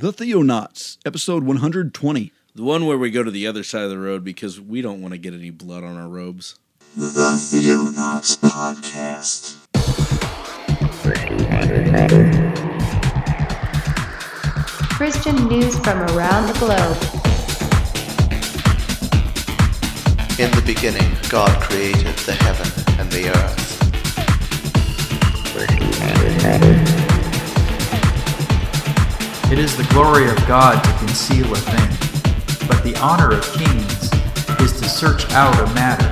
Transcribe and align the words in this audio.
The 0.00 0.14
Theonauts, 0.14 0.96
episode 1.04 1.44
120. 1.44 2.32
The 2.54 2.62
one 2.62 2.86
where 2.86 2.96
we 2.96 3.10
go 3.10 3.22
to 3.22 3.30
the 3.30 3.46
other 3.46 3.62
side 3.62 3.82
of 3.82 3.90
the 3.90 3.98
road 3.98 4.24
because 4.24 4.58
we 4.58 4.80
don't 4.80 5.02
want 5.02 5.12
to 5.12 5.18
get 5.18 5.34
any 5.34 5.50
blood 5.50 5.84
on 5.84 5.98
our 5.98 6.08
robes. 6.08 6.58
The 6.96 7.04
Theonauts 7.04 8.38
Podcast. 8.38 9.58
Christian 14.96 15.36
news 15.48 15.78
from 15.80 16.00
around 16.16 16.46
the 16.46 16.58
globe. 16.58 16.96
In 20.40 20.50
the 20.52 20.62
beginning, 20.64 21.14
God 21.28 21.60
created 21.60 22.16
the 22.20 22.32
heaven 22.32 22.72
and 22.98 23.12
the 23.12 23.28
earth. 23.36 23.70
It 29.50 29.58
is 29.58 29.76
the 29.76 29.82
glory 29.92 30.30
of 30.30 30.36
God 30.46 30.80
to 30.80 30.92
conceal 31.04 31.52
a 31.52 31.56
thing, 31.56 32.68
but 32.68 32.84
the 32.84 32.96
honor 33.00 33.32
of 33.32 33.42
kings 33.52 34.12
is 34.60 34.80
to 34.80 34.88
search 34.88 35.28
out 35.32 35.58
a 35.58 35.74
matter. 35.74 36.06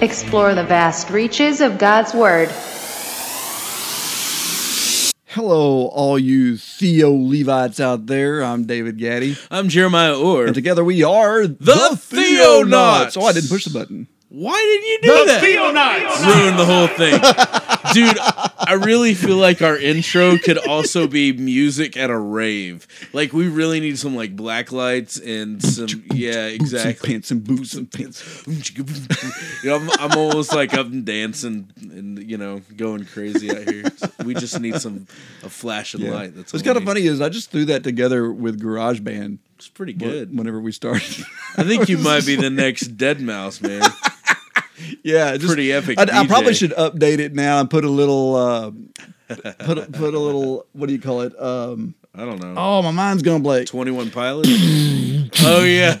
Explore 0.00 0.54
the 0.54 0.62
vast 0.62 1.10
reaches 1.10 1.60
of 1.60 1.76
God's 1.76 2.14
Word. 2.14 2.50
Hello, 5.26 5.88
all 5.88 6.16
you 6.16 6.56
Theo 6.56 7.12
Levites 7.12 7.80
out 7.80 8.06
there. 8.06 8.44
I'm 8.44 8.64
David 8.66 8.96
Gaddy. 8.96 9.38
I'm 9.50 9.70
Jeremiah 9.70 10.16
Orr. 10.16 10.46
And 10.46 10.54
together 10.54 10.84
we 10.84 11.02
are 11.02 11.48
the, 11.48 11.96
Theonauts. 11.96 13.20
Oh, 13.20 13.24
I 13.24 13.32
didn't 13.32 13.50
push 13.50 13.64
the 13.64 13.76
button. 13.76 14.06
Why 14.28 14.54
didn't 14.54 14.88
you 14.88 14.98
do 15.02 15.26
that? 15.26 15.42
Ruined 16.24 16.58
the 16.60 16.64
whole 16.64 16.86
thing. 16.86 17.58
Dude, 17.92 18.16
I 18.18 18.74
really 18.84 19.14
feel 19.14 19.36
like 19.36 19.60
our 19.62 19.76
intro 19.76 20.38
could 20.38 20.58
also 20.58 21.06
be 21.06 21.32
music 21.32 21.96
at 21.96 22.10
a 22.10 22.18
rave. 22.18 22.86
Like 23.12 23.32
we 23.32 23.48
really 23.48 23.80
need 23.80 23.98
some 23.98 24.14
like 24.16 24.34
black 24.36 24.72
lights 24.72 25.18
and 25.18 25.62
some 25.62 25.88
yeah, 26.12 26.46
exactly. 26.46 27.10
pants 27.10 27.30
and 27.30 27.44
boots 27.44 27.74
and 27.74 27.90
pants. 27.90 28.44
You 28.46 29.70
know, 29.70 29.76
I'm, 29.76 29.90
I'm 29.98 30.18
almost 30.18 30.54
like 30.54 30.74
up 30.74 30.86
and 30.86 31.04
dancing 31.04 31.70
and 31.80 32.22
you 32.30 32.36
know 32.38 32.62
going 32.76 33.04
crazy 33.04 33.50
out 33.50 33.68
here. 33.68 33.84
We 34.24 34.34
just 34.34 34.58
need 34.60 34.80
some 34.80 35.06
a 35.42 35.48
flash 35.48 35.94
of 35.94 36.00
Yeah. 36.00 36.10
light. 36.12 36.34
That's 36.36 36.52
What's 36.52 36.64
kind 36.64 36.76
of 36.76 36.84
funny 36.84 37.02
is 37.02 37.20
I 37.20 37.28
just 37.28 37.50
threw 37.50 37.64
that 37.66 37.82
together 37.84 38.32
with 38.32 38.60
GarageBand 38.60 39.38
It's 39.56 39.68
pretty 39.68 39.92
good. 39.92 40.36
whenever 40.36 40.60
we 40.60 40.72
started. 40.72 41.24
I 41.56 41.64
think 41.64 41.88
you 41.88 41.98
might 41.98 42.24
be 42.26 42.36
the 42.36 42.50
next 42.64 42.96
Deadmau5 42.96 43.62
man. 43.62 43.90
Yeah, 45.02 45.36
just, 45.36 45.46
Pretty 45.46 45.72
epic 45.72 45.98
I, 45.98 46.06
I 46.20 46.26
probably 46.26 46.54
should 46.54 46.72
update 46.72 47.18
it 47.18 47.34
now 47.34 47.60
and 47.60 47.70
put 47.70 47.84
a 47.84 47.90
little, 47.90 48.34
uh, 48.36 48.70
put 49.28 49.78
a, 49.78 49.82
put 49.92 50.14
a 50.14 50.18
little. 50.18 50.66
What 50.72 50.86
do 50.86 50.92
you 50.92 51.00
call 51.00 51.22
it? 51.22 51.38
Um, 51.40 51.94
I 52.14 52.26
don't 52.26 52.40
know. 52.40 52.54
oh, 52.56 52.82
my 52.82 52.90
mind's 52.90 53.22
gonna 53.22 53.40
blank. 53.42 53.68
Twenty 53.68 53.90
One 53.90 54.10
Pilots. 54.10 54.48
oh 55.42 55.64
yeah, 55.64 55.98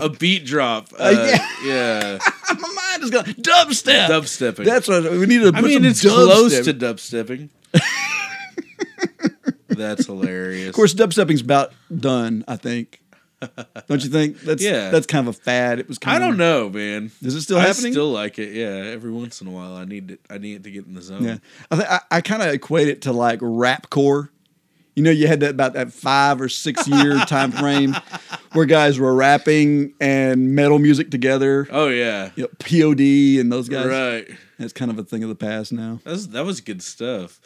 a 0.00 0.08
beat 0.08 0.46
drop. 0.46 0.88
Uh, 0.98 1.36
yeah, 1.64 2.18
my 2.58 2.68
mind 2.74 3.02
is 3.02 3.10
gonna 3.10 3.34
dubstep. 3.34 4.08
dubstepping. 4.08 4.64
That's 4.64 4.88
what 4.88 5.02
we 5.10 5.26
need 5.26 5.42
to. 5.42 5.52
I 5.54 5.60
mean, 5.60 5.84
it's 5.84 6.00
close 6.00 6.64
to 6.64 6.72
dubstepping. 6.72 7.50
That's 9.68 10.06
hilarious. 10.06 10.68
Of 10.68 10.74
course, 10.74 10.94
dubstepping's 10.94 11.42
about 11.42 11.72
done. 11.94 12.44
I 12.48 12.56
think. 12.56 13.00
Don't 13.88 14.02
you 14.02 14.10
think? 14.10 14.40
That's 14.40 14.62
Yeah. 14.62 14.90
That's 14.90 15.06
kind 15.06 15.28
of 15.28 15.36
a 15.36 15.38
fad. 15.38 15.78
It 15.78 15.88
was. 15.88 15.98
Kind 15.98 16.16
I 16.16 16.26
don't 16.26 16.36
know, 16.36 16.68
man. 16.68 17.10
Is 17.22 17.34
it 17.34 17.42
still 17.42 17.58
I 17.58 17.66
happening? 17.66 17.92
still 17.92 18.10
like 18.10 18.38
it. 18.38 18.52
Yeah, 18.52 18.90
every 18.92 19.10
once 19.10 19.40
in 19.40 19.46
a 19.46 19.50
while, 19.50 19.74
I 19.76 19.84
need 19.84 20.12
it. 20.12 20.20
I 20.30 20.38
need 20.38 20.56
it 20.56 20.64
to 20.64 20.70
get 20.70 20.86
in 20.86 20.94
the 20.94 21.02
zone. 21.02 21.24
Yeah, 21.24 21.36
I 21.70 21.76
think 21.76 21.90
I, 21.90 22.00
I 22.10 22.20
kind 22.20 22.42
of 22.42 22.48
equate 22.52 22.88
it 22.88 23.02
to 23.02 23.12
like 23.12 23.38
rap 23.42 23.90
core. 23.90 24.30
You 24.96 25.02
know, 25.02 25.10
you 25.10 25.26
had 25.26 25.40
that 25.40 25.50
about 25.50 25.72
that 25.72 25.92
five 25.92 26.40
or 26.40 26.48
six 26.48 26.86
year 26.88 27.18
time 27.26 27.50
frame 27.50 27.96
where 28.52 28.64
guys 28.64 28.98
were 28.98 29.12
rapping 29.14 29.92
and 30.00 30.54
metal 30.54 30.78
music 30.78 31.10
together. 31.10 31.66
Oh 31.70 31.88
yeah. 31.88 32.30
You 32.36 32.44
know, 32.44 32.48
POD 32.60 33.40
and 33.40 33.50
those 33.50 33.68
guys. 33.68 33.86
Right. 33.86 34.28
That's 34.58 34.72
kind 34.72 34.90
of 34.92 34.98
a 34.98 35.02
thing 35.02 35.24
of 35.24 35.28
the 35.28 35.34
past 35.34 35.72
now. 35.72 36.00
That's, 36.04 36.26
that 36.28 36.44
was 36.44 36.60
good 36.60 36.80
stuff. 36.80 37.40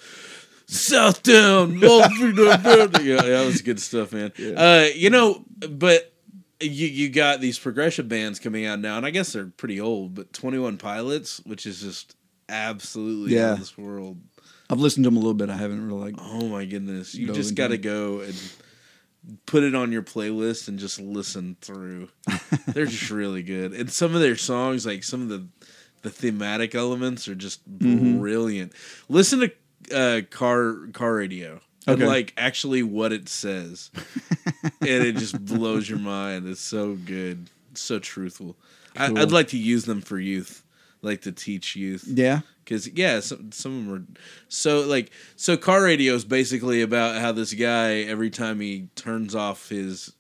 Southtown, 0.69 1.81
Wall 1.87 2.03
Street, 2.11 2.37
Building. 2.37 3.06
yeah, 3.06 3.23
that 3.23 3.47
was 3.47 3.62
good 3.62 3.81
stuff, 3.81 4.12
man. 4.12 4.33
Uh, 4.56 4.87
you 4.95 5.11
know, 5.11 5.45
but 5.69 6.12
you 6.61 6.87
you 6.87 7.09
got 7.09 7.41
these 7.41 7.59
progressive 7.59 8.09
bands 8.09 8.39
coming 8.39 8.67
out 8.67 8.81
now, 8.81 8.97
and 8.97 9.06
I 9.06 9.11
guess 9.11 9.33
they're 9.33 9.47
pretty 9.47 9.81
old. 9.81 10.15
But 10.15 10.33
Twenty 10.33 10.59
One 10.59 10.77
Pilots, 10.77 11.41
which 11.45 11.67
is 11.67 11.81
just 11.81 12.17
absolutely 12.49 13.34
Yeah. 13.34 13.55
this 13.55 13.77
world. 13.79 14.19
I've 14.71 14.81
listened 14.81 15.05
to 15.05 15.09
them 15.11 15.17
a 15.17 15.21
little 15.21 15.34
bit. 15.34 15.49
I 15.51 15.56
haven't 15.56 15.87
really 15.87 16.12
like. 16.12 16.17
Oh 16.21 16.49
my 16.49 16.65
goodness, 16.67 17.15
you 17.15 17.33
just 17.33 17.55
got 17.55 17.69
to 17.69 17.79
go 17.79 18.21
and 18.21 18.35
put 19.47 19.62
it 19.62 19.75
on 19.75 19.91
your 19.93 20.03
playlist 20.03 20.69
and 20.69 20.79
just 20.79 21.00
listen 21.00 21.56
through. 21.62 22.09
They're 22.67 22.85
just 22.87 23.11
really 23.11 23.43
good, 23.43 23.73
and 23.73 23.91
some 23.91 24.15
of 24.15 24.21
their 24.21 24.37
songs, 24.37 24.85
like 24.85 25.03
some 25.05 25.23
of 25.23 25.29
the 25.31 25.47
the 26.03 26.11
thematic 26.11 26.75
elements, 26.75 27.27
are 27.29 27.35
just 27.35 27.67
Mm-hmm. 27.71 28.19
brilliant. 28.19 28.73
Listen 29.09 29.41
to 29.41 29.50
uh, 29.93 30.22
car 30.31 30.88
car 30.93 31.15
radio. 31.15 31.60
And 31.87 32.03
like 32.06 32.34
actually 32.37 32.82
what 32.82 33.12
it 33.15 33.31
says, 33.31 33.91
and 34.62 34.72
it 34.82 35.16
just 35.16 35.43
blows 35.43 35.88
your 35.88 35.99
mind. 35.99 36.47
It's 36.47 36.60
so 36.60 36.97
good, 36.97 37.49
so 37.72 37.99
truthful. 37.99 38.56
I, 38.94 39.09
Cool. 39.09 39.19
I'd 39.19 39.32
like 39.32 39.49
to 39.49 39.59
use 39.59 39.87
them 39.87 40.03
for 40.03 40.19
youth, 40.19 40.65
like 41.00 41.22
to 41.22 41.32
teach 41.32 41.76
youth 41.76 42.04
Yeah. 42.06 42.41
because 42.62 42.88
yeah, 42.88 43.21
some 43.21 43.53
some 43.53 43.72
of 43.78 43.87
them 43.87 43.94
are 43.94 44.22
so 44.49 44.81
like 44.82 45.10
so. 45.37 45.56
Car 45.56 45.82
radio 45.82 46.12
is 46.12 46.26
basically 46.26 46.82
about 46.82 47.19
how 47.22 47.32
this 47.32 47.55
guy 47.55 48.00
every 48.00 48.28
time 48.28 48.60
he 48.60 48.88
turns 48.94 49.34
off 49.34 49.70
his 49.70 50.12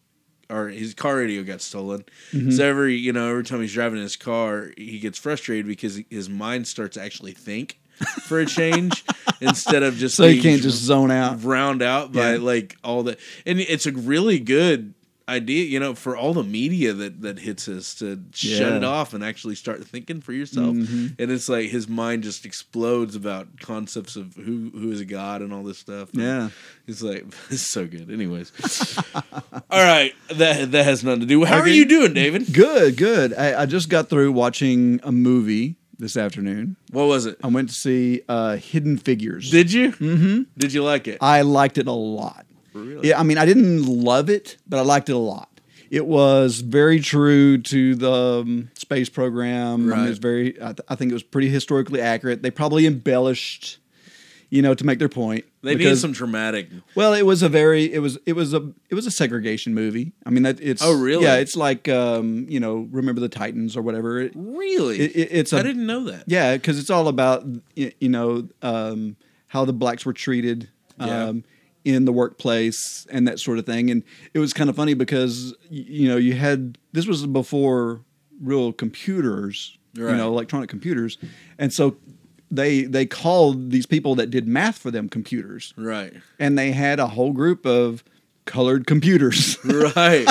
or 0.48 0.68
his 0.68 0.94
car 0.94 1.16
radio 1.16 1.42
got 1.42 1.60
stolen. 1.60 2.02
Mm-hmm. 2.32 2.52
So 2.52 2.64
every 2.64 2.94
you 2.96 3.12
know 3.12 3.28
every 3.28 3.44
time 3.44 3.60
he's 3.60 3.74
driving 3.74 4.00
his 4.00 4.16
car, 4.16 4.70
he 4.78 5.00
gets 5.00 5.18
frustrated 5.18 5.66
because 5.66 6.00
his 6.08 6.30
mind 6.30 6.66
starts 6.66 6.94
to 6.94 7.02
actually 7.02 7.32
think 7.32 7.77
for 8.26 8.40
a 8.40 8.46
change 8.46 9.04
instead 9.40 9.82
of 9.82 9.96
just 9.96 10.16
So 10.16 10.26
you 10.26 10.42
can't 10.42 10.62
just 10.62 10.78
zone 10.82 11.10
out. 11.10 11.42
round 11.44 11.82
out 11.82 12.12
by 12.12 12.32
Yeah. 12.34 12.38
like 12.40 12.76
all 12.84 13.02
the 13.02 13.16
and 13.46 13.60
it's 13.60 13.86
a 13.86 13.92
really 13.92 14.38
good 14.38 14.94
idea 15.28 15.62
you 15.64 15.78
know 15.78 15.94
for 15.94 16.16
all 16.16 16.32
the 16.32 16.42
media 16.42 16.94
that 16.94 17.20
that 17.20 17.38
hits 17.38 17.68
us 17.68 17.92
to 17.96 18.18
shut 18.32 18.72
it 18.72 18.82
off 18.82 19.12
and 19.12 19.22
actually 19.22 19.54
start 19.54 19.84
thinking 19.86 20.22
for 20.22 20.32
yourself 20.32 20.74
Mhm. 20.74 21.16
and 21.18 21.30
it's 21.30 21.50
like 21.50 21.68
his 21.68 21.86
mind 21.86 22.22
just 22.22 22.46
explodes 22.46 23.14
about 23.14 23.60
concepts 23.60 24.16
of 24.16 24.34
who 24.36 24.70
who 24.72 24.90
is 24.90 25.00
a 25.00 25.04
god 25.04 25.42
and 25.42 25.52
all 25.52 25.62
this 25.62 25.76
stuff 25.76 26.14
And 26.14 26.22
Yeah. 26.22 26.48
it's 26.86 27.02
like 27.02 27.26
it's 27.50 27.60
so 27.70 27.86
good 27.86 28.10
anyways 28.10 28.52
all 29.70 29.82
right 29.84 30.14
that 30.30 30.72
that 30.72 30.84
has 30.86 31.04
nothing 31.04 31.20
to 31.20 31.26
do 31.26 31.40
with 31.40 31.50
how 31.50 31.58
are 31.58 31.68
you 31.68 31.84
doing 31.84 32.14
david 32.14 32.50
Good. 32.52 32.96
Good. 32.96 33.34
I, 33.34 33.62
I 33.62 33.66
just 33.66 33.90
got 33.90 34.08
through 34.08 34.32
watching 34.32 34.98
a 35.02 35.12
movie 35.12 35.76
this 35.98 36.16
afternoon. 36.16 36.76
what 36.90 37.06
was 37.06 37.26
it 37.26 37.36
I 37.42 37.48
went 37.48 37.68
to 37.70 37.74
see 37.74 38.22
uh, 38.28 38.56
Hidden 38.56 38.98
Figures. 38.98 39.50
did 39.50 39.72
you 39.72 39.92
mm-hmm. 39.92 40.42
did 40.56 40.72
you 40.72 40.82
like 40.84 41.08
it 41.08 41.18
I 41.20 41.42
liked 41.42 41.78
it 41.78 41.86
a 41.86 41.92
lot. 41.92 42.46
Really? 42.74 43.08
Yeah, 43.08 43.18
I 43.18 43.22
mean, 43.24 43.38
I 43.38 43.46
didn't 43.46 43.86
love 43.86 44.30
it, 44.30 44.56
but 44.68 44.78
I 44.78 44.82
liked 44.82 45.08
it 45.08 45.14
a 45.14 45.18
lot. 45.18 45.48
It 45.90 46.06
was 46.06 46.60
very 46.60 47.00
true 47.00 47.58
to 47.58 47.94
the 47.96 48.12
um, 48.12 48.70
space 48.74 49.08
program. 49.08 49.72
I 49.74 49.76
mean, 49.76 49.88
Right. 49.88 50.08
it's 50.10 50.18
very. 50.18 50.48
I, 50.62 50.66
th- 50.66 50.80
I 50.88 50.94
think 50.94 51.10
it 51.10 51.14
was 51.14 51.22
pretty 51.22 51.48
historically 51.48 52.00
accurate. 52.00 52.42
They 52.42 52.50
probably 52.50 52.86
embellished, 52.86 53.78
you 54.50 54.62
know, 54.62 54.72
to 54.74 54.84
make 54.86 54.98
their 54.98 55.08
point. 55.10 55.44
they 55.62 55.74
because- 55.76 56.00
some 56.00 56.12
dramatic 56.12 56.68
Well, 56.94 57.12
it 57.14 57.22
was 57.26 57.42
a 57.42 57.48
very. 57.48 57.92
It 57.92 57.98
was. 57.98 58.18
It 58.26 58.32
was 58.34 58.54
a. 58.54 58.72
It 58.90 58.94
was 58.94 59.06
a 59.06 59.10
segregation 59.10 59.74
movie. 59.74 60.12
I 60.24 60.30
mean, 60.30 60.42
that 60.44 60.58
it's. 60.60 60.82
Oh, 60.82 60.98
really? 60.98 61.24
Yeah, 61.24 61.36
it's 61.36 61.54
like 61.56 61.88
um, 61.88 62.46
you 62.48 62.58
know, 62.60 62.88
remember 62.90 63.20
the 63.20 63.28
Titans 63.28 63.76
or 63.76 63.82
whatever. 63.82 64.20
It, 64.20 64.32
really 64.34 65.00
it, 65.00 65.16
it- 65.16 65.28
it's 65.32 65.52
i 65.52 65.62
didn't 65.62 65.86
know 65.86 66.04
that 66.04 66.24
Yeah, 66.26 66.56
because 66.56 66.78
it's 66.78 66.90
all 66.90 67.08
about 67.08 67.44
you 67.76 68.08
know 68.08 68.48
um, 68.62 69.16
how 69.48 69.64
the 69.64 69.72
blacks 69.74 70.06
were 70.06 70.12
treated 70.14 70.68
Yeah. 70.98 71.24
um, 71.26 71.44
in 71.84 72.04
the 72.06 72.12
workplace 72.12 73.06
and 73.10 73.26
that 73.28 73.38
sort 73.38 73.58
of 73.58 73.64
thing. 73.66 73.90
And 73.90 74.02
it 74.34 74.38
was 74.40 74.52
kind 74.52 74.68
of 74.70 74.76
funny 74.76 74.94
because 74.94 75.54
you 75.70 76.08
know 76.08 76.16
you 76.16 76.34
had 76.34 76.78
this 76.92 77.06
was 77.06 77.26
before 77.26 78.00
real 78.40 78.72
computers, 78.72 79.76
you 79.94 80.04
know, 80.04 80.28
electronic 80.28 80.68
computers, 80.70 81.18
and 81.58 81.72
so 81.72 81.96
they 82.50 82.82
they 82.82 83.06
called 83.06 83.70
these 83.70 83.86
people 83.86 84.14
that 84.16 84.30
did 84.30 84.48
math 84.48 84.78
for 84.78 84.90
them 84.90 85.08
computers, 85.08 85.74
right 85.76 86.14
and 86.38 86.58
they 86.58 86.72
had 86.72 86.98
a 86.98 87.08
whole 87.08 87.32
group 87.32 87.66
of 87.66 88.02
colored 88.44 88.86
computers. 88.86 89.58
right 89.96 90.26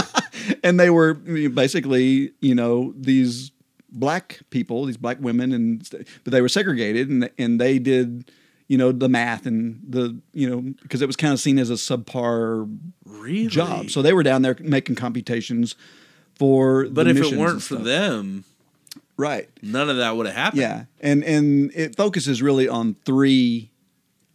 and 0.63 0.79
they 0.79 0.89
were 0.89 1.13
basically, 1.13 2.31
you 2.41 2.55
know, 2.55 2.93
these 2.97 3.51
black 3.89 4.39
people, 4.49 4.85
these 4.85 4.97
black 4.97 5.17
women, 5.19 5.51
and 5.51 5.87
but 6.23 6.31
they 6.31 6.41
were 6.41 6.49
segregated, 6.49 7.09
and 7.09 7.29
and 7.37 7.59
they 7.59 7.79
did, 7.79 8.31
you 8.67 8.77
know, 8.77 8.91
the 8.91 9.09
math 9.09 9.45
and 9.45 9.79
the, 9.87 10.19
you 10.33 10.49
know, 10.49 10.61
because 10.81 11.01
it 11.01 11.07
was 11.07 11.15
kind 11.15 11.33
of 11.33 11.39
seen 11.39 11.59
as 11.59 11.69
a 11.69 11.73
subpar 11.73 12.69
really 13.05 13.47
job. 13.47 13.89
So 13.89 14.01
they 14.01 14.13
were 14.13 14.23
down 14.23 14.41
there 14.41 14.55
making 14.59 14.95
computations 14.95 15.75
for. 16.35 16.87
But 16.89 17.07
if 17.07 17.17
it 17.17 17.37
weren't 17.37 17.61
for 17.61 17.75
them, 17.75 18.45
right? 19.17 19.49
none 19.61 19.89
of 19.89 19.97
that 19.97 20.15
would 20.15 20.25
have 20.27 20.35
happened. 20.35 20.61
Yeah, 20.61 20.85
and 21.01 21.23
and 21.23 21.71
it 21.75 21.95
focuses 21.95 22.41
really 22.41 22.69
on 22.69 22.95
three 23.05 23.71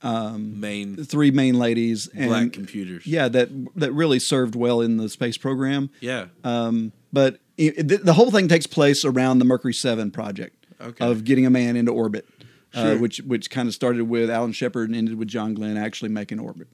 Main 0.04 0.96
three 1.04 1.30
main 1.30 1.58
ladies 1.58 2.08
and 2.08 2.28
black 2.28 2.52
computers. 2.52 3.06
yeah 3.06 3.28
that 3.28 3.48
that 3.76 3.92
really 3.92 4.18
served 4.18 4.56
well 4.56 4.80
in 4.80 4.96
the 4.96 5.08
space 5.08 5.36
program. 5.38 5.90
Yeah. 6.00 6.26
Um, 6.42 6.90
but 7.12 7.38
it, 7.56 7.86
the, 7.86 7.98
the 7.98 8.12
whole 8.14 8.30
thing 8.32 8.48
takes 8.48 8.66
place 8.66 9.04
around 9.04 9.38
the 9.38 9.44
Mercury 9.44 9.74
Seven 9.74 10.10
project 10.10 10.66
Okay. 10.80 11.04
of 11.06 11.22
getting 11.22 11.46
a 11.46 11.50
man 11.50 11.76
into 11.76 11.92
orbit, 11.92 12.26
uh, 12.74 12.96
which 12.96 13.18
which 13.18 13.48
kind 13.48 13.68
of 13.68 13.74
started 13.74 14.02
with 14.08 14.28
Alan 14.28 14.50
Shepard 14.50 14.88
and 14.88 14.96
ended 14.98 15.14
with 15.16 15.28
John 15.28 15.54
Glenn 15.54 15.76
actually 15.76 16.08
making 16.08 16.40
orbit. 16.40 16.66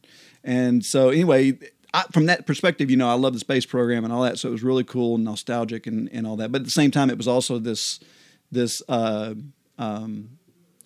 And 0.42 0.82
so 0.82 1.10
anyway, 1.10 1.58
I, 1.98 2.04
from 2.12 2.26
that 2.26 2.46
perspective, 2.46 2.90
you 2.90 2.96
know, 2.96 3.08
I 3.08 3.14
love 3.14 3.32
the 3.34 3.38
space 3.40 3.66
program 3.66 4.04
and 4.04 4.12
all 4.12 4.22
that, 4.22 4.38
so 4.38 4.48
it 4.48 4.52
was 4.52 4.62
really 4.62 4.84
cool 4.84 5.14
and 5.16 5.24
nostalgic 5.24 5.86
and, 5.86 6.08
and 6.12 6.26
all 6.26 6.36
that. 6.36 6.52
But 6.52 6.60
at 6.62 6.64
the 6.64 6.70
same 6.70 6.90
time, 6.90 7.10
it 7.10 7.16
was 7.16 7.28
also 7.28 7.58
this 7.58 8.00
this 8.50 8.82
uh, 8.88 9.34
um, 9.78 10.38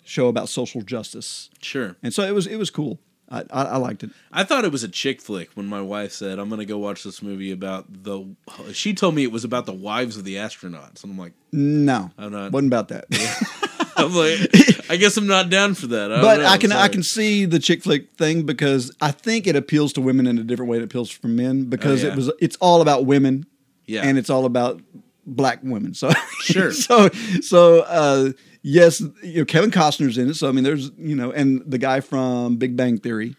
show 0.03 0.27
about 0.27 0.49
social 0.49 0.81
justice, 0.81 1.49
Sure. 1.61 1.95
and 2.03 2.13
so 2.13 2.23
it 2.23 2.31
was 2.33 2.47
it 2.47 2.57
was 2.57 2.69
cool. 2.69 2.99
I, 3.29 3.39
I, 3.49 3.63
I 3.63 3.77
liked 3.77 4.03
it. 4.03 4.11
I 4.31 4.43
thought 4.43 4.63
it 4.65 4.71
was 4.71 4.83
a 4.83 4.87
chick 4.89 5.19
flick 5.21 5.49
when 5.55 5.65
my 5.65 5.81
wife 5.81 6.11
said, 6.11 6.39
"I'm 6.39 6.49
going 6.49 6.59
to 6.59 6.65
go 6.65 6.77
watch 6.77 7.03
this 7.03 7.21
movie 7.21 7.51
about 7.51 7.85
the." 8.03 8.35
She 8.73 8.93
told 8.93 9.15
me 9.15 9.23
it 9.23 9.31
was 9.31 9.43
about 9.43 9.65
the 9.65 9.73
wives 9.73 10.17
of 10.17 10.23
the 10.23 10.35
astronauts, 10.35 11.03
and 11.03 11.11
I'm 11.13 11.17
like, 11.17 11.33
No, 11.51 12.11
I'm 12.17 12.31
not- 12.31 12.51
wasn't 12.51 12.69
about 12.73 12.89
that. 12.89 13.05
I'm 14.05 14.13
like, 14.15 14.89
I 14.89 14.97
guess 14.97 15.17
I'm 15.17 15.27
not 15.27 15.49
down 15.49 15.73
for 15.73 15.87
that. 15.87 16.11
I 16.11 16.21
but 16.21 16.39
know, 16.39 16.45
I 16.45 16.57
can 16.57 16.71
I 16.71 16.87
can 16.87 17.03
see 17.03 17.45
the 17.45 17.59
chick 17.59 17.83
flick 17.83 18.15
thing 18.17 18.45
because 18.45 18.91
I 19.01 19.11
think 19.11 19.47
it 19.47 19.55
appeals 19.55 19.93
to 19.93 20.01
women 20.01 20.27
in 20.27 20.37
a 20.37 20.43
different 20.43 20.69
way 20.69 20.77
it 20.77 20.83
appeals 20.83 21.09
for 21.09 21.27
men 21.27 21.65
because 21.65 22.03
Oh, 22.03 22.07
yeah. 22.07 22.13
it 22.13 22.15
was 22.15 22.31
it's 22.39 22.55
all 22.57 22.81
about 22.81 23.05
women 23.05 23.45
Yeah. 23.85 24.01
and 24.03 24.17
it's 24.17 24.29
all 24.29 24.45
about 24.45 24.81
black 25.25 25.59
women. 25.63 25.93
So 25.93 26.11
Sure. 26.41 26.71
so 26.87 27.09
so 27.41 27.81
uh, 27.81 28.31
yes, 28.61 28.99
you 29.23 29.39
know 29.39 29.45
Kevin 29.45 29.71
Costner's 29.71 30.17
in 30.17 30.29
it. 30.29 30.35
So 30.35 30.47
I 30.49 30.51
mean, 30.51 30.63
there's 30.63 30.91
you 30.97 31.15
know, 31.15 31.31
and 31.31 31.61
the 31.65 31.77
guy 31.77 31.99
from 32.01 32.57
Big 32.57 32.75
Bang 32.77 32.97
Theory. 32.97 33.35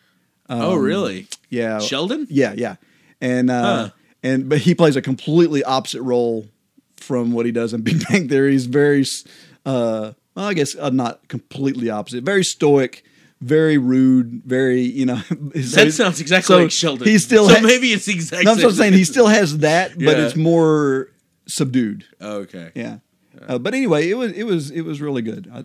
oh, 0.48 0.74
really? 0.76 1.26
Yeah, 1.50 1.78
Sheldon? 1.78 2.26
Yeah, 2.30 2.52
yeah, 2.56 2.76
and 3.20 3.50
uh, 3.50 3.62
Huh. 3.62 3.90
and 4.22 4.48
but 4.48 4.58
he 4.58 4.74
plays 4.74 4.96
a 4.96 5.02
completely 5.02 5.62
opposite 5.64 6.02
role 6.02 6.46
from 6.96 7.32
what 7.32 7.46
he 7.46 7.52
does 7.52 7.72
in 7.74 7.82
Big 7.82 8.02
Bang 8.08 8.28
Theory. 8.28 8.52
He's 8.52 8.66
very, 8.66 9.04
uh, 9.66 10.12
well, 10.34 10.46
I 10.46 10.54
guess 10.54 10.74
uh, 10.76 10.90
not 10.90 11.28
completely 11.28 11.90
opposite. 11.90 12.24
Very 12.24 12.44
stoic, 12.44 13.04
very 13.40 13.78
rude, 13.78 14.42
very 14.44 14.82
you 14.82 15.06
know. 15.06 15.20
That 15.30 15.92
sounds 15.92 16.20
exactly 16.20 16.54
so 16.54 16.62
like 16.62 16.70
Sheldon. 16.70 17.06
He 17.08 17.18
still 17.18 17.48
so 17.48 17.54
ha- 17.54 17.60
maybe 17.62 17.92
it's 17.92 18.08
exactly. 18.08 18.42
exact. 18.42 18.60
No, 18.62 18.68
I'm 18.68 18.74
saying 18.74 18.92
he 18.94 19.04
still 19.04 19.26
has 19.28 19.58
that, 19.58 19.98
but 19.98 20.18
it's 20.18 20.36
more 20.36 21.08
subdued. 21.46 22.04
Oh, 22.20 22.38
okay. 22.38 22.70
Yeah. 22.74 22.98
Uh, 23.46 23.58
but 23.58 23.74
anyway, 23.74 24.08
it 24.08 24.14
was 24.14 24.32
it 24.32 24.44
was 24.44 24.70
it 24.70 24.82
was 24.82 25.00
really 25.00 25.22
good. 25.22 25.50
I 25.52 25.64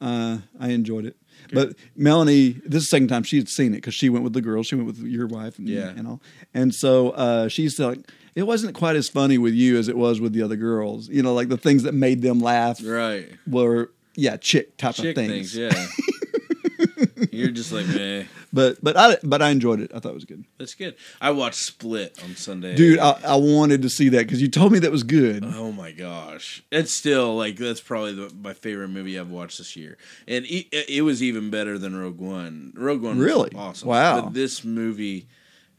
I, 0.00 0.04
uh, 0.04 0.38
I 0.60 0.68
enjoyed 0.70 1.04
it. 1.06 1.16
But 1.52 1.76
Melanie, 1.94 2.52
this 2.64 2.82
is 2.84 2.88
the 2.88 2.96
second 2.96 3.08
time 3.08 3.22
she'd 3.22 3.48
seen 3.48 3.72
it 3.72 3.76
because 3.76 3.94
she 3.94 4.08
went 4.08 4.24
with 4.24 4.32
the 4.32 4.40
girls. 4.40 4.66
She 4.66 4.74
went 4.76 4.86
with 4.86 4.98
your 4.98 5.26
wife, 5.26 5.58
and, 5.58 5.68
Yeah. 5.68 5.88
and 5.90 6.06
all. 6.08 6.22
And 6.54 6.74
so 6.74 7.10
uh, 7.10 7.48
she's 7.48 7.78
like, 7.78 7.98
it 8.34 8.44
wasn't 8.44 8.74
quite 8.74 8.96
as 8.96 9.08
funny 9.08 9.38
with 9.38 9.54
you 9.54 9.78
as 9.78 9.86
it 9.88 9.96
was 9.96 10.20
with 10.20 10.32
the 10.32 10.42
other 10.42 10.56
girls. 10.56 11.08
You 11.08 11.22
know, 11.22 11.34
like 11.34 11.48
the 11.50 11.56
things 11.58 11.82
that 11.84 11.92
made 11.94 12.22
them 12.22 12.40
laugh 12.40 12.80
Right. 12.84 13.28
were 13.46 13.90
yeah, 14.16 14.36
chick 14.36 14.76
type 14.76 14.94
Chick 14.94 15.16
of 15.16 15.24
things. 15.26 15.54
things. 15.54 15.56
Yeah. 15.56 15.86
You're 17.30 17.50
just 17.50 17.72
like, 17.72 17.86
meh. 17.88 18.24
But 18.52 18.82
but 18.82 18.96
I 18.96 19.16
but 19.24 19.42
I 19.42 19.50
enjoyed 19.50 19.80
it. 19.80 19.90
I 19.94 19.98
thought 19.98 20.10
it 20.10 20.14
was 20.14 20.24
good, 20.24 20.44
That's 20.58 20.74
good. 20.74 20.94
I 21.20 21.30
watched 21.32 21.58
Split 21.58 22.16
on 22.22 22.36
Sunday. 22.36 22.74
dude. 22.76 22.98
I, 23.00 23.18
I 23.26 23.36
wanted 23.36 23.82
to 23.82 23.90
see 23.90 24.08
that 24.10 24.18
because 24.26 24.40
you 24.40 24.48
told 24.48 24.72
me 24.72 24.78
that 24.80 24.92
was 24.92 25.02
good. 25.02 25.44
Oh 25.44 25.72
my 25.72 25.90
gosh! 25.90 26.62
It's 26.70 26.92
still 26.92 27.36
like 27.36 27.56
that's 27.56 27.80
probably 27.80 28.14
the, 28.14 28.32
my 28.40 28.52
favorite 28.54 28.88
movie 28.88 29.18
I've 29.18 29.30
watched 29.30 29.58
this 29.58 29.74
year, 29.74 29.98
and 30.28 30.44
it, 30.46 30.66
it 30.88 31.02
was 31.02 31.22
even 31.22 31.50
better 31.50 31.78
than 31.78 31.96
Rogue 31.96 32.20
One. 32.20 32.72
Rogue 32.76 33.02
One, 33.02 33.16
was 33.18 33.24
Really? 33.26 33.50
awesome. 33.56 33.88
Wow. 33.88 34.22
But 34.22 34.34
this 34.34 34.64
movie 34.64 35.26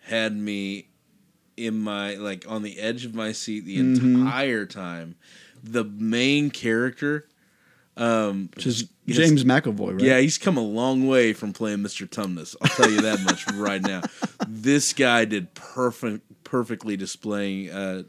had 0.08 0.36
me 0.36 0.88
in 1.56 1.78
my 1.80 2.16
like 2.16 2.46
on 2.50 2.62
the 2.64 2.80
edge 2.80 3.06
of 3.06 3.16
my 3.16 3.32
seat 3.32 3.62
the 3.66 3.78
Mm-hmm. 3.78 4.24
entire 4.26 4.66
time. 4.66 5.16
The 5.64 5.84
main 5.86 6.52
character, 6.52 7.28
um, 7.98 8.50
Which 8.56 8.66
is. 8.66 8.90
James 9.08 9.44
McAvoy, 9.44 9.94
right? 9.94 10.02
Yeah, 10.02 10.20
he's 10.20 10.40
come 10.40 10.58
a 10.58 10.64
long 10.64 11.08
way 11.08 11.34
from 11.34 11.54
playing 11.54 11.78
Mr. 11.80 12.10
Tumnus. 12.10 12.56
I'll 12.60 12.70
tell 12.70 12.90
you 12.90 13.02
that 13.02 13.22
much 13.22 13.46
right 13.54 13.82
now. 13.82 14.02
This 14.48 14.94
guy 14.94 15.26
did 15.26 15.54
perfect, 15.54 16.44
perfectly 16.44 16.98
displaying 16.98 17.70
uh, 17.70 18.04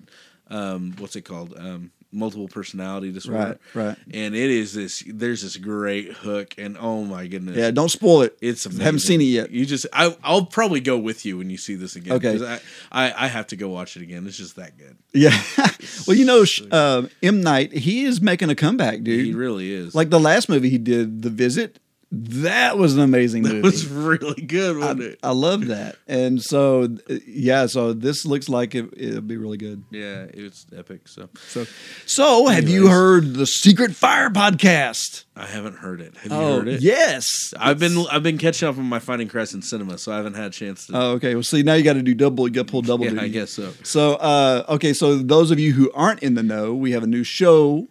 um, 0.49 0.95
what's 0.99 1.17
it 1.17 1.23
called? 1.23 1.55
Um, 1.57 1.93
multiple 2.17 2.49
personality 2.49 3.13
disorder. 3.13 3.59
Right, 3.75 3.87
right. 3.87 3.97
And 4.13 4.35
it 4.35 4.51
is 4.51 4.75
this. 4.75 5.03
There's 5.07 5.43
this 5.43 5.57
great 5.57 6.13
hook, 6.13 6.55
and 6.59 6.77
oh 6.81 7.05
my 7.05 7.27
goodness, 7.27 7.57
Yeah, 7.57 7.71
don't 7.71 7.91
spoil 7.91 8.23
it. 8.23 8.37
it's 8.41 8.67
amazing. 8.67 8.85
Haven't 8.85 9.01
seen 9.01 9.21
it 9.21 9.25
yet. 9.25 9.51
You 9.51 9.67
just, 9.67 9.87
I, 9.93 10.17
I'll 10.25 10.47
probably 10.47 10.81
go 10.81 10.99
with 10.99 11.25
you 11.25 11.39
when 11.39 11.51
you 11.51 11.57
see 11.59 11.75
this 11.75 11.95
again. 11.97 12.15
Okay. 12.15 12.45
I, 12.45 12.61
I, 12.91 13.25
I 13.25 13.29
have 13.29 13.47
to 13.49 13.57
go 13.57 13.69
watch 13.69 13.97
it 13.97 14.03
again. 14.03 14.27
It's 14.27 14.37
just 14.39 14.57
that 14.57 14.77
good. 14.77 14.97
Yeah. 15.13 15.39
well, 16.07 16.17
you 16.17 16.25
know, 16.25 16.45
uh, 16.71 17.07
M 17.23 17.43
Night, 17.43 17.73
he 17.73 18.05
is 18.05 18.21
making 18.21 18.51
a 18.51 18.55
comeback, 18.55 19.03
dude. 19.03 19.25
He 19.25 19.35
really 19.35 19.73
is. 19.73 19.95
like 19.95 20.11
the 20.11 20.21
last 20.21 20.49
movie 20.49 20.71
he 20.71 20.79
did, 20.79 21.23
The 21.23 21.31
Visit. 21.31 21.79
That 22.13 22.79
was 22.79 22.95
an 22.95 23.03
amazing 23.03 23.43
movie. 23.43 23.59
it 23.59 23.65
was 23.65 23.87
really 23.89 24.41
good, 24.41 24.79
wasn't 24.79 25.03
I, 25.03 25.05
it? 25.07 25.19
I 25.25 25.31
love 25.33 25.67
that, 25.67 25.97
and 26.07 26.41
so 26.41 26.89
yeah, 27.27 27.67
so 27.67 27.93
this 27.93 28.25
looks 28.25 28.49
like 28.49 28.77
it, 28.77 28.89
it'll 28.97 29.21
be 29.23 29.37
really 29.37 29.57
good. 29.59 29.83
yeah, 29.91 30.23
it 30.33 30.41
was 30.41 30.67
epic. 30.75 31.09
So 31.09 31.29
So, 31.49 31.67
so 32.07 32.47
have 32.47 32.69
you 32.69 32.87
heard 32.89 33.35
the 33.35 33.45
Secret 33.45 33.97
Fire 33.97 34.31
podcast? 34.31 35.25
I 35.35 35.47
haven't 35.47 35.79
heard 35.79 36.01
it. 36.01 36.17
Have 36.19 36.31
you 36.31 36.39
Oh, 36.39 36.59
heard 36.59 36.69
it? 36.69 36.81
yes. 36.81 37.53
I've 37.59 37.81
been 37.81 38.07
I've 38.11 38.23
been 38.23 38.39
catching 38.39 38.69
up 38.69 38.79
on 38.79 38.85
my 38.85 39.01
Finding 39.01 39.27
Christ 39.29 39.55
in 39.55 39.61
Cinema, 39.63 39.99
so 39.99 40.13
I 40.13 40.17
haven't 40.17 40.35
had 40.35 40.47
a 40.47 40.51
chance 40.51 40.87
to. 40.87 40.97
Oh, 40.97 41.11
okay. 41.15 41.35
Well, 41.35 41.43
see, 41.43 41.65
now 41.65 41.75
you 41.75 41.83
got 41.83 41.95
to 41.95 42.03
do 42.03 42.15
double. 42.15 42.47
You 42.47 42.55
got 42.55 42.69
to 42.69 42.71
pull 42.71 42.83
double 42.83 43.05
yeah, 43.05 43.11
duty. 43.11 43.25
I 43.25 43.29
guess 43.29 43.51
so. 43.51 43.73
So, 43.83 44.15
uh, 44.15 44.65
okay, 44.69 44.93
so 44.93 45.17
those 45.17 45.51
of 45.51 45.59
you 45.59 45.73
who 45.73 45.91
aren't 45.93 46.23
in 46.23 46.35
the 46.35 46.45
know, 46.45 46.73
we 46.73 46.93
have 46.93 47.03
a 47.03 47.07
new 47.09 47.25
show 47.25 47.89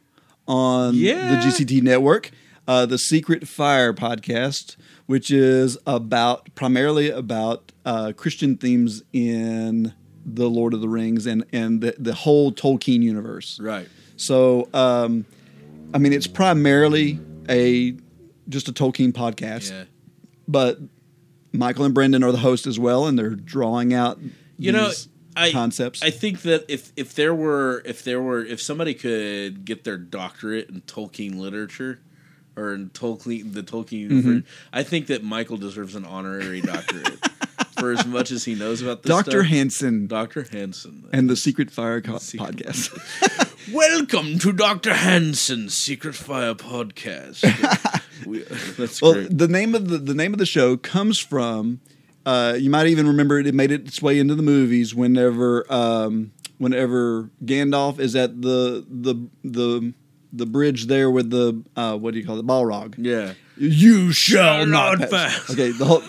on 0.48 0.96
Yeah. 0.96 1.36
the 1.36 1.48
GCT 1.48 1.82
network, 1.84 2.32
uh, 2.68 2.86
the 2.86 2.98
Secret 2.98 3.48
Fire 3.48 3.94
podcast, 3.94 4.76
which 5.06 5.30
is 5.32 5.78
about 5.86 6.54
primarily 6.56 7.10
about 7.10 7.72
uh, 7.86 8.12
Christian 8.16 8.58
themes 8.58 9.04
in 9.14 9.94
the 10.26 10.50
Lord 10.50 10.74
of 10.74 10.82
the 10.82 10.90
Rings 10.90 11.26
and 11.28 11.46
and 11.54 11.82
the, 11.82 11.96
the 12.00 12.14
whole 12.14 12.52
Tolkien 12.52 13.02
universe. 13.04 13.60
Right. 13.60 13.88
So, 14.18 14.68
um, 14.74 15.26
I 15.94 15.98
mean, 16.00 16.14
it's 16.14 16.28
primarily 16.28 17.20
a 17.50 17.96
just 18.50 18.68
a 18.68 18.74
Tolkien 18.74 19.12
podcast, 19.12 19.72
Yeah. 19.72 19.84
but 20.48 20.80
Michael 21.52 21.86
and 21.86 21.94
Brendan 21.94 22.24
are 22.24 22.32
the 22.32 22.40
host 22.40 22.68
as 22.68 22.80
well, 22.80 23.06
and 23.08 23.18
they're 23.18 23.30
drawing 23.36 23.94
out 23.94 24.20
You 24.58 24.72
know, 24.72 24.92
I 25.36 25.52
concepts. 25.52 26.02
I 26.04 26.10
think 26.10 26.42
that 26.44 26.66
if 26.68 26.92
if 26.96 27.14
there 27.16 27.36
were 27.36 27.82
if 27.86 28.04
there 28.04 28.22
were 28.22 28.44
if 28.44 28.62
somebody 28.62 28.94
could 28.94 29.66
get 29.66 29.84
their 29.84 29.98
doctorate 29.98 30.70
in 30.70 30.82
Tolkien 30.82 31.36
literature 31.38 32.00
or 32.58 32.74
in 32.74 32.90
Tolkien 32.90 33.54
the 33.54 33.64
Tolkien 33.64 34.06
Mm-hmm. 34.10 34.16
universe, 34.28 34.44
I 34.74 34.84
think 34.84 35.08
that 35.08 35.24
Michael 35.24 35.58
deserves 35.58 35.96
an 35.96 36.06
honorary 36.06 36.62
doctorate 36.62 37.20
for 37.80 37.92
as 37.92 38.06
much 38.06 38.32
as 38.32 38.46
he 38.46 38.56
knows 38.56 38.82
about 38.82 39.04
this 39.04 39.10
Dr. 39.10 39.32
stuff. 39.42 39.46
Hansen 39.48 40.08
Dr. 40.08 40.44
Hansen. 40.52 41.10
and 41.12 41.30
the 41.30 41.36
Secret 41.36 41.72
Fire 41.72 42.02
co- 42.02 42.18
Secret- 42.20 42.56
podcast. 42.58 43.52
Welcome 43.74 44.38
to 44.40 44.54
Dr. 44.54 44.94
Hansen's 44.94 45.76
Secret 45.76 46.14
Fire 46.16 46.54
podcast. 46.54 47.42
we, 48.26 48.40
that's 48.78 49.02
well, 49.02 49.14
great. 49.14 49.36
the 49.38 49.48
name 49.48 49.74
of 49.74 49.88
the 49.90 49.98
the 49.98 50.14
name 50.14 50.34
of 50.34 50.40
the 50.40 50.46
show 50.46 50.78
comes 50.78 51.18
from. 51.20 51.82
Uh, 52.28 52.56
you 52.60 52.70
might 52.70 52.88
even 52.88 53.08
remember 53.08 53.40
it. 53.40 53.48
It 53.48 53.54
made 53.56 53.72
its 53.72 54.02
way 54.02 54.20
into 54.20 54.36
the 54.36 54.44
movies 54.44 54.94
whenever 54.96 55.66
um, 55.74 56.32
whenever 56.60 57.30
Gandalf 57.44 57.98
is 58.00 58.16
at 58.16 58.42
the 58.42 58.86
the 58.88 59.16
the 59.44 59.94
the 60.38 60.46
bridge 60.46 60.88
there 60.88 61.10
with 61.10 61.30
the 61.30 61.64
uh, 61.76 61.98
what 61.98 62.14
do 62.14 62.20
you 62.20 62.26
call 62.26 62.40
it 62.40 62.46
Balrog. 62.46 62.96
Yeah. 62.98 63.34
You 63.58 64.12
shall 64.12 64.66
not 64.66 65.00
not 65.00 65.10
pass. 65.10 65.40
pass. 65.40 65.52
Okay, 65.52 65.72
the 65.72 65.86
whole. 65.86 66.04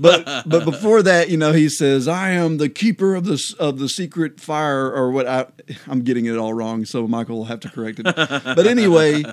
But 0.00 0.48
but 0.48 0.64
before 0.64 1.02
that, 1.02 1.28
you 1.28 1.36
know, 1.36 1.52
he 1.52 1.68
says, 1.68 2.06
"I 2.06 2.30
am 2.30 2.58
the 2.58 2.68
keeper 2.68 3.14
of 3.16 3.24
the 3.24 3.54
of 3.58 3.78
the 3.80 3.88
secret 3.88 4.40
fire," 4.40 4.90
or 4.92 5.10
what? 5.10 5.26
I, 5.26 5.46
I'm 5.88 6.02
getting 6.02 6.26
it 6.26 6.36
all 6.36 6.54
wrong, 6.54 6.84
so 6.84 7.06
Michael 7.08 7.38
will 7.38 7.44
have 7.46 7.60
to 7.60 7.68
correct 7.68 7.98
it. 7.98 8.04
But 8.04 8.66
anyway, 8.66 9.24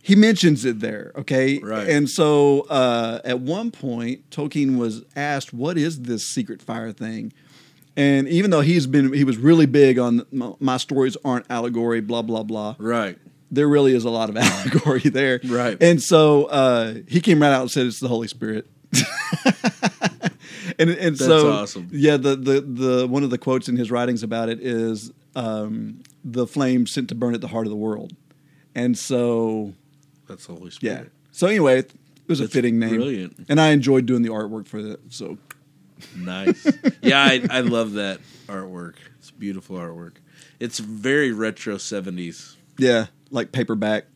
he 0.00 0.14
mentions 0.14 0.64
it 0.64 0.78
there. 0.78 1.12
Okay, 1.16 1.58
Right. 1.58 1.88
And 1.88 2.08
so 2.08 2.60
uh, 2.70 3.20
at 3.24 3.40
one 3.40 3.72
point, 3.72 4.30
Tolkien 4.30 4.78
was 4.78 5.02
asked, 5.16 5.52
"What 5.52 5.76
is 5.76 6.02
this 6.02 6.24
secret 6.24 6.62
fire 6.62 6.92
thing?" 6.92 7.32
And 7.96 8.28
even 8.28 8.52
though 8.52 8.60
he's 8.60 8.86
been, 8.86 9.12
he 9.12 9.24
was 9.24 9.36
really 9.36 9.66
big 9.66 9.98
on 9.98 10.24
my, 10.30 10.52
my 10.60 10.76
stories 10.76 11.16
aren't 11.24 11.50
allegory, 11.50 12.00
blah 12.00 12.22
blah 12.22 12.44
blah 12.44 12.76
Right. 12.78 13.18
There 13.50 13.68
really 13.68 13.94
is 13.94 14.04
a 14.04 14.10
lot 14.10 14.28
of 14.30 14.36
allegory 14.38 15.00
there. 15.00 15.40
Right. 15.44 15.76
And 15.80 16.02
so 16.02 16.44
uh, 16.46 16.94
he 17.06 17.20
came 17.20 17.40
right 17.42 17.52
out 17.52 17.62
and 17.62 17.70
said 17.70 17.86
it's 17.86 18.00
the 18.00 18.08
Holy 18.08 18.28
Spirit. 18.28 18.66
and 20.78 20.90
and 20.90 21.16
That's 21.16 21.18
so 21.24 21.50
awesome. 21.52 21.88
yeah, 21.92 22.16
the, 22.16 22.36
the 22.36 22.60
the 22.60 23.06
one 23.06 23.22
of 23.24 23.30
the 23.30 23.38
quotes 23.38 23.68
in 23.68 23.76
his 23.76 23.90
writings 23.90 24.22
about 24.22 24.48
it 24.48 24.60
is 24.60 25.10
um, 25.36 26.02
the 26.24 26.46
flame 26.46 26.86
sent 26.86 27.08
to 27.10 27.14
burn 27.14 27.34
at 27.34 27.40
the 27.40 27.48
heart 27.48 27.66
of 27.66 27.70
the 27.70 27.76
world. 27.76 28.12
And 28.74 28.96
so 28.96 29.72
That's 30.28 30.46
the 30.46 30.54
Holy 30.54 30.70
yeah. 30.80 31.04
So 31.32 31.46
anyway, 31.46 31.78
it 31.80 31.92
was 32.28 32.40
a 32.40 32.48
fitting 32.48 32.78
name. 32.78 32.90
brilliant. 32.96 33.46
And 33.48 33.60
I 33.60 33.68
enjoyed 33.70 34.06
doing 34.06 34.22
the 34.22 34.30
artwork 34.30 34.66
for 34.68 34.82
that. 34.82 35.12
So 35.12 35.38
Nice. 36.16 36.64
yeah, 37.02 37.20
I, 37.22 37.42
I 37.50 37.60
love 37.60 37.94
that 37.94 38.20
artwork. 38.46 38.94
It's 39.18 39.30
beautiful 39.32 39.76
artwork. 39.76 40.14
It's 40.60 40.78
very 40.78 41.32
retro 41.32 41.76
70s. 41.76 42.54
yeah, 42.78 43.06
like 43.30 43.52
paperback. 43.52 44.06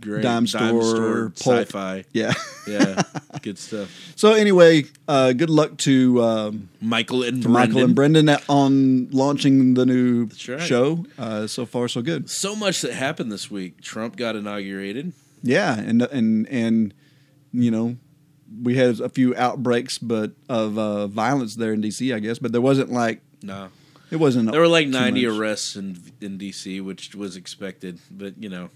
Great. 0.00 0.22
Dime 0.22 0.46
store, 0.46 1.30
pulp. 1.30 1.58
sci-fi. 1.58 2.04
Yeah. 2.12 2.34
Yeah, 2.66 3.02
good 3.42 3.58
stuff. 3.58 4.12
so 4.16 4.32
anyway, 4.32 4.84
uh, 5.08 5.32
good 5.32 5.50
luck 5.50 5.76
to 5.78 6.22
um, 6.22 6.68
Michael 6.80 7.22
and 7.22 7.42
to 7.42 7.48
Michael 7.48 7.84
and 7.84 7.94
Brendan. 7.94 8.26
Brendan 8.26 8.44
on 8.48 9.10
launching 9.10 9.74
the 9.74 9.86
new 9.86 10.28
right. 10.48 10.60
show. 10.60 11.06
Uh, 11.18 11.46
so 11.46 11.66
far, 11.66 11.88
so 11.88 12.02
good. 12.02 12.28
So 12.28 12.54
much 12.54 12.82
that 12.82 12.92
happened 12.92 13.32
this 13.32 13.50
week. 13.50 13.80
Trump 13.80 14.16
got 14.16 14.36
inaugurated. 14.36 15.12
Yeah, 15.42 15.78
and 15.78 16.02
and 16.02 16.48
and 16.48 16.94
you 17.52 17.70
know, 17.70 17.96
we 18.62 18.76
had 18.76 19.00
a 19.00 19.08
few 19.08 19.34
outbreaks, 19.36 19.98
but 19.98 20.32
of 20.48 20.78
uh, 20.78 21.06
violence 21.06 21.56
there 21.56 21.72
in 21.72 21.82
DC, 21.82 22.14
I 22.14 22.18
guess. 22.18 22.38
But 22.38 22.52
there 22.52 22.60
wasn't 22.60 22.92
like 22.92 23.20
No, 23.42 23.68
it 24.14 24.18
wasn't. 24.20 24.50
there 24.52 24.60
were 24.60 24.68
like 24.68 24.88
90 24.88 25.26
much. 25.26 25.36
arrests 25.38 25.76
in 25.76 25.98
in 26.20 26.38
DC, 26.38 26.82
which 26.82 27.14
was 27.14 27.36
expected. 27.36 27.98
But 28.10 28.32
you 28.42 28.48
know, 28.48 28.70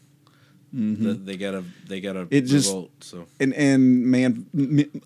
the, 0.73 1.15
they 1.15 1.37
got 1.37 1.53
to 1.53 1.65
they 1.89 2.01
got 2.01 2.17
Mm-hmm. 2.17 2.35
It 2.35 2.43
just- 2.43 2.69
revolt. 2.69 2.91
So 3.01 3.27
and 3.41 3.55
and 3.55 4.05
man, 4.07 4.47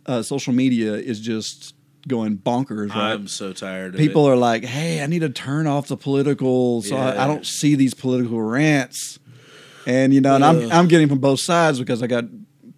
uh, 0.06 0.22
social 0.22 0.52
media 0.52 0.94
is 0.94 1.20
just 1.20 1.74
going 2.08 2.36
bonkers. 2.38 2.88
Right? 2.90 3.12
I'm 3.12 3.28
so 3.28 3.52
tired. 3.52 3.94
of 3.94 3.98
People 4.00 4.26
it. 4.26 4.32
are 4.32 4.36
like, 4.36 4.64
"Hey, 4.64 5.02
I 5.02 5.06
need 5.06 5.20
to 5.20 5.28
turn 5.30 5.66
off 5.68 5.86
the 5.86 5.96
political, 5.96 6.82
so 6.82 6.96
I, 6.96 7.14
Yeah. 7.14 7.24
I 7.24 7.26
don't 7.28 7.46
see 7.46 7.74
these 7.76 7.94
political 7.94 8.40
rants." 8.42 9.18
And 9.86 10.12
you 10.14 10.20
know, 10.20 10.34
and 10.34 10.44
I'm 10.44 10.70
I'm 10.72 10.88
getting 10.88 11.08
from 11.08 11.18
both 11.18 11.40
sides 11.40 11.78
because 11.78 12.02
I 12.02 12.06
got 12.06 12.24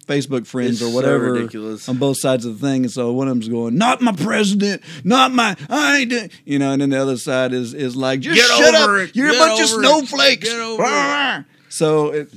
Facebook 0.07 0.45
friends 0.47 0.73
It's 0.73 0.81
or 0.83 0.89
so 0.89 0.95
whatever 0.95 1.33
ridiculous. 1.33 1.87
on 1.89 1.97
both 1.97 2.19
sides 2.19 2.45
of 2.45 2.59
the 2.59 2.67
thing. 2.67 2.83
And 2.83 2.91
so 2.91 3.11
one 3.13 3.27
of 3.27 3.31
them's 3.33 3.47
going, 3.49 3.77
"Not 3.77 4.01
my 4.01 4.11
president, 4.11 4.81
not 5.03 5.33
my 5.33 5.55
I 5.69 5.97
ain't," 5.99 6.09
do-" 6.09 6.29
you 6.45 6.59
know, 6.59 6.71
and 6.73 6.81
then 6.81 6.89
the 6.91 7.01
other 7.01 7.17
side 7.17 7.53
is 7.53 7.73
is 7.73 7.95
like, 7.95 8.19
"Just 8.19 8.35
Get 8.35 8.47
shut 8.57 8.75
up, 8.75 8.89
it. 8.99 9.15
you're 9.15 9.31
Get 9.31 9.35
a 9.35 9.39
bunch 9.39 9.61
of 9.61 9.67
snowflakes." 9.69 10.47
Get 10.49 10.59
over 10.59 10.83
Blah. 10.83 11.43
So, 11.67 12.11
it, 12.13 12.29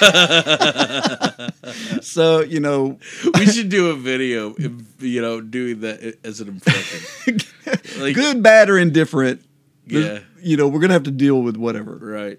so 2.02 2.40
you 2.40 2.60
know, 2.60 2.98
we 3.38 3.44
should 3.46 3.68
do 3.68 3.90
a 3.90 3.96
video, 3.96 4.54
you 4.98 5.20
know, 5.20 5.40
doing 5.42 5.80
that 5.80 6.16
as 6.24 6.40
an 6.40 6.48
impression. 6.48 7.38
Like- 7.98 8.14
good, 8.14 8.42
bad, 8.42 8.70
or 8.70 8.78
indifferent. 8.78 9.42
Yeah. 9.86 10.20
you 10.40 10.56
know, 10.56 10.68
we're 10.68 10.80
gonna 10.80 10.92
have 10.94 11.02
to 11.04 11.10
deal 11.10 11.42
with 11.42 11.56
whatever. 11.56 11.96
Right. 12.00 12.38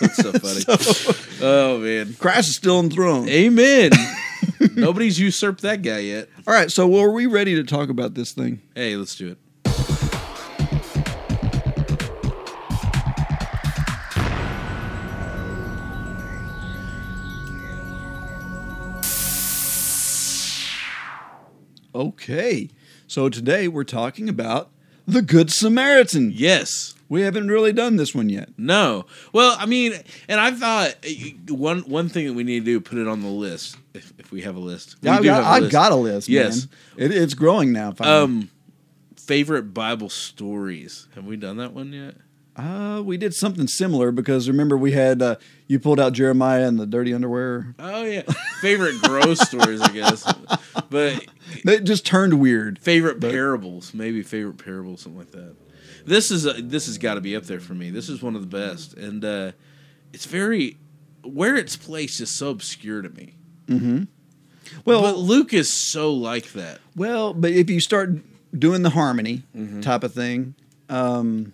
That's 0.00 0.16
so 0.16 0.32
funny. 0.32 0.64
oh 1.42 1.78
man. 1.78 2.14
Christ 2.14 2.48
is 2.48 2.56
still 2.56 2.78
on 2.78 2.88
the 2.88 2.94
throne. 2.94 3.28
Amen. 3.28 3.90
Nobody's 4.74 5.18
usurped 5.18 5.62
that 5.62 5.82
guy 5.82 5.98
yet. 5.98 6.28
All 6.46 6.54
right, 6.54 6.70
so 6.70 6.86
well, 6.86 7.02
are 7.02 7.10
we 7.10 7.26
ready 7.26 7.54
to 7.56 7.64
talk 7.64 7.88
about 7.88 8.14
this 8.14 8.32
thing? 8.32 8.60
Hey, 8.74 8.96
let's 8.96 9.14
do 9.16 9.28
it. 9.28 9.38
Okay, 21.96 22.70
so 23.06 23.28
today 23.28 23.68
we're 23.68 23.84
talking 23.84 24.28
about 24.28 24.72
the 25.06 25.22
Good 25.22 25.50
Samaritan. 25.50 26.30
Yes. 26.34 26.94
We 27.08 27.20
haven't 27.22 27.48
really 27.48 27.72
done 27.72 27.96
this 27.96 28.14
one 28.14 28.28
yet. 28.28 28.48
No. 28.56 29.04
Well, 29.32 29.56
I 29.58 29.66
mean, 29.66 29.92
and 30.28 30.40
I 30.40 30.50
thought 30.52 30.96
uh, 31.04 31.54
one 31.54 31.80
one 31.80 32.08
thing 32.08 32.26
that 32.26 32.32
we 32.32 32.44
need 32.44 32.60
to 32.60 32.64
do 32.64 32.80
put 32.80 32.98
it 32.98 33.06
on 33.06 33.20
the 33.20 33.28
list 33.28 33.76
if, 33.92 34.12
if 34.18 34.32
we 34.32 34.40
have 34.42 34.56
a 34.56 34.60
list. 34.60 34.96
We 35.02 35.10
I've 35.10 35.22
do 35.22 35.28
got, 35.28 35.36
have 35.36 35.44
a 35.44 35.48
I've 35.48 35.62
list. 35.64 35.72
got 35.72 35.92
a 35.92 35.96
list. 35.96 36.28
Yes. 36.28 36.66
It, 36.96 37.12
it's 37.12 37.34
growing 37.34 37.72
now. 37.72 37.92
Finally. 37.92 38.16
Um, 38.24 38.50
favorite 39.16 39.74
Bible 39.74 40.08
stories. 40.08 41.06
Have 41.14 41.26
we 41.26 41.36
done 41.36 41.58
that 41.58 41.72
one 41.72 41.92
yet? 41.92 42.14
Uh, 42.56 43.02
we 43.04 43.16
did 43.16 43.34
something 43.34 43.66
similar 43.66 44.12
because 44.12 44.48
remember 44.48 44.76
we 44.76 44.92
had 44.92 45.20
uh, 45.22 45.36
you 45.66 45.78
pulled 45.80 45.98
out 45.98 46.12
Jeremiah 46.12 46.66
and 46.68 46.78
the 46.78 46.86
dirty 46.86 47.12
underwear. 47.14 47.74
Oh 47.78 48.04
yeah, 48.04 48.22
favorite 48.60 49.00
gross 49.02 49.40
stories, 49.48 49.80
I 49.80 49.90
guess. 49.92 50.32
But 50.90 51.24
It 51.64 51.84
just 51.84 52.06
turned 52.06 52.40
weird. 52.40 52.78
favorite 52.78 53.18
But- 53.20 53.32
parables, 53.32 53.92
maybe 53.94 54.22
favorite 54.22 54.58
parables, 54.58 55.00
something 55.02 55.18
like 55.18 55.32
that. 55.32 55.54
This 56.06 56.30
is 56.30 56.44
a, 56.46 56.52
this 56.54 56.86
has 56.86 56.98
got 56.98 57.14
to 57.14 57.20
be 57.22 57.34
up 57.34 57.44
there 57.44 57.60
for 57.60 57.74
me. 57.74 57.90
This 57.90 58.08
is 58.10 58.22
one 58.22 58.34
of 58.36 58.42
the 58.42 58.46
best, 58.58 58.92
and 58.94 59.24
uh, 59.24 59.52
it's 60.12 60.26
very 60.26 60.76
where 61.22 61.56
it's 61.56 61.76
placed 61.76 62.20
is 62.20 62.30
so 62.30 62.50
obscure 62.50 63.00
to 63.00 63.08
me. 63.08 63.34
Well, 64.84 65.02
but 65.02 65.16
Luke 65.18 65.52
is 65.54 65.72
so 65.72 66.12
like 66.12 66.52
that. 66.52 66.78
Well, 66.96 67.32
but 67.32 67.50
if 67.52 67.70
you 67.70 67.80
start 67.80 68.10
doing 68.58 68.82
the 68.82 68.90
harmony 68.90 69.42
Mm-hmm. 69.56 69.80
type 69.80 70.04
of 70.04 70.12
thing, 70.12 70.54
um, 70.88 71.52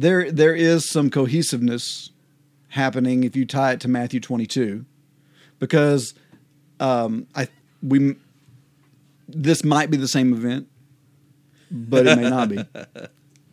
there 0.00 0.30
there 0.30 0.54
is 0.54 0.88
some 0.88 1.10
cohesiveness 1.10 2.10
happening 2.68 3.24
if 3.24 3.36
you 3.36 3.44
tie 3.44 3.72
it 3.72 3.80
to 3.80 3.88
Matthew 3.88 4.20
22, 4.20 4.84
because 5.58 6.14
um, 6.78 7.26
I 7.34 7.48
we 7.82 8.16
this 9.28 9.62
might 9.64 9.90
be 9.90 9.96
the 9.96 10.08
same 10.08 10.32
event, 10.32 10.68
but 11.70 12.06
it 12.06 12.16
may 12.16 12.28
not 12.30 12.48
be. 12.48 12.58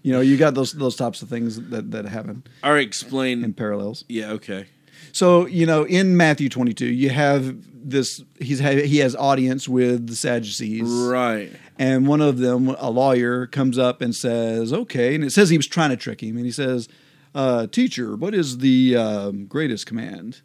You 0.04 0.14
know, 0.14 0.22
you 0.22 0.38
got 0.38 0.54
those 0.54 0.72
those 0.72 0.96
types 0.96 1.22
of 1.22 1.28
things 1.28 1.60
that 1.70 1.92
that 1.92 2.06
happen 2.06 2.42
All 2.64 2.72
right, 2.72 2.88
explain. 2.88 3.44
in 3.44 3.54
parallels. 3.54 4.06
yeah, 4.08 4.30
okay. 4.32 4.68
So 5.12 5.48
you 5.48 5.66
know, 5.66 5.84
in 5.84 6.16
Matthew 6.16 6.48
22, 6.48 6.86
you 6.86 7.10
have 7.10 7.58
this. 7.74 8.24
He's 8.40 8.60
he 8.60 9.00
has 9.00 9.18
audience 9.18 9.68
with 9.68 10.08
the 10.08 10.16
Sadducees, 10.16 10.84
Right. 10.88 11.52
And 11.80 12.08
one 12.08 12.22
of 12.22 12.38
them, 12.40 12.70
a 12.80 12.90
lawyer, 12.90 13.48
comes 13.48 13.78
up 13.78 14.02
and 14.02 14.16
says, 14.16 14.74
"Okay," 14.74 15.16
and 15.16 15.24
it 15.24 15.32
says 15.32 15.50
he 15.50 15.58
was 15.58 15.68
trying 15.68 15.90
to 15.92 15.98
trick 15.98 16.22
him, 16.22 16.36
and 16.38 16.46
he 16.46 16.52
says, 16.52 16.88
uh, 17.36 17.68
"Teacher, 17.68 18.16
what 18.16 18.34
is 18.34 18.60
the 18.60 18.96
um, 18.96 19.46
greatest 19.46 19.86
command?" 19.86 20.42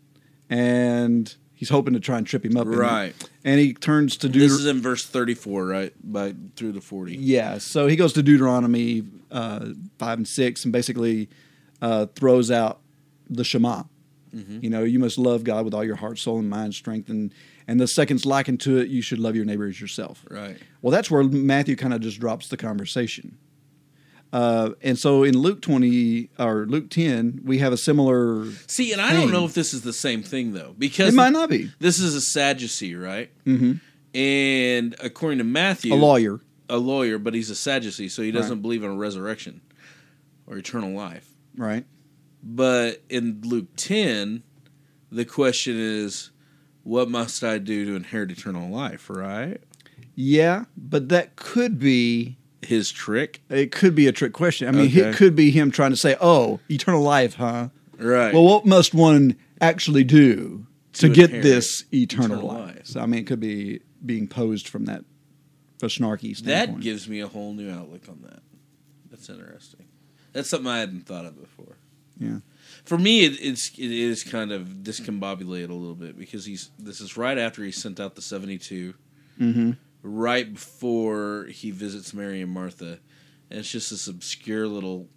And 0.50 1.34
he's 1.54 1.70
hoping 1.70 1.94
to 1.94 2.00
try 2.00 2.18
and 2.18 2.26
trip 2.26 2.44
him 2.44 2.56
up. 2.56 2.66
Right. 2.66 3.14
And 3.44 3.58
he 3.58 3.72
turns 3.72 4.16
to 4.18 4.28
Deuteronomy. 4.28 4.48
This 4.48 4.60
is 4.60 4.66
in 4.66 4.80
verse 4.82 5.06
thirty-four, 5.06 5.66
right? 5.66 5.92
By 6.02 6.34
through 6.56 6.72
the 6.72 6.80
forty. 6.80 7.16
yeah, 7.16 7.58
so 7.58 7.86
he 7.86 7.96
goes 7.96 8.12
to 8.14 8.22
Deuteronomy 8.22 9.04
uh, 9.30 9.68
five 9.98 10.18
and 10.18 10.28
six, 10.28 10.64
and 10.64 10.72
basically 10.72 11.28
uh, 11.80 12.06
throws 12.14 12.50
out 12.50 12.80
the 13.30 13.44
Shema. 13.44 13.84
You 14.34 14.70
know, 14.70 14.82
you 14.82 14.98
must 14.98 15.18
love 15.18 15.44
God 15.44 15.62
with 15.66 15.74
all 15.74 15.84
your 15.84 15.96
heart, 15.96 16.18
soul, 16.18 16.38
and 16.38 16.48
mind, 16.48 16.74
strength, 16.74 17.10
and 17.10 17.34
and 17.68 17.80
the 17.80 17.86
second's 17.88 18.24
likened 18.26 18.60
to 18.62 18.78
it. 18.78 18.88
You 18.88 19.02
should 19.02 19.18
love 19.18 19.36
your 19.36 19.44
neighbor 19.44 19.66
as 19.66 19.80
yourself. 19.80 20.24
Right. 20.30 20.58
Well, 20.80 20.90
that's 20.90 21.10
where 21.10 21.22
Matthew 21.22 21.76
kind 21.76 21.94
of 21.94 22.00
just 22.00 22.18
drops 22.20 22.48
the 22.48 22.56
conversation. 22.56 23.38
Uh, 24.32 24.70
and 24.80 24.98
so 24.98 25.24
in 25.24 25.36
Luke 25.36 25.60
twenty 25.60 26.30
or 26.38 26.64
Luke 26.66 26.88
ten, 26.88 27.40
we 27.44 27.58
have 27.58 27.72
a 27.72 27.76
similar. 27.76 28.46
See, 28.66 28.90
and 28.92 29.00
I 29.00 29.12
don't 29.12 29.30
know 29.30 29.44
if 29.44 29.52
this 29.52 29.74
is 29.74 29.82
the 29.82 29.92
same 29.92 30.22
thing 30.22 30.54
though, 30.54 30.74
because 30.78 31.12
It 31.12 31.16
might 31.16 31.32
not 31.34 31.50
be 31.50 31.70
This 31.80 32.00
is 32.00 32.14
a 32.14 32.20
Sadducee, 32.22 32.94
right? 32.94 33.30
Mm-hmm. 33.44 33.72
And 34.18 34.96
according 35.00 35.38
to 35.38 35.44
Matthew, 35.44 35.92
a 35.92 35.96
lawyer. 35.96 36.40
a 36.68 36.78
lawyer, 36.78 37.18
but 37.18 37.34
he's 37.34 37.50
a 37.50 37.54
Sadducee, 37.54 38.08
so 38.08 38.22
he 38.22 38.30
doesn't 38.30 38.56
Right. 38.56 38.62
believe 38.62 38.82
in 38.84 38.90
a 38.90 38.94
resurrection 38.96 39.60
or 40.46 40.56
eternal 40.56 40.92
life. 40.92 41.28
Right. 41.56 41.84
But 42.42 43.02
in 43.10 43.40
Luke 43.44 43.68
10, 43.76 44.42
the 45.10 45.24
question 45.26 45.76
is, 45.78 46.30
what 46.84 47.08
must 47.08 47.42
I 47.44 47.58
do 47.58 47.84
to 47.86 47.94
inherit 47.96 48.30
eternal 48.30 48.68
life, 48.70 49.08
right? 49.10 49.58
Yeah, 50.14 50.64
but 50.76 51.08
that 51.10 51.36
could 51.36 51.78
be 51.78 52.36
His 52.60 52.90
trick? 52.92 53.40
it 53.48 53.72
could 53.72 53.94
be 53.94 54.06
a 54.06 54.12
trick 54.12 54.32
question. 54.32 54.68
I 54.68 54.72
mean, 54.72 54.86
Okay. 54.86 55.00
it 55.10 55.16
could 55.16 55.34
be 55.34 55.50
him 55.50 55.70
trying 55.70 55.90
to 55.90 55.96
say, 55.96 56.16
"Oh, 56.20 56.60
eternal 56.70 57.02
life, 57.02 57.34
huh? 57.34 57.68
Right. 57.98 58.32
Well, 58.34 58.44
what 58.44 58.66
must 58.66 58.94
one 58.94 59.36
actually 59.60 60.04
do 60.04 60.66
to, 60.94 61.08
To 61.08 61.14
get 61.14 61.30
this 61.42 61.84
eternal, 61.92 62.36
eternal 62.38 62.46
life? 62.48 62.76
life. 62.76 62.86
So, 62.86 63.00
I 63.00 63.06
mean, 63.06 63.20
it 63.20 63.26
could 63.26 63.40
be 63.40 63.80
being 64.04 64.26
posed 64.28 64.68
from 64.68 64.84
that 64.86 65.04
a 65.82 65.86
snarky 65.86 66.36
standpoint. 66.36 66.78
that 66.78 66.80
gives 66.82 67.08
me 67.08 67.20
a 67.20 67.26
whole 67.28 67.52
new 67.54 67.70
outlook 67.70 68.08
on 68.08 68.20
that. 68.22 68.42
That's 69.10 69.28
interesting. 69.28 69.86
That's 70.32 70.48
something 70.48 70.68
I 70.70 70.78
hadn't 70.80 71.06
thought 71.06 71.24
of 71.24 71.40
before. 71.40 71.76
yeah. 72.18 72.38
For 72.84 72.98
me, 72.98 73.24
it, 73.24 73.38
it's 73.40 73.70
it 73.78 73.90
is 73.90 74.24
kind 74.24 74.50
of 74.52 74.68
discombobulated 74.82 75.70
a 75.70 75.74
little 75.74 75.94
bit 75.94 76.18
because 76.18 76.44
he's 76.44 76.70
this 76.78 77.00
is 77.00 77.16
right 77.16 77.38
after 77.38 77.62
he 77.62 77.70
sent 77.70 78.00
out 78.00 78.14
the 78.14 78.22
seventy 78.22 78.58
Mm-hmm. 79.40 79.72
right 80.02 80.52
before 80.52 81.46
he 81.46 81.70
visits 81.70 82.12
Mary 82.12 82.42
and 82.42 82.52
Martha, 82.52 82.98
and 83.50 83.60
it's 83.60 83.70
just 83.70 83.90
this 83.90 84.06
obscure 84.08 84.66
little. 84.68 85.08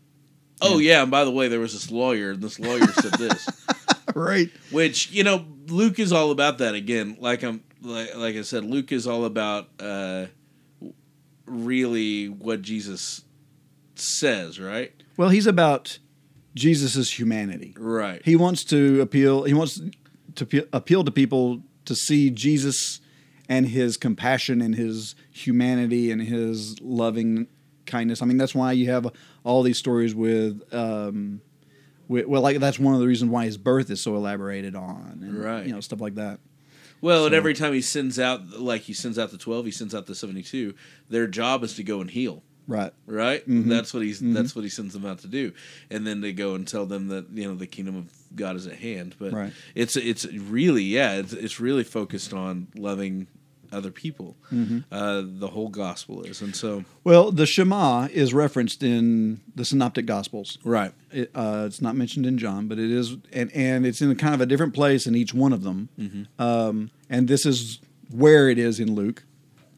Oh 0.62 0.78
yeah, 0.80 1.02
and 1.02 1.12
by 1.12 1.26
the 1.26 1.32
way, 1.32 1.48
there 1.50 1.60
was 1.60 1.74
this 1.74 1.92
lawyer, 1.92 2.32
and 2.32 2.42
this 2.42 2.60
lawyer 2.60 2.88
said 2.88 3.14
this, 3.14 3.48
Right. 4.16 4.50
which 4.72 5.12
you 5.12 5.24
know, 5.24 5.46
Luke 5.68 6.00
is 6.00 6.14
all 6.14 6.32
about 6.32 6.60
that 6.60 6.76
again. 6.76 7.18
Like 7.20 7.44
I'm, 7.44 7.62
like, 7.82 8.16
like 8.16 8.36
I 8.36 8.42
said, 8.44 8.64
Luke 8.64 8.92
is 8.94 9.06
all 9.06 9.26
about 9.26 9.68
uh, 9.82 10.28
really 11.46 12.28
what 12.30 12.62
Jesus 12.62 13.24
says, 13.96 14.60
right? 14.60 14.94
Well, 15.18 15.30
he's 15.30 15.48
about 15.48 16.00
Jesus' 16.56 17.20
humanity. 17.20 17.76
Right. 17.78 18.22
He 18.24 18.36
wants 18.36 18.64
to 18.66 19.02
appeal. 19.02 19.44
He 19.44 19.54
wants 19.54 19.82
to 20.36 20.46
pe- 20.46 20.68
appeal 20.72 21.04
to 21.04 21.12
people 21.12 21.62
to 21.86 21.96
see 21.96 22.30
Jesus 22.30 23.02
and 23.48 23.68
his 23.68 23.98
compassion 23.98 24.62
and 24.62 24.76
his 24.76 25.16
humanity 25.32 26.12
and 26.12 26.22
his 26.22 26.80
loving 26.82 27.48
kindness. 27.86 28.22
I 28.22 28.26
mean, 28.26 28.38
that's 28.38 28.56
why 28.56 28.72
you 28.72 28.90
have 28.90 29.12
all 29.44 29.62
these 29.62 29.78
stories 29.78 30.16
with, 30.16 30.64
um, 30.74 31.42
with 32.08 32.26
well, 32.26 32.42
like 32.42 32.58
that's 32.58 32.80
one 32.80 32.96
of 32.96 33.00
the 33.00 33.08
reasons 33.08 33.30
why 33.30 33.46
his 33.46 33.58
birth 33.58 33.92
is 33.92 34.02
so 34.02 34.16
elaborated 34.16 34.76
on, 34.76 35.20
and, 35.22 35.44
Right. 35.44 35.66
You 35.66 35.74
know, 35.74 35.82
stuff 35.82 36.02
like 36.02 36.16
that. 36.16 36.40
Well, 37.02 37.26
and 37.26 37.36
every 37.36 37.54
time 37.54 37.74
he 37.74 37.82
sends 37.82 38.18
out, 38.18 38.60
like 38.60 38.82
he 38.82 38.94
sends 38.94 39.20
out 39.20 39.30
the 39.30 39.38
twelve, 39.38 39.66
he 39.66 39.72
sends 39.72 39.94
out 39.94 40.08
the 40.08 40.16
seventy-two. 40.16 40.74
Their 41.10 41.28
job 41.28 41.64
is 41.64 41.76
to 41.76 41.84
go 41.84 42.02
and 42.02 42.10
heal. 42.10 42.42
Right. 42.68 42.92
right? 43.06 43.42
Mm-hmm. 43.48 43.70
That's 43.70 43.94
what 43.94 44.04
he's 44.04 44.20
that's 44.22 44.56
what 44.56 44.64
he 44.64 44.70
sends 44.70 44.94
them 44.94 45.06
out 45.06 45.20
to 45.20 45.28
do, 45.28 45.54
and 45.90 46.06
then 46.06 46.22
they 46.22 46.34
go 46.34 46.56
and 46.56 46.68
tell 46.68 46.86
them 46.86 47.08
that 47.10 47.30
you 47.32 47.48
know 47.48 47.56
the 47.56 47.68
kingdom 47.68 47.96
of 47.96 48.12
God 48.36 48.56
is 48.56 48.66
at 48.68 48.76
hand. 48.76 49.16
But 49.20 49.34
Right. 49.34 49.54
it's 49.76 49.96
it's 49.96 50.26
really 50.26 50.84
yeah, 50.84 51.14
it's, 51.14 51.34
it's 51.34 51.60
really 51.60 51.84
focused 51.84 52.34
on 52.34 52.68
loving 52.76 53.28
other 53.72 53.92
people. 53.92 54.36
Mm-hmm. 54.54 54.80
Uh, 54.92 55.24
the 55.26 55.48
whole 55.50 55.68
gospel 55.70 56.24
is, 56.24 56.42
and 56.42 56.56
so 56.56 56.86
Well, 57.04 57.32
the 57.32 57.46
Shema 57.46 58.08
is 58.12 58.34
referenced 58.34 58.84
in 58.84 59.42
the 59.56 59.66
Synoptic 59.66 60.06
Gospels. 60.06 60.58
right, 60.64 60.94
It, 61.12 61.30
uh, 61.36 61.64
it's 61.68 61.82
not 61.82 61.96
mentioned 61.96 62.26
in 62.26 62.38
John, 62.38 62.68
but 62.68 62.80
it 62.80 62.90
is, 62.92 63.18
and 63.34 63.52
and 63.54 63.86
it's 63.86 64.02
in 64.02 64.16
kind 64.16 64.34
of 64.34 64.42
a 64.42 64.46
different 64.46 64.74
place 64.74 65.06
in 65.08 65.16
each 65.16 65.34
one 65.34 65.52
of 65.54 65.64
them. 65.64 65.90
Mm-hmm. 66.00 66.42
Um, 66.42 66.92
and 67.10 67.28
this 67.28 67.46
is 67.46 67.80
where 68.10 68.50
it 68.50 68.58
is 68.58 68.80
in 68.80 68.94
Luke, 68.96 69.24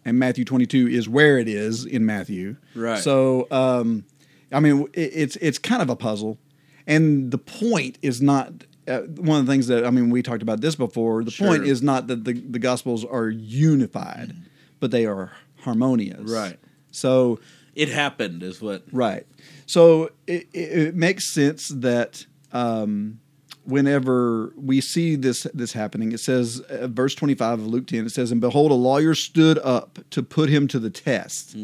and 0.07 0.17
Matthew 0.17 0.45
twenty 0.45 0.65
two 0.65 0.87
is 0.87 1.07
where 1.09 1.37
it 1.37 1.49
is 1.49 1.85
in 1.85 2.05
Matthew. 2.05 2.55
Right. 2.73 3.03
So, 3.03 3.45
um, 3.51 4.05
I 4.53 4.61
mean, 4.61 4.87
it, 4.93 5.11
it's 5.13 5.35
it's 5.35 5.59
kind 5.59 5.81
of 5.81 5.89
a 5.89 5.95
puzzle, 5.95 6.39
and 6.87 7.29
the 7.29 7.37
point 7.37 7.99
is 8.01 8.21
not. 8.21 8.51
Uh, 8.87 9.01
one 9.01 9.41
of 9.41 9.45
the 9.45 9.51
things 9.51 9.67
that 9.67 9.85
I 9.85 9.89
mean, 9.89 10.09
we 10.09 10.23
talked 10.23 10.41
about 10.41 10.61
this 10.61 10.75
before. 10.75 11.21
The 11.21 11.31
point 11.31 11.65
is 11.65 11.83
not 11.83 12.07
that 12.07 12.23
the, 12.23 12.31
the 12.31 12.57
Gospels 12.57 13.03
are 13.03 13.27
unified, 13.27 14.33
but 14.79 14.91
they 14.91 15.05
are 15.05 15.33
harmonious. 15.57 16.31
Right. 16.31 16.57
So 16.91 17.41
it 17.75 17.89
happened 17.89 18.43
is 18.43 18.61
what 18.61 18.83
Right. 18.93 19.27
So 19.65 20.11
it, 20.25 20.47
it, 20.53 20.87
it 20.87 20.95
makes 20.95 21.33
sense 21.33 21.67
that 21.67 22.25
um, 22.53 23.19
whenever 23.67 24.53
we 24.55 24.81
see 24.81 25.15
this 25.15 25.43
this 25.53 25.73
happening, 25.73 26.11
it 26.11 26.19
says, 26.19 26.59
uh, 26.61 26.87
verse 26.87 27.13
twenty 27.15 27.35
five 27.35 27.59
of 27.59 27.67
Luke 27.67 27.87
ten, 27.87 28.05
it 28.05 28.11
says, 28.11 28.31
"And 28.31 28.41
behold, 28.41 28.71
a 28.71 28.75
lawyer 28.75 29.13
stood 29.13 29.59
up 29.59 29.99
to 30.11 30.23
put 30.23 30.49
him 30.49 30.67
to 30.69 30.79
the 30.79 30.89
test, 30.89 31.55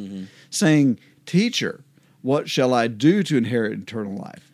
saying, 0.50 1.00
Teacher, 1.26 1.84
what 2.22 2.50
shall 2.50 2.74
I 2.74 2.88
do 2.88 3.24
to 3.24 3.38
inherit 3.38 3.80
eternal 3.80 4.16
life?" 4.18 4.52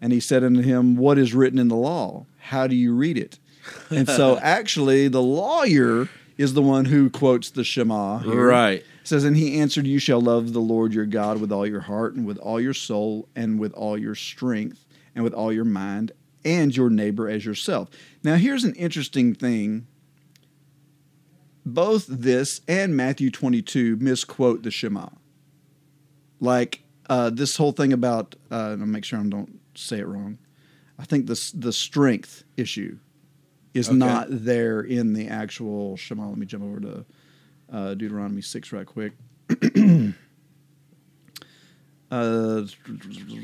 And 0.00 0.12
he 0.12 0.20
said 0.20 0.42
unto 0.42 0.62
him, 0.62 0.96
What 0.96 1.18
is 1.18 1.34
written 1.34 1.58
in 1.58 1.68
the 1.68 1.76
law? 1.76 2.24
How 2.38 2.66
do 2.66 2.74
you 2.74 2.94
read 2.94 3.18
it? 3.18 3.38
And 3.90 4.08
so, 4.08 4.38
actually, 4.42 5.08
the 5.08 5.20
lawyer 5.22 6.08
is 6.38 6.54
the 6.54 6.62
one 6.62 6.86
who 6.86 7.10
quotes 7.10 7.50
the 7.50 7.64
Shema. 7.64 8.18
here. 8.20 8.46
right. 8.46 8.78
It 8.78 8.86
says, 9.04 9.24
And 9.24 9.36
he 9.36 9.60
answered, 9.60 9.86
You 9.86 9.98
shall 9.98 10.20
love 10.22 10.54
the 10.54 10.60
Lord 10.60 10.94
your 10.94 11.04
God 11.04 11.38
with 11.38 11.52
all 11.52 11.66
your 11.66 11.80
heart, 11.80 12.14
and 12.14 12.26
with 12.26 12.38
all 12.38 12.58
your 12.58 12.72
soul, 12.72 13.28
and 13.36 13.58
with 13.60 13.74
all 13.74 13.98
your 13.98 14.14
strength, 14.14 14.86
and 15.14 15.22
with 15.22 15.34
all 15.34 15.52
your 15.52 15.66
mind, 15.66 16.12
and 16.44 16.74
your 16.76 16.90
neighbor 16.90 17.28
as 17.28 17.44
yourself. 17.44 17.88
Now, 18.22 18.36
here's 18.36 18.64
an 18.64 18.74
interesting 18.74 19.34
thing. 19.34 19.86
Both 21.66 22.06
this 22.08 22.60
and 22.66 22.96
Matthew 22.96 23.30
22 23.30 23.96
misquote 23.96 24.62
the 24.62 24.70
Shema. 24.70 25.08
Like 26.40 26.82
uh, 27.08 27.30
this 27.30 27.56
whole 27.56 27.72
thing 27.72 27.92
about, 27.92 28.34
uh, 28.50 28.70
and 28.72 28.82
I'll 28.82 28.88
make 28.88 29.04
sure 29.04 29.18
I 29.18 29.22
don't 29.24 29.60
say 29.74 29.98
it 29.98 30.06
wrong. 30.06 30.38
I 30.98 31.04
think 31.04 31.26
the, 31.26 31.38
the 31.54 31.72
strength 31.72 32.44
issue 32.56 32.98
is 33.74 33.88
Okay. 33.88 33.96
not 33.98 34.26
there 34.30 34.80
in 34.80 35.12
the 35.12 35.28
actual 35.28 35.96
Shema. 35.96 36.28
Let 36.28 36.38
me 36.38 36.46
jump 36.46 36.64
over 36.64 36.80
to 36.80 37.04
uh, 37.72 37.94
Deuteronomy 37.94 38.42
6 38.42 38.72
right 38.72 38.86
quick. 38.86 39.12
uh, 42.10 42.62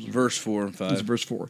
Verse 0.09 0.37
four 0.39 0.63
and 0.63 0.71
it's 0.71 0.79
five. 0.79 1.01
verse 1.03 1.23
4. 1.23 1.49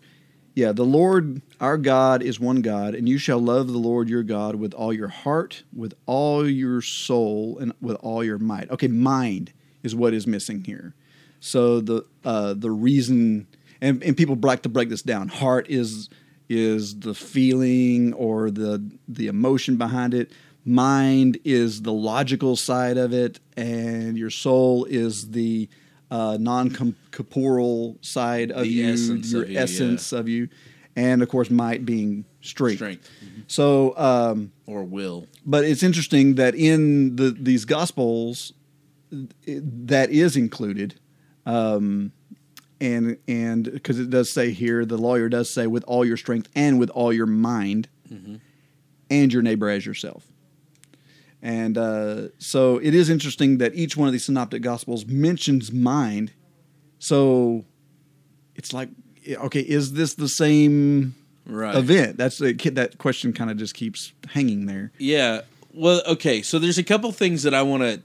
Yeah, 0.57 0.73
the 0.73 0.85
Lord 0.85 1.43
our 1.61 1.77
God 1.77 2.23
is 2.23 2.41
one 2.41 2.63
God, 2.63 2.95
and 2.95 3.07
you 3.07 3.19
shall 3.19 3.39
love 3.39 3.67
the 3.69 3.77
Lord 3.79 4.09
your 4.09 4.23
God 4.23 4.57
with 4.57 4.73
all 4.73 4.91
your 4.91 5.09
heart, 5.09 5.65
with 5.71 5.93
all 6.07 6.49
your 6.49 6.81
soul, 6.81 7.59
and 7.59 7.75
with 7.83 7.97
all 8.01 8.25
your 8.25 8.39
might. 8.39 8.71
Okay, 8.71 8.89
mind 8.89 9.53
is 9.83 9.95
what 9.95 10.15
is 10.15 10.27
missing 10.27 10.65
here. 10.65 10.95
So 11.41 11.81
the 11.83 12.07
uh, 12.25 12.55
the 12.55 12.71
reason, 12.71 13.47
and, 13.83 14.03
and 14.03 14.17
people 14.17 14.35
like 14.35 14.63
to 14.63 14.71
break 14.71 14.89
this 14.89 15.03
down. 15.03 15.29
Heart 15.29 15.67
is 15.69 16.09
is 16.49 17.01
the 17.01 17.13
feeling 17.13 18.15
or 18.15 18.51
the 18.51 18.83
the 19.07 19.27
emotion 19.27 19.77
behind 19.77 20.15
it. 20.15 20.33
Mind 20.65 21.39
is 21.45 21.83
the 21.83 21.93
logical 21.93 22.57
side 22.57 22.97
of 22.97 23.13
it, 23.13 23.41
and 23.59 24.17
your 24.17 24.31
soul 24.31 24.87
is 24.87 25.33
the 25.33 25.69
uh, 26.11 26.37
non-corporeal 26.41 27.99
side 28.01 28.51
of 28.51 28.63
The 28.63 28.69
you, 28.69 28.93
essence 28.93 29.33
your 29.33 29.43
of 29.43 29.49
you, 29.49 29.55
yeah. 29.55 29.61
essence 29.63 30.13
of 30.13 30.29
you, 30.29 30.49
and 30.95 31.23
of 31.23 31.29
course, 31.29 31.51
might 31.51 31.85
being 31.85 32.25
strength. 32.41 32.77
Strength 32.77 33.11
So, 33.49 33.97
um, 33.99 34.53
or 34.67 34.85
will. 34.85 35.27
but 35.45 35.65
it's 35.65 35.83
interesting 35.83 36.37
that 36.37 36.55
in 36.55 37.17
the 37.17 37.31
these 37.31 37.65
gospels, 37.65 38.53
it, 39.45 39.89
that 39.89 40.11
is 40.11 40.37
included, 40.37 40.95
um, 41.45 42.13
and 42.81 43.19
and 43.27 43.65
because 43.65 43.99
it 43.99 44.11
does 44.11 44.31
say 44.31 44.53
here, 44.53 44.85
the 44.85 44.99
lawyer 44.99 45.29
does 45.29 45.51
say 45.51 45.67
with 45.67 45.85
all 45.85 46.05
your 46.05 46.17
strength 46.17 46.49
and 46.55 46.79
with 46.79 46.91
all 46.91 47.13
your 47.13 47.27
mind, 47.27 47.89
and 49.11 49.33
your 49.33 49.43
neighbor 49.43 49.69
as 49.69 49.85
yourself. 49.87 50.27
And 51.43 51.77
uh, 51.79 52.29
so 52.39 52.79
it 52.79 52.95
is 52.95 53.09
interesting 53.11 53.59
that 53.59 53.75
each 53.75 53.97
one 53.97 54.09
of 54.09 54.13
these 54.13 54.25
synoptic 54.25 54.63
gospels 54.63 55.07
mentions 55.07 55.71
mind. 55.71 56.33
So 56.99 57.65
it's 58.55 58.73
like, 58.73 58.89
okay, 59.29 59.61
is 59.61 59.93
this 59.93 60.15
the 60.15 60.29
same 60.29 61.15
Right. 61.45 61.77
event? 61.77 62.17
That's 62.17 62.39
that 62.39 62.97
question 62.99 63.33
kind 63.33 63.51
of 63.51 63.57
just 63.57 63.75
keeps 63.75 64.13
hanging 64.29 64.67
there. 64.67 64.91
Yeah. 64.99 65.43
Well, 65.73 66.03
okay. 66.07 66.43
So 66.43 66.59
there's 66.59 66.79
a 66.79 66.83
couple 66.83 67.13
things 67.13 67.45
that 67.45 67.55
I 67.55 67.63
want 67.63 67.83
to 67.83 68.01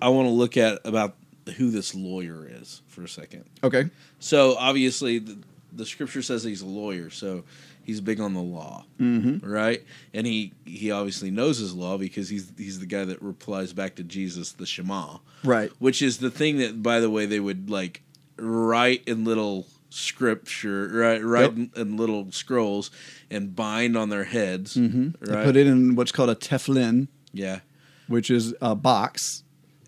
I 0.00 0.10
want 0.10 0.26
to 0.28 0.32
look 0.32 0.56
at 0.56 0.80
about 0.84 1.16
who 1.56 1.70
this 1.70 1.94
lawyer 1.94 2.46
is 2.48 2.82
for 2.86 3.02
a 3.02 3.08
second. 3.08 3.44
Okay. 3.64 3.88
So 4.20 4.56
obviously, 4.58 5.18
the, 5.18 5.38
the 5.72 5.86
scripture 5.86 6.22
says 6.22 6.44
he's 6.44 6.60
a 6.62 6.66
lawyer, 6.66 7.10
so 7.10 7.44
he's 7.86 8.00
big 8.00 8.20
on 8.20 8.34
the 8.34 8.42
law, 8.42 8.84
mm-hmm. 9.00 9.48
right? 9.48 9.82
And 10.12 10.26
he 10.26 10.52
he 10.64 10.90
obviously 10.90 11.30
knows 11.30 11.58
his 11.58 11.72
law 11.72 11.96
because 11.96 12.28
he's 12.28 12.52
he's 12.58 12.80
the 12.80 12.86
guy 12.86 13.04
that 13.04 13.22
replies 13.22 13.72
back 13.72 13.94
to 13.96 14.02
Jesus 14.02 14.52
the 14.52 14.66
Shema, 14.66 15.18
Right. 15.44 15.70
which 15.78 16.02
is 16.02 16.18
the 16.18 16.30
thing 16.30 16.58
that, 16.58 16.82
by 16.82 16.98
the 17.00 17.08
way, 17.08 17.24
they 17.24 17.40
would 17.40 17.70
like 17.70 18.02
write 18.36 19.04
in 19.06 19.24
little 19.24 19.66
scripture, 19.88 20.90
right? 20.92 21.24
Write 21.24 21.52
in, 21.52 21.70
in 21.76 21.96
little 21.96 22.30
scrolls 22.32 22.90
and 23.30 23.54
bind 23.54 23.96
on 23.96 24.08
their 24.08 24.24
heads, 24.24 24.76
Mm-hmm. 24.76 25.24
They 25.24 25.44
put 25.44 25.56
it 25.56 25.66
in 25.66 25.94
what's 25.94 26.12
called 26.12 26.30
a 26.30 26.34
tefillin, 26.34 27.08
yeah. 27.32 27.60
which 28.08 28.30
is 28.30 28.52
a 28.60 28.74
box, 28.74 29.44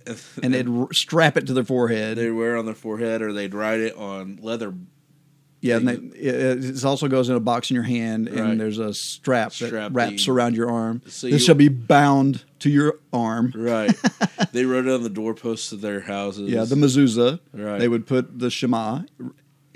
and 0.42 0.54
they'd 0.54 0.68
strap 0.92 1.36
it 1.36 1.46
to 1.48 1.52
their 1.52 1.64
forehead. 1.64 2.16
They'd 2.16 2.30
wear 2.30 2.54
it 2.56 2.58
on 2.60 2.64
their 2.64 2.74
forehead, 2.74 3.20
or 3.22 3.32
they'd 3.32 3.52
write 3.52 3.80
it 3.80 3.94
on 3.96 4.38
leather 4.40 4.72
yeah, 5.60 5.76
and 5.76 5.88
they, 5.88 5.94
it, 6.18 6.64
it 6.64 6.84
also 6.84 7.08
goes 7.08 7.28
in 7.28 7.34
a 7.36 7.40
box 7.40 7.70
in 7.70 7.74
your 7.74 7.82
hand, 7.84 8.28
and 8.28 8.40
Right. 8.40 8.58
there's 8.58 8.78
a 8.78 8.94
strap, 8.94 9.52
that 9.54 9.66
Strap 9.68 9.90
wraps 9.94 10.26
the- 10.26 10.32
around 10.32 10.54
your 10.56 10.70
arm. 10.70 11.02
So 11.06 11.26
this 11.28 11.40
you- 11.40 11.46
shall 11.46 11.54
be 11.54 11.68
bound 11.68 12.44
to 12.60 12.70
your 12.70 12.98
arm. 13.12 13.52
Right. 13.56 13.92
they 14.52 14.64
wrote 14.64 14.86
it 14.86 14.92
on 14.92 15.02
the 15.02 15.10
doorposts 15.10 15.72
of 15.72 15.80
their 15.80 16.00
houses. 16.00 16.50
Yeah, 16.50 16.64
the 16.64 16.74
mezuzah. 16.76 17.40
Right. 17.52 17.78
They 17.78 17.88
would 17.88 18.06
put 18.06 18.38
the 18.38 18.50
Shema 18.50 19.02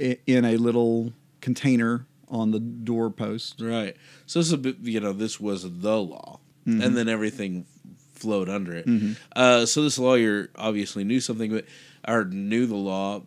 i- 0.00 0.18
in 0.26 0.44
a 0.44 0.56
little 0.56 1.12
container 1.40 2.06
on 2.28 2.50
the 2.50 2.60
doorpost. 2.60 3.60
right. 3.60 3.96
So 4.26 4.38
this 4.38 4.46
is 4.46 4.52
a 4.52 4.58
bit, 4.58 4.76
you 4.82 5.00
know, 5.00 5.12
this 5.12 5.38
was 5.40 5.62
the 5.80 5.98
law, 6.00 6.38
Mm-hmm. 6.66 6.80
and 6.80 6.96
then 6.96 7.08
everything 7.08 7.66
flowed 8.14 8.48
under 8.48 8.72
it. 8.72 8.86
Uh, 9.34 9.66
so 9.66 9.82
this 9.82 9.98
lawyer 9.98 10.48
obviously 10.54 11.02
knew 11.02 11.18
something, 11.18 11.50
but 11.50 11.64
or 12.06 12.24
knew 12.24 12.66
the 12.66 12.76
law, 12.76 13.22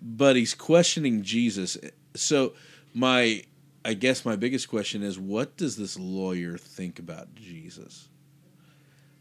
but 0.00 0.36
he's 0.36 0.54
questioning 0.54 1.22
Jesus. 1.22 1.76
So 2.14 2.52
my, 2.94 3.44
I 3.84 3.94
guess 3.94 4.24
my 4.24 4.36
biggest 4.36 4.68
question 4.68 5.02
is, 5.02 5.18
what 5.18 5.56
does 5.56 5.76
this 5.76 5.98
lawyer 5.98 6.56
think 6.58 6.98
about 6.98 7.34
Jesus? 7.34 8.08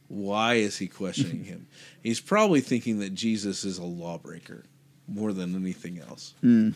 Why 0.08 0.56
is 0.56 0.78
he 0.78 0.88
questioning 0.88 1.44
him? 1.46 1.68
He's 2.04 2.20
probably 2.20 2.62
thinking 2.62 3.00
that 3.00 3.14
Jesus 3.14 3.64
is 3.64 3.78
a 3.78 3.84
lawbreaker 3.84 4.64
more 5.08 5.34
than 5.34 5.56
anything 5.56 6.00
else. 6.00 6.34
Mm. 6.44 6.74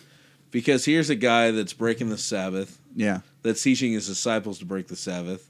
Because 0.52 0.84
here's 0.86 1.10
a 1.10 1.16
guy 1.16 1.52
that's 1.52 1.74
breaking 1.74 2.10
the 2.10 2.18
Sabbath, 2.18 2.80
Yeah. 2.96 3.22
that's 3.42 3.62
teaching 3.64 3.94
his 3.94 4.08
disciples 4.08 4.60
to 4.60 4.66
break 4.66 4.88
the 4.88 4.96
Sabbath, 4.98 5.50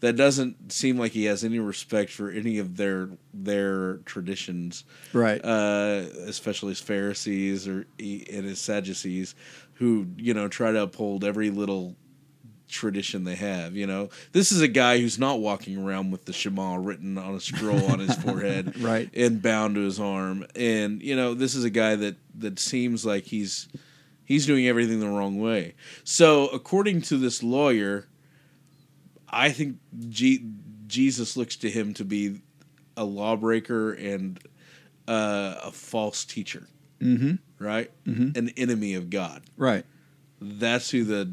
that 0.00 0.16
doesn't 0.16 0.72
seem 0.72 0.98
like 0.98 1.12
he 1.12 1.24
has 1.24 1.44
any 1.44 1.58
respect 1.58 2.10
for 2.10 2.30
any 2.30 2.58
of 2.58 2.76
their 2.76 3.10
their 3.34 3.98
traditions, 4.04 4.84
Right. 5.12 5.40
uh, 5.44 6.04
especially 6.26 6.70
his 6.70 6.80
Pharisees 6.80 7.66
or 7.68 7.86
and 7.98 8.44
his 8.46 8.58
Sadducees, 8.60 9.34
who 9.74 10.06
you 10.16 10.34
know 10.34 10.48
try 10.48 10.72
to 10.72 10.82
uphold 10.82 11.24
every 11.24 11.50
little 11.50 11.96
tradition 12.68 13.24
they 13.24 13.34
have. 13.34 13.76
You 13.76 13.86
know, 13.86 14.08
this 14.32 14.50
is 14.50 14.62
a 14.62 14.68
guy 14.68 14.98
who's 14.98 15.18
not 15.18 15.40
walking 15.40 15.76
around 15.76 16.10
with 16.10 16.24
the 16.24 16.32
Shema 16.32 16.76
written 16.76 17.18
on 17.18 17.34
a 17.34 17.40
scroll 17.40 17.84
on 17.92 17.98
his 17.98 18.14
forehead, 18.24 18.80
Right. 18.80 19.10
and 19.14 19.42
bound 19.42 19.74
to 19.74 19.82
his 19.82 20.00
arm. 20.00 20.46
And 20.56 21.02
you 21.02 21.14
know, 21.16 21.34
this 21.34 21.54
is 21.54 21.64
a 21.64 21.70
guy 21.70 21.96
that 21.96 22.16
that 22.38 22.58
seems 22.58 23.04
like 23.04 23.24
he's 23.24 23.68
he's 24.24 24.46
doing 24.46 24.66
everything 24.66 25.00
the 25.00 25.08
wrong 25.08 25.38
way. 25.38 25.74
So, 26.04 26.46
according 26.48 27.02
to 27.02 27.18
this 27.18 27.42
lawyer, 27.42 28.06
I 29.32 29.50
think 29.50 29.78
G- 30.08 30.44
Jesus 30.86 31.36
looks 31.36 31.56
to 31.56 31.70
him 31.70 31.94
to 31.94 32.04
be 32.04 32.42
a 32.96 33.04
lawbreaker 33.04 33.92
and 33.92 34.38
uh, 35.08 35.56
a 35.64 35.72
false 35.72 36.24
teacher, 36.24 36.68
Mm-hmm. 37.00 37.64
right? 37.64 37.90
An 38.06 38.50
enemy 38.56 38.94
of 38.94 39.10
God. 39.10 39.42
Right. 39.56 39.84
That's 40.40 40.90
who 40.90 41.02
the 41.04 41.32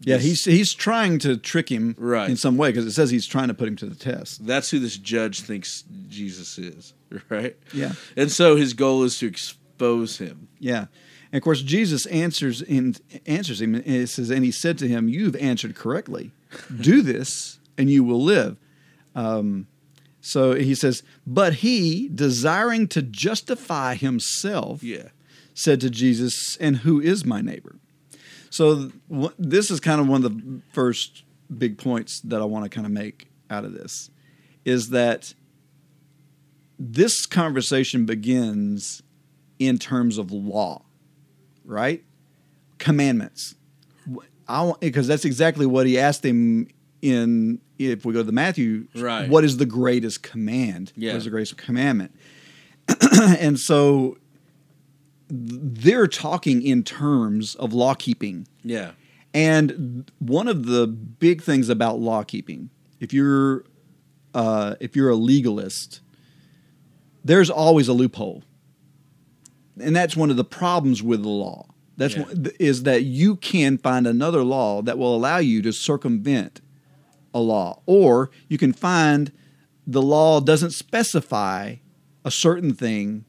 Yeah, 0.00 0.16
this- 0.16 0.24
he's 0.24 0.44
he's 0.44 0.72
trying 0.74 1.18
to 1.20 1.36
trick 1.36 1.68
him 1.70 1.94
Right. 1.98 2.28
in 2.30 2.36
some 2.36 2.56
way 2.56 2.70
because 2.70 2.86
it 2.86 2.92
says 2.92 3.10
he's 3.10 3.26
trying 3.26 3.48
to 3.48 3.54
put 3.54 3.68
him 3.68 3.76
to 3.76 3.86
the 3.86 3.94
test. 3.94 4.46
that's 4.46 4.70
who 4.70 4.78
this 4.78 4.96
judge 4.96 5.42
thinks 5.42 5.84
Jesus 6.08 6.58
is, 6.58 6.94
right? 7.28 7.56
Yeah. 7.72 7.92
And 8.16 8.30
so 8.32 8.56
his 8.56 8.72
goal 8.74 9.02
is 9.04 9.18
to 9.18 9.26
expose 9.26 10.18
him. 10.18 10.48
Yeah. 10.58 10.86
And 11.34 11.40
of 11.40 11.42
course 11.42 11.62
Jesus 11.62 12.06
answers 12.06 12.62
in 12.62 12.94
answers 13.26 13.60
him 13.60 13.74
and 13.74 13.84
it 13.84 14.06
says, 14.08 14.30
and 14.30 14.44
he 14.44 14.52
said 14.52 14.78
to 14.78 14.86
him, 14.86 15.08
You've 15.08 15.34
answered 15.34 15.74
correctly. 15.74 16.30
Do 16.80 17.02
this 17.12 17.58
and 17.76 17.90
you 17.90 18.04
will 18.04 18.22
live. 18.22 18.56
Um, 19.16 19.66
so 20.20 20.54
he 20.54 20.76
says, 20.76 21.02
But 21.26 21.54
he, 21.54 22.08
desiring 22.08 22.86
to 22.86 23.02
justify 23.02 23.96
himself, 23.96 24.84
Yeah. 24.84 25.08
said 25.54 25.80
to 25.80 25.90
Jesus, 25.90 26.56
And 26.60 26.76
who 26.76 27.00
is 27.00 27.24
my 27.24 27.40
neighbor? 27.40 27.74
So 28.48 28.92
this 29.36 29.72
is 29.72 29.80
kind 29.80 30.00
of 30.00 30.06
one 30.06 30.24
of 30.24 30.32
the 30.32 30.60
first 30.70 31.24
big 31.58 31.78
points 31.78 32.20
that 32.20 32.40
I 32.40 32.44
want 32.44 32.64
to 32.64 32.68
kind 32.68 32.86
of 32.86 32.92
make 32.92 33.26
out 33.50 33.64
of 33.64 33.72
this 33.72 34.08
is 34.64 34.90
that 34.90 35.34
this 36.78 37.26
conversation 37.26 38.06
begins 38.06 39.02
in 39.58 39.78
terms 39.80 40.16
of 40.16 40.30
law, 40.30 40.83
right? 41.64 42.02
Commandments. 42.78 43.54
Because 44.80 45.06
that's 45.06 45.24
exactly 45.24 45.64
what 45.66 45.86
he 45.86 45.98
asked 45.98 46.24
him 46.24 46.68
in 47.00 47.60
if 47.78 48.04
we 48.04 48.12
go 48.12 48.20
to 48.20 48.24
the 48.24 48.32
Matthew, 48.32 48.86
Right. 48.94 49.28
what 49.28 49.42
is 49.44 49.56
the 49.56 49.66
greatest 49.66 50.22
command? 50.22 50.92
Yeah. 50.96 51.12
What 51.12 51.18
is 51.18 51.24
the 51.24 51.30
greatest 51.30 51.56
commandment? 51.56 52.14
and 53.38 53.58
so 53.58 54.18
they're 55.28 56.06
talking 56.06 56.62
in 56.62 56.82
terms 56.82 57.54
of 57.56 57.72
law 57.72 57.94
keeping. 57.94 58.46
Yeah. 58.62 58.92
And 59.32 60.10
one 60.20 60.46
of 60.46 60.66
the 60.66 60.86
big 60.86 61.42
things 61.42 61.68
about 61.68 61.98
law 61.98 62.22
keeping, 62.22 62.70
if 63.00 63.12
you're 63.12 63.64
uh, 64.34 64.74
if 64.80 64.94
you're 64.94 65.10
a 65.10 65.16
legalist, 65.16 66.00
there's 67.24 67.50
always 67.50 67.88
a 67.88 67.92
loophole, 67.92 68.42
and 69.80 69.94
that's 69.94 70.16
one 70.16 70.30
of 70.30 70.36
the 70.36 70.44
problems 70.44 71.02
with 71.02 71.22
the 71.22 71.28
law. 71.28 71.66
That's 71.96 72.14
Yeah. 72.14 72.22
one, 72.22 72.46
is 72.58 72.82
that 72.84 73.04
you 73.04 73.36
can 73.36 73.78
find 73.78 74.06
another 74.06 74.42
law 74.42 74.82
that 74.82 74.98
will 74.98 75.14
allow 75.14 75.38
you 75.38 75.62
to 75.62 75.72
circumvent 75.72 76.60
a 77.32 77.40
law, 77.40 77.82
or 77.86 78.30
you 78.48 78.58
can 78.58 78.72
find 78.72 79.32
the 79.86 80.02
law 80.02 80.40
doesn't 80.40 80.70
specify 80.72 81.76
a 82.24 82.30
certain 82.30 82.72
thing 82.72 83.24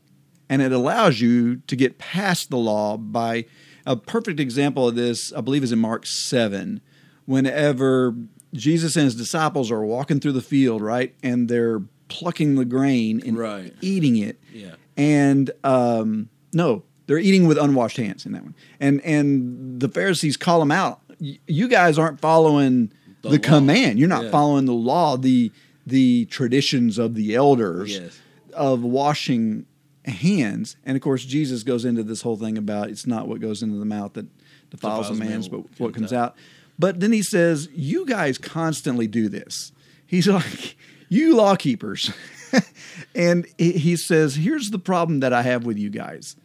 and 0.48 0.62
it 0.62 0.72
allows 0.72 1.20
you 1.20 1.58
to 1.68 1.76
get 1.76 1.98
past 1.98 2.50
the 2.50 2.58
law 2.58 2.96
by 2.98 3.46
a 3.86 3.96
perfect 3.98 4.40
example 4.40 4.88
of 4.88 4.96
this 4.96 5.34
i 5.34 5.42
believe 5.42 5.64
is 5.64 5.72
in 5.74 5.80
mark 5.80 6.06
7 6.06 6.80
whenever 7.26 8.16
jesus 8.54 8.96
and 8.96 9.04
his 9.06 9.16
disciples 9.16 9.70
are 9.72 9.84
walking 9.84 10.20
through 10.20 10.32
the 10.32 10.42
field 10.42 10.82
right 10.82 11.14
and 11.22 11.50
they're 11.50 11.82
plucking 12.08 12.56
the 12.56 12.64
grain 12.66 13.22
and 13.26 13.38
Right. 13.38 13.74
eating 13.82 14.16
it 14.18 14.40
Yeah. 14.54 14.76
and 14.96 15.52
um, 15.64 16.30
no 16.56 16.82
they're 17.08 17.20
eating 17.20 17.46
with 17.46 17.58
unwashed 17.60 17.98
hands 17.98 18.26
in 18.26 18.32
that 18.32 18.42
one 18.44 18.56
and 18.80 19.00
and 19.02 19.80
the 19.80 19.88
pharisees 19.90 20.36
call 20.38 20.60
them 20.60 20.72
out 20.72 21.02
you 21.20 21.68
guys 21.68 22.00
aren't 22.00 22.20
following 22.20 22.92
the, 23.22 23.30
law. 23.30 23.38
command 23.38 24.00
you're 24.00 24.10
not 24.10 24.24
Yeah. 24.26 24.32
following 24.32 24.66
the 24.66 24.74
law 24.74 25.16
the 25.18 25.52
the 25.86 26.26
traditions 26.26 26.98
of 26.98 27.14
the 27.14 27.36
elders 27.36 27.92
Yes. 27.92 28.20
of 28.54 28.82
washing 28.84 29.66
hands. 30.06 30.78
And 30.86 30.96
of 30.96 31.02
course, 31.02 31.24
Jesus 31.26 31.64
goes 31.64 31.84
into 31.86 32.02
this 32.04 32.22
whole 32.24 32.38
thing 32.38 32.58
about 32.58 32.90
it's 32.90 33.06
not 33.08 33.28
what 33.28 33.40
goes 33.40 33.62
into 33.64 33.78
the 33.78 33.86
mouth 33.86 34.14
that 34.14 34.26
defiles 34.72 35.10
a 35.10 35.10
Defiles 35.10 35.10
a 35.10 35.14
man, 35.20 35.30
man's, 35.30 35.48
but 35.50 35.60
what 35.80 35.94
comes 35.94 36.10
comes 36.10 36.14
out. 36.14 36.36
But 36.80 37.00
then 37.00 37.12
he 37.12 37.22
says, 37.24 37.70
You 37.74 38.06
guys 38.06 38.38
constantly 38.40 39.08
do 39.08 39.30
this. 39.30 39.72
He's 40.08 40.28
like, 40.40 40.76
You 41.10 41.36
law 41.36 41.56
keepers. 41.56 42.12
and 43.16 43.46
he 43.58 43.74
he 43.74 43.96
says, 43.96 44.36
Here's 44.36 44.72
the 44.72 44.80
problem 44.80 45.20
that 45.22 45.34
I 45.34 45.42
have 45.44 45.66
with 45.66 45.78
you 45.78 45.90
guys. 45.90 46.36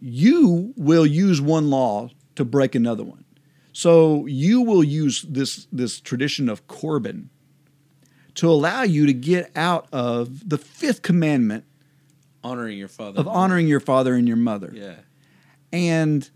You 0.00 0.72
will 0.76 1.06
use 1.06 1.40
one 1.40 1.70
law 1.70 2.10
to 2.36 2.44
break 2.44 2.74
another 2.74 3.04
one. 3.04 3.24
So 3.72 4.26
you 4.26 4.62
will 4.62 4.82
use 4.82 5.22
this 5.22 5.66
this 5.70 6.00
tradition 6.00 6.48
of 6.48 6.66
Corban 6.66 7.30
to 8.34 8.48
allow 8.50 8.82
you 8.82 9.06
to 9.06 9.12
get 9.12 9.50
out 9.54 9.86
of 9.92 10.48
the 10.48 10.58
fifth 10.58 11.02
commandment 11.02 11.64
Honoring 12.42 12.78
your 12.78 12.88
father. 12.88 13.20
of 13.20 13.28
honoring 13.28 13.68
your 13.68 13.80
father 13.80 14.14
and 14.14 14.26
your 14.26 14.36
mother. 14.36 14.72
Yeah. 14.74 14.96
And 15.72 16.28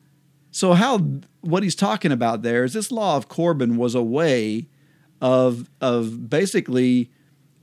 so 0.50 0.74
how 0.74 0.98
what 1.40 1.62
he's 1.62 1.74
talking 1.74 2.12
about 2.12 2.42
there 2.42 2.64
is 2.64 2.72
this 2.74 2.92
law 2.92 3.16
of 3.16 3.29
Corban 3.29 3.77
was 3.77 3.94
a 3.94 4.03
way 4.03 4.68
of 5.20 5.68
of 5.81 6.29
basically 6.29 7.11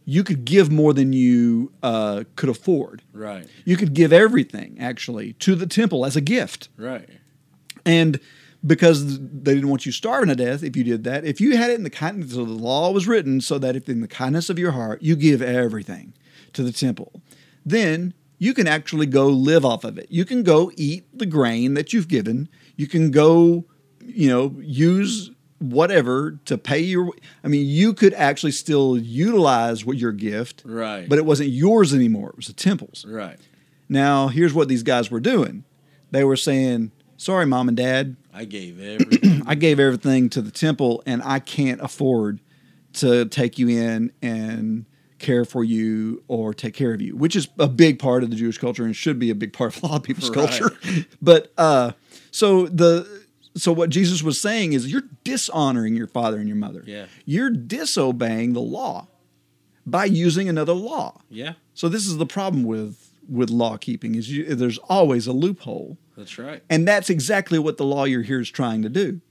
you 0.05 0.23
could 0.23 0.45
give 0.45 0.71
more 0.71 0.93
than 0.93 1.13
you 1.13 1.71
uh, 1.83 2.23
could 2.35 2.49
afford. 2.49 3.03
Right. 3.13 3.47
You 3.65 3.77
could 3.77 3.93
give 3.93 4.11
everything 4.11 4.77
actually 4.79 5.33
to 5.33 5.55
the 5.55 5.67
temple 5.67 6.05
as 6.05 6.15
a 6.15 6.21
gift. 6.21 6.69
Right. 6.77 7.09
And 7.85 8.19
because 8.65 9.19
they 9.19 9.55
didn't 9.55 9.69
want 9.69 9.85
you 9.85 9.91
starving 9.91 10.29
to 10.29 10.35
death 10.35 10.63
if 10.63 10.75
you 10.75 10.83
did 10.83 11.03
that, 11.03 11.25
if 11.25 11.41
you 11.41 11.57
had 11.57 11.71
it 11.71 11.75
in 11.75 11.83
the 11.83 11.89
kindness 11.89 12.35
of 12.35 12.47
the 12.47 12.53
law 12.53 12.91
was 12.91 13.07
written 13.07 13.41
so 13.41 13.57
that 13.59 13.75
if 13.75 13.89
in 13.89 14.01
the 14.01 14.07
kindness 14.07 14.49
of 14.49 14.59
your 14.59 14.71
heart 14.71 15.01
you 15.01 15.15
give 15.15 15.41
everything 15.41 16.13
to 16.53 16.63
the 16.63 16.71
temple, 16.71 17.21
then 17.65 18.13
you 18.37 18.53
can 18.53 18.67
actually 18.67 19.05
go 19.05 19.27
live 19.27 19.63
off 19.63 19.83
of 19.83 19.97
it. 19.97 20.07
You 20.09 20.25
can 20.25 20.43
go 20.43 20.71
eat 20.75 21.05
the 21.17 21.25
grain 21.25 21.75
that 21.75 21.93
you've 21.93 22.07
given. 22.07 22.49
You 22.75 22.87
can 22.87 23.11
go, 23.11 23.65
you 24.03 24.29
know, 24.29 24.55
use 24.59 25.31
whatever 25.61 26.39
to 26.45 26.57
pay 26.57 26.79
your 26.79 27.11
I 27.43 27.47
mean, 27.47 27.65
you 27.67 27.93
could 27.93 28.13
actually 28.15 28.51
still 28.51 28.97
utilize 28.97 29.85
what 29.85 29.97
your 29.97 30.11
gift, 30.11 30.63
Right. 30.65 31.07
but 31.07 31.17
it 31.17 31.25
wasn't 31.25 31.49
yours 31.49 31.93
anymore. 31.93 32.29
It 32.29 32.37
was 32.37 32.47
the 32.47 32.53
temple's. 32.53 33.05
Right. 33.07 33.37
Now, 33.87 34.27
here's 34.29 34.53
what 34.53 34.67
these 34.67 34.83
guys 34.83 35.11
were 35.11 35.19
doing. 35.19 35.63
They 36.11 36.23
were 36.23 36.35
saying, 36.37 36.91
"Sorry, 37.17 37.45
mom 37.45 37.67
and 37.67 37.77
dad, 37.77 38.15
I 38.33 38.45
gave 38.45 38.79
everything. 38.81 39.43
I 39.47 39.55
gave 39.55 39.79
everything 39.79 40.29
to 40.31 40.41
the 40.41 40.51
temple, 40.51 41.03
and 41.05 41.21
I 41.23 41.39
can't 41.39 41.79
afford 41.81 42.39
to 42.93 43.25
take 43.25 43.57
you 43.59 43.69
in 43.69 44.11
and 44.21 44.85
care 45.19 45.45
for 45.45 45.63
you 45.63 46.23
or 46.27 46.53
take 46.53 46.73
care 46.73 46.93
of 46.93 47.01
you," 47.01 47.15
which 47.15 47.35
is 47.35 47.47
a 47.59 47.67
big 47.67 47.99
part 47.99 48.23
of 48.23 48.29
the 48.29 48.35
Jewish 48.35 48.57
culture 48.57 48.83
and 48.85 48.95
should 48.95 49.19
be 49.19 49.29
a 49.29 49.35
big 49.35 49.53
part 49.53 49.75
of 49.75 49.83
a 49.83 49.87
lot 49.87 49.97
of 49.97 50.03
people's 50.03 50.29
Right. 50.35 50.49
culture. 50.49 50.75
But 51.21 51.51
uh, 51.57 51.91
so 52.31 52.65
the 52.67 53.20
so 53.55 53.71
what 53.71 53.89
Jesus 53.89 54.23
was 54.23 54.41
saying 54.41 54.73
is, 54.73 54.91
you're 54.91 55.03
dishonoring 55.23 55.95
your 55.95 56.07
father 56.07 56.37
and 56.37 56.47
your 56.47 56.57
mother. 56.57 56.83
Yeah. 56.85 57.07
You're 57.25 57.49
disobeying 57.49 58.53
the 58.53 58.61
law 58.61 59.07
by 59.85 60.05
using 60.05 60.47
another 60.47 60.73
law. 60.73 61.21
yeah. 61.29 61.53
So 61.73 61.89
this 61.89 62.05
is 62.05 62.17
the 62.17 62.25
problem 62.25 62.63
with 62.63 63.11
with 63.29 63.49
law 63.49 63.77
keeping 63.77 64.15
is 64.15 64.29
you, 64.29 64.55
there's 64.55 64.77
always 64.77 65.25
a 65.25 65.31
loophole. 65.31 65.97
That's 66.17 66.37
right. 66.37 66.61
And 66.69 66.87
that's 66.87 67.09
exactly 67.09 67.57
what 67.57 67.77
the 67.77 67.85
lawyer 67.85 68.21
here 68.21 68.41
is 68.41 68.49
trying 68.49 68.81
to 68.81 68.89
do. 68.89 69.21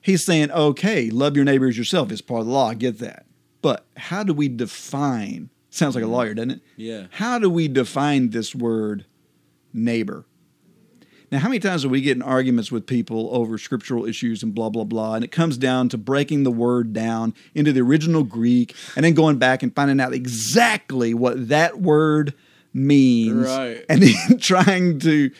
He's 0.00 0.24
saying, 0.24 0.50
okay, 0.50 1.10
love 1.10 1.36
your 1.36 1.44
neighbor 1.44 1.68
as 1.68 1.78
yourself 1.78 2.10
is 2.10 2.20
part 2.20 2.40
of 2.40 2.46
the 2.46 2.52
law. 2.52 2.68
I 2.70 2.74
get 2.74 2.98
that. 2.98 3.26
But 3.62 3.86
how 3.96 4.24
do 4.24 4.32
we 4.34 4.48
define? 4.48 5.50
Sounds 5.68 5.94
like 5.94 6.02
a 6.02 6.06
mm-hmm. 6.06 6.14
lawyer, 6.14 6.34
doesn't 6.34 6.50
it? 6.50 6.60
Yeah. 6.76 7.06
How 7.10 7.38
do 7.38 7.48
we 7.48 7.68
define 7.68 8.30
this 8.30 8.54
word 8.54 9.04
neighbor? 9.72 10.24
Now, 11.30 11.38
how 11.38 11.48
many 11.48 11.60
times 11.60 11.82
do 11.82 11.88
we 11.88 12.00
get 12.00 12.16
in 12.16 12.22
arguments 12.22 12.72
with 12.72 12.86
people 12.86 13.28
over 13.32 13.56
scriptural 13.56 14.04
issues 14.04 14.42
and 14.42 14.54
blah, 14.54 14.68
blah, 14.68 14.84
blah? 14.84 15.14
And 15.14 15.24
it 15.24 15.30
comes 15.30 15.56
down 15.56 15.88
to 15.90 15.98
breaking 15.98 16.42
the 16.42 16.50
word 16.50 16.92
down 16.92 17.34
into 17.54 17.72
the 17.72 17.80
original 17.80 18.24
Greek 18.24 18.74
and 18.96 19.04
then 19.04 19.14
going 19.14 19.38
back 19.38 19.62
and 19.62 19.74
finding 19.74 20.00
out 20.00 20.12
exactly 20.12 21.14
what 21.14 21.48
that 21.48 21.80
word 21.80 22.34
means. 22.72 23.46
Right. 23.46 23.84
And 23.88 24.02
then 24.02 24.38
trying 24.40 24.98
to, 25.00 25.30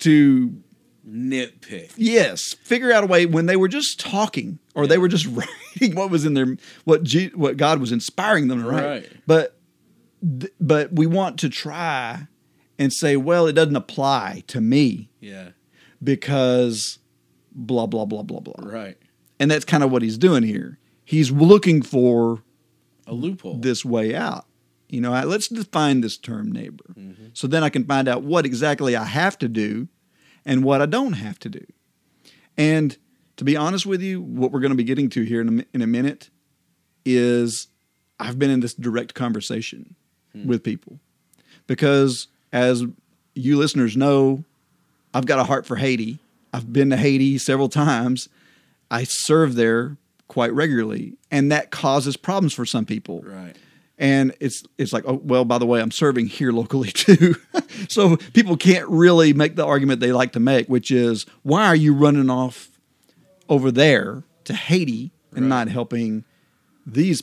to 0.00 0.62
Nitpick. 1.08 1.92
Yes, 1.96 2.54
figure 2.62 2.92
out 2.92 3.04
a 3.04 3.06
way 3.06 3.24
when 3.24 3.46
they 3.46 3.56
were 3.56 3.68
just 3.68 3.98
talking 3.98 4.58
or 4.74 4.86
they 4.86 4.98
were 4.98 5.08
just 5.08 5.26
writing 5.80 5.96
what 5.96 6.10
was 6.10 6.24
in 6.24 6.34
their 6.34 6.56
what 6.84 7.02
G, 7.02 7.28
what 7.28 7.56
God 7.56 7.80
was 7.80 7.92
inspiring 7.92 8.48
them 8.48 8.62
to 8.62 8.68
write. 8.68 8.84
Right. 8.84 9.12
But 9.26 9.58
but 10.60 10.92
we 10.92 11.06
want 11.06 11.38
to 11.40 11.48
try 11.48 12.28
and 12.78 12.92
say, 12.92 13.16
well, 13.16 13.46
it 13.46 13.54
doesn't 13.54 13.76
apply 13.76 14.44
to 14.48 14.60
me 14.60 15.07
Yeah. 15.20 15.50
because 16.02 16.98
blah 17.52 17.86
blah 17.86 18.04
blah 18.04 18.22
blah 18.22 18.40
blah. 18.40 18.54
Right. 18.58 18.96
and 19.40 19.50
that's 19.50 19.64
kind 19.64 19.82
of 19.82 19.90
what 19.90 20.02
he's 20.02 20.18
doing 20.18 20.42
here. 20.42 20.78
He's 21.04 21.30
looking 21.30 21.82
for 21.82 22.42
A 23.06 23.14
loophole. 23.14 23.58
this 23.58 23.84
way 23.84 24.14
out. 24.14 24.46
You 24.88 25.00
know, 25.00 25.12
I, 25.12 25.24
let's 25.24 25.48
define 25.48 26.00
this 26.00 26.16
term 26.16 26.50
neighbor. 26.50 26.94
Mm-hmm. 26.98 27.26
So 27.34 27.46
then 27.46 27.62
I 27.62 27.68
can 27.68 27.84
find 27.84 28.08
out 28.08 28.22
what 28.22 28.46
exactly 28.46 28.96
I 28.96 29.04
have 29.04 29.38
to 29.38 29.48
do 29.48 29.88
and 30.44 30.64
what 30.64 30.80
I 30.80 30.86
don't 30.86 31.12
have 31.14 31.38
to 31.40 31.48
do. 31.48 31.64
And 32.56 32.96
to 33.36 33.44
be 33.44 33.56
honest 33.56 33.86
with 33.86 34.02
you, 34.02 34.20
what 34.20 34.50
we're 34.50 34.60
going 34.60 34.70
to 34.70 34.76
be 34.76 34.84
getting 34.84 35.08
to 35.10 35.22
here 35.22 35.40
in 35.40 35.60
a, 35.60 35.64
in 35.74 35.82
a 35.82 35.86
minute 35.86 36.30
is 37.04 37.68
I've 38.18 38.38
been 38.38 38.50
in 38.50 38.60
this 38.60 38.74
direct 38.74 39.14
conversation 39.14 39.94
hmm. 40.32 40.46
with 40.46 40.62
people 40.62 40.98
because 41.66 42.28
as 42.52 42.84
you 43.34 43.56
listeners 43.56 43.96
know, 43.96 44.44
I've 45.18 45.26
got 45.26 45.40
a 45.40 45.44
heart 45.44 45.66
for 45.66 45.74
Haiti. 45.76 46.18
I've 46.52 46.72
been 46.72 46.90
to 46.90 46.96
Haiti 46.96 47.38
several 47.38 47.68
times. 47.68 48.28
I 48.88 49.02
serve 49.02 49.56
there 49.56 49.96
quite 50.28 50.52
regularly, 50.54 51.14
and 51.30 51.50
that 51.50 51.70
causes 51.72 52.16
problems 52.16 52.54
for 52.54 52.64
some 52.64 52.84
people 52.86 53.22
right. 53.26 53.56
and 53.98 54.32
it's 54.40 54.62
it's 54.78 54.92
like 54.92 55.02
oh 55.08 55.20
well 55.24 55.44
by 55.46 55.56
the 55.58 55.64
way 55.66 55.80
i'm 55.80 55.90
serving 55.90 56.26
here 56.26 56.52
locally 56.60 56.90
too 56.90 57.34
so 57.88 58.16
people 58.34 58.56
can't 58.56 58.86
really 58.88 59.32
make 59.32 59.56
the 59.56 59.64
argument 59.64 60.00
they 60.00 60.12
like 60.12 60.32
to 60.32 60.40
make 60.40 60.66
which 60.68 60.90
is 60.90 61.24
why 61.42 61.64
are 61.66 61.74
you 61.74 61.94
running 61.94 62.28
off 62.28 62.68
over 63.48 63.70
there 63.70 64.22
to 64.44 64.52
haiti 64.54 65.10
and 65.32 65.42
Right. 65.44 65.48
not 65.48 65.68
helping 65.68 66.24
these 66.86 67.22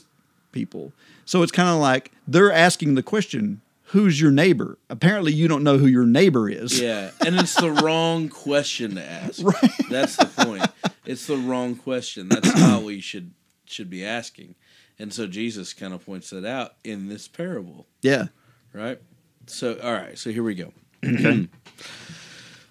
people 0.50 0.92
so 1.24 1.42
it's 1.42 1.52
kind 1.52 1.68
of 1.68 1.76
like 1.76 2.10
they're 2.26 2.52
asking 2.52 2.96
the 2.96 3.02
question 3.04 3.60
who's 3.90 4.20
your 4.20 4.30
neighbor 4.30 4.78
apparently 4.90 5.32
you 5.32 5.46
don't 5.48 5.62
know 5.62 5.78
who 5.78 5.86
your 5.86 6.06
neighbor 6.06 6.48
is 6.48 6.80
Yeah, 6.80 7.10
and 7.24 7.36
it's 7.36 7.54
the 7.54 7.70
wrong 7.82 8.28
question 8.28 8.94
to 8.96 9.02
ask. 9.04 9.42
Right. 9.42 9.70
That's 9.90 10.16
the 10.16 10.26
point. 10.26 10.66
It's 11.04 11.26
the 11.26 11.36
wrong 11.36 11.76
question. 11.76 12.28
That's 12.28 12.50
how 12.58 12.80
we 12.80 13.00
should 13.00 13.32
should 13.66 13.88
be 13.90 14.04
asking. 14.04 14.54
And 14.98 15.12
so 15.12 15.26
Jesus 15.26 15.72
kind 15.74 15.92
of 15.92 16.04
points 16.06 16.30
that 16.30 16.44
out 16.44 16.74
in 16.84 17.08
this 17.08 17.28
parable, 17.28 17.86
yeah 18.02 18.26
right? 18.72 18.98
So 19.46 19.78
all 19.82 19.92
right, 19.92 20.18
so 20.18 20.30
here 20.30 20.42
we 20.42 20.54
go. 20.54 20.72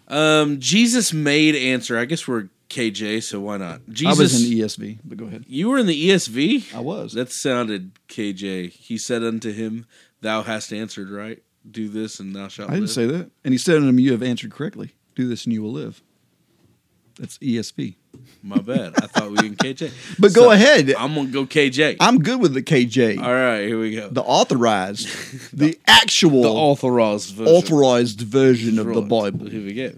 um 0.08 0.60
Jesus 0.60 1.14
made 1.14 1.56
answer. 1.56 1.98
I 1.98 2.06
guess 2.06 2.28
we're 2.28 2.50
KJ, 2.70 3.24
so 3.24 3.40
why 3.40 3.58
not? 3.58 3.82
Jesus 3.90 4.18
i 4.18 4.22
was 4.22 4.52
in 4.52 4.58
esv 4.58 5.00
but 5.06 5.18
go 5.18 5.26
ahead 5.26 5.46
You 5.48 5.70
were 5.70 5.78
in 5.78 5.86
the 5.88 6.10
ESV? 6.10 6.74
i 6.76 6.80
was 6.80 7.14
That 7.14 7.32
sounded 7.32 7.92
KJ. 8.10 8.72
He 8.72 8.98
said 8.98 9.24
unto 9.24 9.52
him, 9.54 9.86
Thou 10.26 10.42
hast 10.42 10.74
answered, 10.74 11.10
right? 11.12 11.42
Do 11.70 11.88
this 11.88 12.20
and 12.20 12.36
thou 12.36 12.48
shalt 12.48 12.70
i 12.70 12.74
didn't 12.74 12.84
live. 12.88 12.92
say 12.92 13.06
that 13.08 13.32
and 13.44 13.52
he 13.54 13.58
said 13.58 13.78
unto 13.78 13.88
him 13.88 13.98
you 14.00 14.12
have 14.12 14.22
answered 14.22 14.52
correctly 14.52 14.94
do 15.16 15.28
this 15.28 15.46
and 15.46 15.54
you 15.54 15.64
will 15.64 15.72
live 15.72 16.00
that's 17.18 17.40
esv 17.40 17.96
My 18.44 18.58
bad. 18.60 18.94
I 18.98 19.08
thought 19.08 19.32
we 19.32 19.38
were 19.38 19.46
in 19.46 19.56
KJ. 19.56 19.92
But 20.20 20.34
go 20.34 20.52
ahead. 20.52 20.94
I'm 20.96 21.16
gonna 21.16 21.30
go 21.30 21.46
KJ. 21.46 21.98
I'm 22.00 22.20
good 22.22 22.40
with 22.40 22.54
the 22.54 22.62
KJ. 22.62 23.20
All 23.22 23.34
right, 23.34 23.66
here 23.66 23.80
we 23.80 23.96
go. 23.96 24.10
The 24.10 24.22
authorized, 24.22 25.08
the 25.54 25.80
actual 25.88 26.44
The 26.44 26.50
authorized 26.50 27.34
version. 27.34 27.54
authorized 27.56 28.22
version 28.22 28.78
of 28.78 28.88
the 28.88 29.02
Bible. 29.02 29.50
Here 29.50 29.66
we 29.66 29.74
go. 29.74 29.92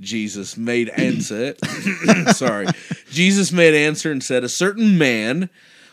Jesus 0.00 0.56
made 0.56 0.88
answer. 0.90 1.54
sorry. 2.32 2.66
Jesus 3.10 3.52
made 3.52 3.74
answer 3.74 4.10
and 4.10 4.22
said, 4.24 4.42
A 4.42 4.48
certain 4.48 4.98
man 4.98 5.48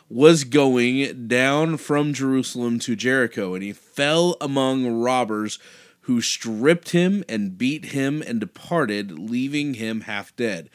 was 0.10 0.44
going 0.44 1.28
down 1.28 1.78
from 1.78 2.14
Jerusalem 2.14 2.80
to 2.80 2.96
Jericho, 2.96 3.54
and 3.54 3.64
he 3.64 3.74
fell 3.74 4.36
among 4.42 4.88
robbers 5.02 5.60
who 6.02 6.20
stripped 6.22 6.90
him 6.90 7.24
and 7.30 7.58
beat 7.58 7.86
him 7.86 8.24
and 8.26 8.40
departed, 8.40 9.12
leaving 9.20 9.76
him 9.76 10.02
half 10.02 10.36
dead. 10.36 10.70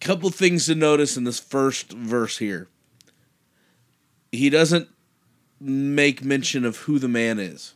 Couple 0.00 0.30
things 0.30 0.66
to 0.66 0.74
notice 0.74 1.16
in 1.16 1.24
this 1.24 1.38
first 1.38 1.92
verse 1.92 2.38
here. 2.38 2.68
He 4.32 4.48
doesn't 4.48 4.88
make 5.60 6.24
mention 6.24 6.64
of 6.64 6.78
who 6.78 6.98
the 6.98 7.08
man 7.08 7.38
is. 7.38 7.74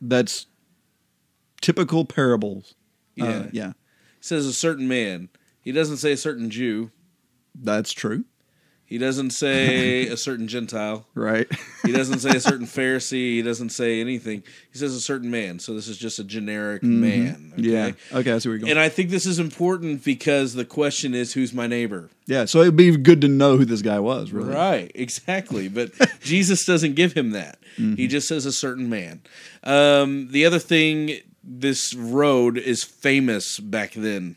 That's 0.00 0.46
typical 1.60 2.04
parables. 2.04 2.74
Uh, 3.20 3.24
Yeah. 3.24 3.46
yeah, 3.52 3.72
He 4.18 4.22
says 4.22 4.44
a 4.46 4.52
certain 4.52 4.88
man. 4.88 5.28
He 5.62 5.70
doesn't 5.70 5.98
say 5.98 6.12
a 6.12 6.16
certain 6.16 6.50
Jew. 6.50 6.90
that's 7.54 7.92
true. 7.92 8.24
He 8.92 8.98
doesn't 8.98 9.30
say 9.30 10.06
a 10.06 10.18
certain 10.18 10.48
Gentile. 10.48 11.06
Right. 11.14 11.46
He 11.86 11.92
doesn't 11.92 12.18
say 12.18 12.30
a 12.30 12.40
certain 12.40 12.66
Pharisee. 12.66 13.36
He 13.36 13.42
doesn't 13.42 13.70
say 13.70 14.00
anything. 14.00 14.42
He 14.70 14.78
says 14.78 14.94
a 14.94 15.00
certain 15.00 15.30
man. 15.30 15.60
So 15.60 15.72
this 15.72 15.88
is 15.88 15.96
just 15.96 16.18
a 16.18 16.24
generic 16.24 16.82
man. 16.82 17.52
Okay? 17.54 17.62
Mm-hmm. 17.62 17.94
Yeah. 18.12 18.18
Okay, 18.18 18.38
see 18.38 18.48
where 18.48 18.56
you're 18.56 18.58
going. 18.58 18.70
And 18.72 18.78
I 18.78 18.88
think 18.88 19.08
this 19.08 19.24
is 19.24 19.38
important 19.38 20.04
because 20.04 20.52
the 20.52 20.64
question 20.66 21.14
is 21.14 21.32
who's 21.32 21.54
my 21.54 21.66
neighbor? 21.66 22.10
yeah, 22.26 22.44
so 22.44 22.60
it'd 22.60 22.76
be 22.76 22.94
good 22.96 23.20
to 23.22 23.28
know 23.28 23.56
who 23.56 23.64
this 23.64 23.82
guy 23.82 23.98
was, 23.98 24.30
really. 24.30 24.52
Right, 24.52 24.92
exactly. 24.94 25.68
But 25.68 25.92
Jesus 26.20 26.66
doesn't 26.66 26.94
give 26.94 27.14
him 27.14 27.30
that. 27.30 27.58
Mm-hmm. 27.78 27.94
He 27.94 28.08
just 28.08 28.28
says 28.28 28.44
a 28.44 28.52
certain 28.52 28.90
man. 28.90 29.22
Um, 29.64 30.28
the 30.32 30.44
other 30.44 30.58
thing, 30.58 31.18
this 31.42 31.94
road 31.94 32.58
is 32.58 32.84
famous 32.84 33.58
back 33.58 33.92
then. 33.92 34.36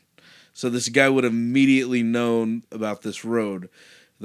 So 0.53 0.69
this 0.69 0.87
guy 0.87 1.09
would 1.09 1.25
have 1.25 1.33
immediately 1.33 2.03
known 2.03 2.63
about 2.71 3.01
this 3.01 3.25
road. 3.25 3.69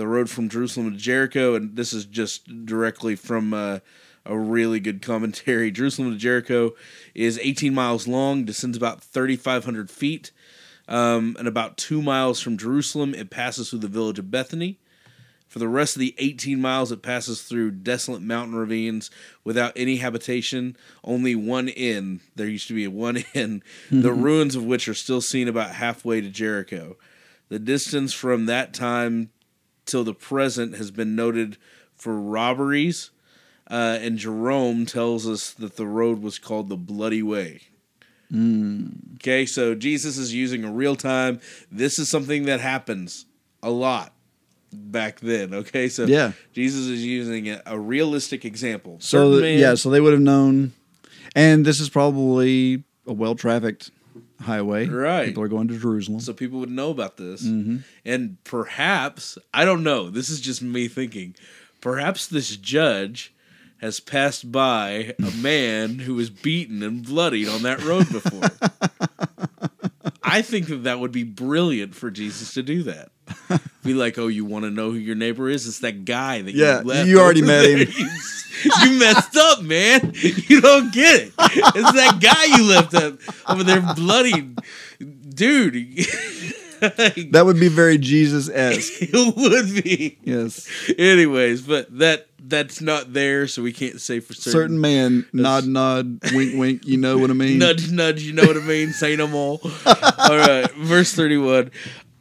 The 0.00 0.06
road 0.06 0.30
from 0.30 0.48
Jerusalem 0.48 0.92
to 0.92 0.96
Jericho, 0.96 1.54
and 1.54 1.76
this 1.76 1.92
is 1.92 2.06
just 2.06 2.64
directly 2.64 3.16
from 3.16 3.52
uh, 3.52 3.80
a 4.24 4.38
really 4.38 4.80
good 4.80 5.02
commentary. 5.02 5.70
Jerusalem 5.70 6.10
to 6.12 6.16
Jericho 6.16 6.72
is 7.14 7.38
18 7.38 7.74
miles 7.74 8.08
long, 8.08 8.46
descends 8.46 8.78
about 8.78 9.02
3,500 9.02 9.90
feet. 9.90 10.30
Um, 10.88 11.36
and 11.38 11.46
about 11.46 11.76
two 11.76 12.00
miles 12.00 12.40
from 12.40 12.56
Jerusalem, 12.56 13.14
it 13.14 13.28
passes 13.28 13.68
through 13.68 13.80
the 13.80 13.88
village 13.88 14.18
of 14.18 14.30
Bethany. 14.30 14.78
For 15.46 15.58
the 15.58 15.68
rest 15.68 15.96
of 15.96 16.00
the 16.00 16.14
18 16.16 16.58
miles, 16.58 16.90
it 16.90 17.02
passes 17.02 17.42
through 17.42 17.72
desolate 17.72 18.22
mountain 18.22 18.56
ravines 18.56 19.10
without 19.44 19.74
any 19.76 19.96
habitation, 19.96 20.78
only 21.04 21.34
one 21.34 21.68
inn. 21.68 22.20
There 22.36 22.48
used 22.48 22.68
to 22.68 22.74
be 22.74 22.86
one 22.86 23.18
inn, 23.34 23.62
the 23.90 24.14
ruins 24.14 24.56
of 24.56 24.64
which 24.64 24.88
are 24.88 24.94
still 24.94 25.20
seen 25.20 25.46
about 25.46 25.72
halfway 25.72 26.22
to 26.22 26.30
Jericho. 26.30 26.96
The 27.50 27.58
distance 27.58 28.14
from 28.14 28.46
that 28.46 28.72
time 28.72 29.28
till 29.90 30.05
the 30.05 30.14
present 30.14 30.76
has 30.76 30.90
been 30.90 31.14
noted 31.16 31.57
for 31.94 32.18
robberies, 32.18 33.11
uh, 33.70 33.98
and 34.00 34.16
Jerome 34.18 34.87
tells 34.87 35.29
us 35.29 35.50
that 35.50 35.76
the 35.76 35.87
road 35.87 36.22
was 36.22 36.38
called 36.38 36.68
the 36.68 36.76
Bloody 36.76 37.22
Way. 37.22 37.62
Okay, 39.16 39.44
so 39.44 39.74
Jesus 39.74 40.16
is 40.16 40.33
using 40.33 40.64
a 40.64 40.70
real 40.70 40.94
time. 40.94 41.40
This 41.70 41.98
is 41.98 42.09
something 42.09 42.44
that 42.44 42.61
happens 42.61 43.26
a 43.62 43.70
lot 43.70 44.14
back 44.72 45.18
then. 45.18 45.53
Okay, 45.53 45.88
so 45.88 46.05
Yeah. 46.05 46.33
Jesus 46.53 46.87
is 46.87 47.05
using 47.05 47.48
a, 47.48 47.61
a 47.66 47.79
realistic 47.79 48.44
example. 48.44 48.98
So 49.00 49.40
man- 49.40 49.59
yeah, 49.59 49.74
so 49.74 49.90
they 49.90 50.00
would 50.00 50.12
have 50.12 50.22
known, 50.22 50.72
and 51.35 51.64
this 51.64 51.81
is 51.81 51.88
probably 51.88 52.85
a 53.07 53.12
well-trafficked 53.12 53.90
highway. 54.40 54.87
Right. 54.88 55.26
People 55.26 55.42
are 55.42 55.48
going 55.48 55.68
to 55.68 55.79
Jerusalem. 55.79 56.20
so 56.20 56.33
people 56.33 56.61
would 56.61 56.70
know 56.70 56.90
about 56.90 57.16
this, 57.16 57.42
Mm-hmm. 57.44 57.79
and 58.05 58.42
perhaps 58.44 59.37
I 59.55 59.64
don't 59.64 59.83
know. 59.83 60.11
This 60.11 60.29
is 60.29 60.40
just 60.40 60.62
me 60.62 60.88
thinking. 60.88 61.35
Perhaps 61.81 62.26
this 62.26 62.57
judge 62.57 63.33
has 63.81 64.00
passed 64.00 64.53
by 64.53 65.14
a 65.18 65.31
man 65.37 66.00
who 66.00 66.14
was 66.14 66.29
beaten 66.29 66.83
and 66.83 67.03
bloodied 67.05 67.48
on 67.48 67.62
that 67.62 67.83
road 67.83 68.07
before. 68.11 68.50
I 70.30 70.42
think 70.42 70.66
that 70.68 70.84
that 70.84 71.00
would 71.00 71.12
be 71.12 71.24
brilliant 71.24 71.94
for 71.94 72.10
Jesus 72.10 72.54
to 72.54 72.62
do 72.62 72.82
that. 72.84 73.10
Be 73.84 73.94
like, 73.94 74.18
oh, 74.18 74.26
you 74.26 74.44
want 74.44 74.64
to 74.64 74.70
know 74.70 74.90
who 74.90 74.98
your 74.98 75.14
neighbor 75.14 75.48
is? 75.48 75.66
It's 75.66 75.78
that 75.80 76.04
guy 76.04 76.42
that 76.42 76.52
Yeah, 76.54 76.80
you 76.80 76.84
left. 76.84 77.08
you 77.08 77.20
already 77.20 77.42
met 77.42 77.62
there. 77.62 77.78
him. 77.78 77.88
You, 77.96 78.70
you 78.92 78.98
messed 78.98 79.36
up, 79.36 79.62
man. 79.62 80.12
You 80.14 80.60
don't 80.60 80.92
get 80.92 81.22
it. 81.22 81.32
It's 81.38 81.92
that 81.92 82.18
guy 82.20 82.56
you 82.56 82.64
left 82.64 82.94
up 82.94 83.18
over 83.48 83.62
there, 83.64 83.80
bloody 83.94 84.54
dude. 85.34 85.76
that 87.30 87.42
would 87.44 87.60
be 87.60 87.68
very 87.68 87.98
Jesus-esque. 87.98 88.92
it 89.00 89.36
would 89.36 89.84
be. 89.84 90.18
yes. 90.22 90.68
Anyways, 90.98 91.62
but 91.62 91.98
that 91.98 92.28
that's 92.38 92.80
not 92.80 93.12
there, 93.12 93.46
so 93.46 93.62
we 93.62 93.72
can't 93.72 94.00
say 94.00 94.20
for 94.20 94.32
certain. 94.32 94.52
Certain 94.52 94.80
man, 94.80 95.26
nod, 95.32 95.66
nod, 95.66 96.20
wink, 96.32 96.58
wink. 96.58 96.86
You 96.86 96.96
know 96.96 97.18
what 97.18 97.30
I 97.30 97.34
mean? 97.34 97.58
nudge, 97.58 97.90
nudge. 97.90 98.22
You 98.22 98.32
know 98.32 98.44
what 98.44 98.56
I 98.56 98.60
mean? 98.60 98.92
Say 98.92 99.16
no 99.16 99.26
more. 99.26 99.60
All 99.86 100.38
right, 100.38 100.70
verse 100.72 101.12
thirty-one. 101.12 101.70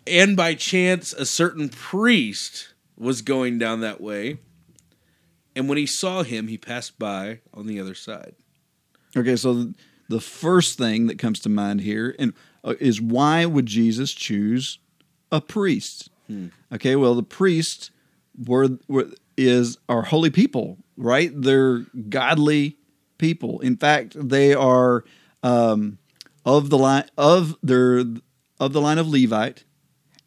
And 0.06 0.36
by 0.36 0.56
chance, 0.56 1.14
a 1.14 1.26
certain 1.26 1.70
priest 1.70 2.74
was 2.98 3.22
going 3.22 3.60
down 3.60 3.80
that 3.82 4.02
way, 4.02 4.40
and 5.56 5.70
when 5.70 5.78
he 5.78 5.86
saw 5.86 6.24
him, 6.24 6.48
he 6.48 6.58
passed 6.58 7.00
by 7.00 7.40
on 7.54 7.68
the 7.68 7.80
other 7.80 7.96
side. 7.96 8.36
Okay, 9.16 9.36
so 9.36 9.72
the 10.10 10.20
first 10.20 10.78
thing 10.78 11.08
that 11.08 11.20
comes 11.20 11.40
to 11.42 11.50
mind 11.50 11.82
here 11.82 12.16
and 12.20 12.34
is 12.64 13.02
why 13.02 13.46
would 13.46 13.66
Jesus 13.66 14.14
choose 14.14 14.80
a 15.32 15.42
priest? 15.42 16.10
Okay, 16.74 16.96
well, 16.96 17.16
the 17.16 17.24
priests 17.24 17.92
were, 18.46 18.78
were 18.88 19.08
is 19.38 19.78
are 19.88 20.04
holy 20.04 20.30
people, 20.30 20.78
right? 20.98 21.32
They're 21.34 21.86
godly 22.10 22.78
people. 23.18 23.60
In 23.62 23.78
fact, 23.78 24.16
they 24.18 24.54
are 24.54 25.04
um, 25.44 25.98
of 26.46 26.70
the 26.70 26.78
line 26.78 27.06
of 27.18 27.58
their 27.64 28.04
of 28.60 28.74
the 28.74 28.82
line 28.82 28.98
of 28.98 29.08
Levite, 29.08 29.64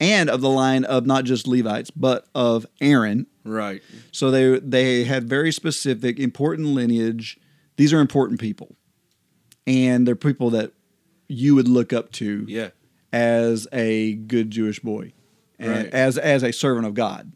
and 0.00 0.30
of 0.30 0.40
the 0.40 0.50
line 0.50 0.84
of 0.84 1.06
not 1.06 1.24
just 1.24 1.46
Levites, 1.46 1.90
but 1.90 2.26
of 2.34 2.66
Aaron. 2.80 3.26
Right. 3.44 3.82
So 4.10 4.30
they 4.30 4.58
they 4.58 5.04
had 5.04 5.28
very 5.28 5.52
specific, 5.52 6.18
important 6.18 6.68
lineage. 6.68 7.38
These 7.76 7.92
are 7.92 8.00
important 8.00 8.40
people, 8.40 8.76
and 9.66 10.06
they're 10.06 10.16
people 10.16 10.50
that 10.50 10.72
you 11.32 11.54
would 11.54 11.68
look 11.68 11.92
up 11.92 12.12
to 12.12 12.44
Yeah. 12.48 12.70
as 13.12 13.66
a 13.72 14.14
good 14.14 14.50
Jewish 14.50 14.80
boy, 14.80 15.12
and 15.58 15.84
Right. 15.84 15.94
as 15.94 16.18
as 16.18 16.42
a 16.42 16.52
servant 16.52 16.86
of 16.86 16.94
God. 16.94 17.32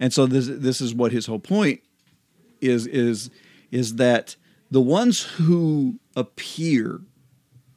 And 0.00 0.12
so 0.12 0.26
this 0.26 0.46
this 0.50 0.80
is 0.80 0.94
what 0.94 1.12
his 1.12 1.26
whole 1.26 1.38
point 1.40 1.80
is 2.60 2.86
is 2.86 3.30
is 3.70 3.96
that 3.96 4.36
the 4.70 4.80
ones 4.80 5.22
who 5.22 5.98
appear 6.16 7.00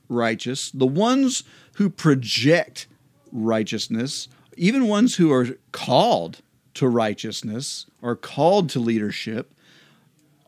righteous, 0.10 0.71
the 0.71 0.86
ones 0.88 1.43
who 1.75 1.89
project 1.89 2.88
righteousness, 3.32 4.27
even 4.58 4.88
ones 4.88 5.15
who 5.15 5.32
are 5.32 5.47
called 5.71 6.41
to 6.73 6.88
righteousness 6.88 7.86
or 8.01 8.15
called 8.15 8.69
to 8.69 8.80
leadership, 8.80 9.54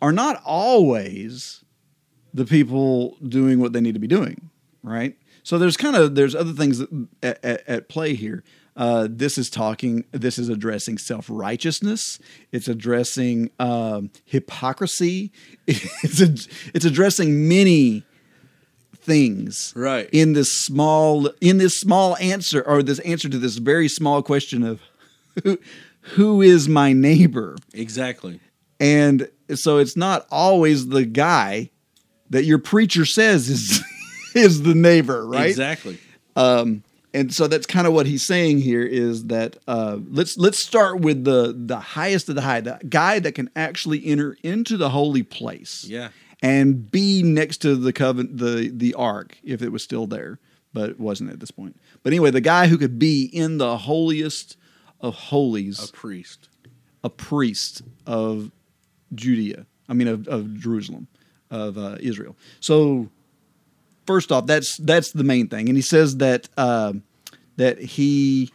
are 0.02 0.12
not 0.12 0.42
always 0.46 1.64
the 2.34 2.46
people 2.46 3.18
doing 3.28 3.60
what 3.60 3.74
they 3.74 3.80
need 3.82 3.94
to 3.94 4.00
be 4.00 4.08
doing, 4.08 4.50
right? 4.84 5.16
So 5.44 5.58
there's 5.58 5.76
kind 5.78 5.96
of 5.96 6.16
there's 6.16 6.36
other 6.36 6.54
things 6.54 6.82
at, 7.22 7.44
at, 7.44 7.68
at 7.68 7.90
play 7.90 8.14
here. 8.14 8.44
Uh, 8.76 9.08
this 9.10 9.38
is 9.38 9.50
talking. 9.50 10.04
This 10.12 10.40
is 10.40 10.50
addressing 10.50 10.98
self 10.98 11.28
righteousness. 11.30 12.18
It's 12.52 12.68
addressing 12.68 13.52
um, 13.60 14.12
hypocrisy. 14.26 15.32
It's 15.68 16.20
a, 16.22 16.34
it's 16.74 16.86
addressing 16.86 17.48
many 17.48 18.04
things 18.96 19.74
Right. 19.76 20.10
in 20.12 20.34
this 20.34 20.64
small 20.64 21.28
in 21.42 21.58
this 21.58 21.78
small 21.80 22.16
answer 22.18 22.62
or 22.62 22.82
this 22.84 23.00
answer 23.00 23.28
to 23.30 23.38
this 23.38 23.58
very 23.58 23.88
small 23.90 24.22
question 24.24 24.64
of 24.64 24.80
who, 25.44 25.58
who 26.02 26.42
is 26.42 26.70
my 26.70 26.94
neighbor 26.94 27.58
Exactly. 27.74 28.40
and 28.80 29.30
so 29.56 29.78
it's 29.78 29.98
not 29.98 30.26
always 30.32 30.88
the 30.88 31.06
guy 31.06 31.70
that 32.30 32.46
your 32.46 32.60
preacher 32.60 33.06
says 33.06 33.50
is 33.50 33.84
is 34.36 34.64
the 34.64 34.76
neighbor 34.76 35.26
right 35.28 35.50
Exactly. 35.50 35.98
Um, 36.36 36.84
and 37.14 37.32
so 37.34 37.48
that's 37.48 37.68
kind 37.68 37.86
of 37.86 37.94
what 37.94 38.08
he's 38.08 38.26
saying 38.26 38.60
here 38.60 38.82
is 38.84 39.26
that 39.28 39.58
uh, 39.68 39.98
let's 40.10 40.36
let's 40.38 40.58
start 40.58 41.00
with 41.02 41.24
the 41.26 41.54
the 41.56 41.80
highest 41.80 42.28
of 42.30 42.36
the 42.36 42.42
high, 42.42 42.62
the 42.62 42.80
guy 42.90 43.20
that 43.20 43.34
can 43.34 43.50
actually 43.56 44.04
enter 44.06 44.36
into 44.42 44.78
the 44.78 44.90
holy 44.90 45.22
place, 45.22 45.86
Yeah. 45.88 46.10
and 46.42 46.90
be 46.90 47.22
next 47.22 47.58
to 47.60 47.76
the 47.76 47.94
covenant, 47.94 48.40
the 48.40 48.72
the 48.74 48.96
ark, 48.96 49.38
if 49.44 49.62
it 49.62 49.70
was 49.72 49.84
still 49.84 50.08
there, 50.08 50.40
but 50.74 50.90
it 50.90 51.00
wasn't 51.00 51.30
at 51.30 51.40
this 51.40 51.52
point. 51.52 51.80
But 52.02 52.14
anyway, 52.14 52.32
the 52.32 52.42
guy 52.42 52.66
who 52.66 52.80
could 52.80 52.98
be 52.98 53.26
in 53.26 53.60
the 53.60 53.78
holiest 53.78 54.58
of 55.00 55.14
holies, 55.14 55.88
A 55.90 55.94
priest. 55.94 56.50
a 57.04 57.12
priest 57.12 57.84
of 58.08 58.50
Judea, 59.14 59.68
I 59.88 59.94
mean 59.94 60.08
of, 60.08 60.28
of 60.28 60.56
Jerusalem, 60.60 61.08
of 61.52 61.78
uh, 61.78 61.98
Israel. 62.00 62.36
So 62.60 63.10
first 64.06 64.32
off, 64.32 64.46
that's 64.46 64.78
that's 64.78 65.12
the 65.12 65.24
main 65.24 65.48
thing, 65.48 65.68
and 65.68 65.78
he 65.78 65.82
says 65.82 66.18
that 66.18 66.50
uh, 66.58 66.94
that 67.58 67.80
he 67.80 68.52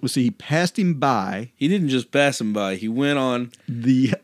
let's 0.00 0.14
see, 0.14 0.24
he 0.24 0.30
passed 0.30 0.78
him 0.78 0.94
by 0.94 1.52
He 1.56 1.68
didn't 1.68 1.88
just 1.88 2.10
pass 2.10 2.40
him 2.40 2.52
by. 2.52 2.74
He 2.76 2.88
went 2.88 3.18
on 3.18 3.52
the 3.68 4.14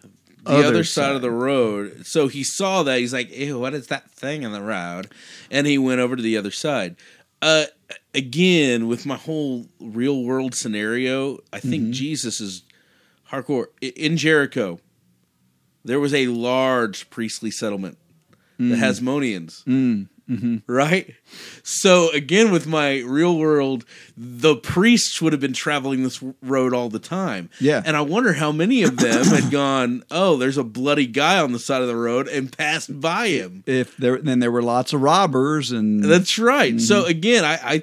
the 0.45 0.67
other, 0.67 0.85
side, 0.85 1.15
of 1.15 1.21
the 1.21 1.31
road. 1.31 2.07
So 2.07 2.29
he 2.29 2.43
saw 2.43 2.83
that. 2.83 2.99
He's 2.99 3.13
like, 3.13 3.31
"Ew, 3.35 3.59
what 3.59 3.75
is 3.75 3.89
that 3.89 4.11
thing 4.11 4.45
on 4.45 4.53
the 4.53 4.63
road?" 4.63 5.13
And 5.51 5.67
he 5.67 5.79
went 5.79 6.01
over 6.01 6.17
to 6.17 6.23
the 6.23 6.37
other 6.37 6.51
side. 6.51 6.97
Uh, 7.43 7.67
again, 8.15 8.89
with 8.89 9.07
my 9.07 9.17
whole 9.17 9.67
real 9.81 10.25
world 10.25 10.55
scenario, 10.55 11.39
I 11.53 11.61
think 11.61 11.91
Jesus 11.91 12.41
is 12.41 12.63
hardcore. 13.31 13.67
In 13.81 14.17
Jericho, 14.17 14.81
there 15.85 16.01
was 16.01 16.15
a 16.15 16.27
large 16.29 17.11
priestly 17.11 17.51
settlement, 17.51 17.99
the 18.59 18.75
mm. 18.75 18.79
Hasmoneans. 18.79 19.64
Mm. 19.64 20.09
Mm-hmm. 20.29 20.71
Right? 20.71 21.14
So, 21.62 22.11
again, 22.11 22.51
with 22.51 22.66
my 22.66 22.99
real 22.99 23.38
world, 23.38 23.87
the 24.14 24.57
priests 24.57 25.23
would 25.23 25.33
have 25.33 25.40
been 25.40 25.55
traveling 25.55 26.03
this 26.03 26.23
road 26.42 26.75
all 26.75 26.90
the 26.90 26.99
time. 26.99 27.49
Yeah. 27.61 27.83
And 27.83 27.97
I 27.97 28.03
wonder 28.03 28.35
how 28.35 28.53
many 28.53 28.83
of 28.83 28.99
them 28.99 29.25
had 29.25 29.51
gone, 29.51 30.03
oh, 30.11 30.37
there's 30.37 30.59
a 30.59 30.64
bloody 30.64 31.07
guy 31.07 31.38
on 31.38 31.53
the 31.53 31.59
side 31.59 31.81
of 31.81 31.88
the 31.88 31.97
road 31.97 32.29
and 32.29 32.55
passed 32.55 33.01
by 33.01 33.29
him. 33.29 33.64
If 33.66 33.97
there, 33.97 34.18
then 34.18 34.40
there 34.40 34.53
were 34.53 34.61
lots 34.61 34.92
of 34.92 35.01
robbers, 35.01 35.73
and 35.73 36.05
That's 36.05 36.38
right. 36.38 36.79
So, 36.79 37.03
mm-hmm. 37.03 37.11
again, 37.11 37.44
I, 37.47 37.59
I 37.62 37.83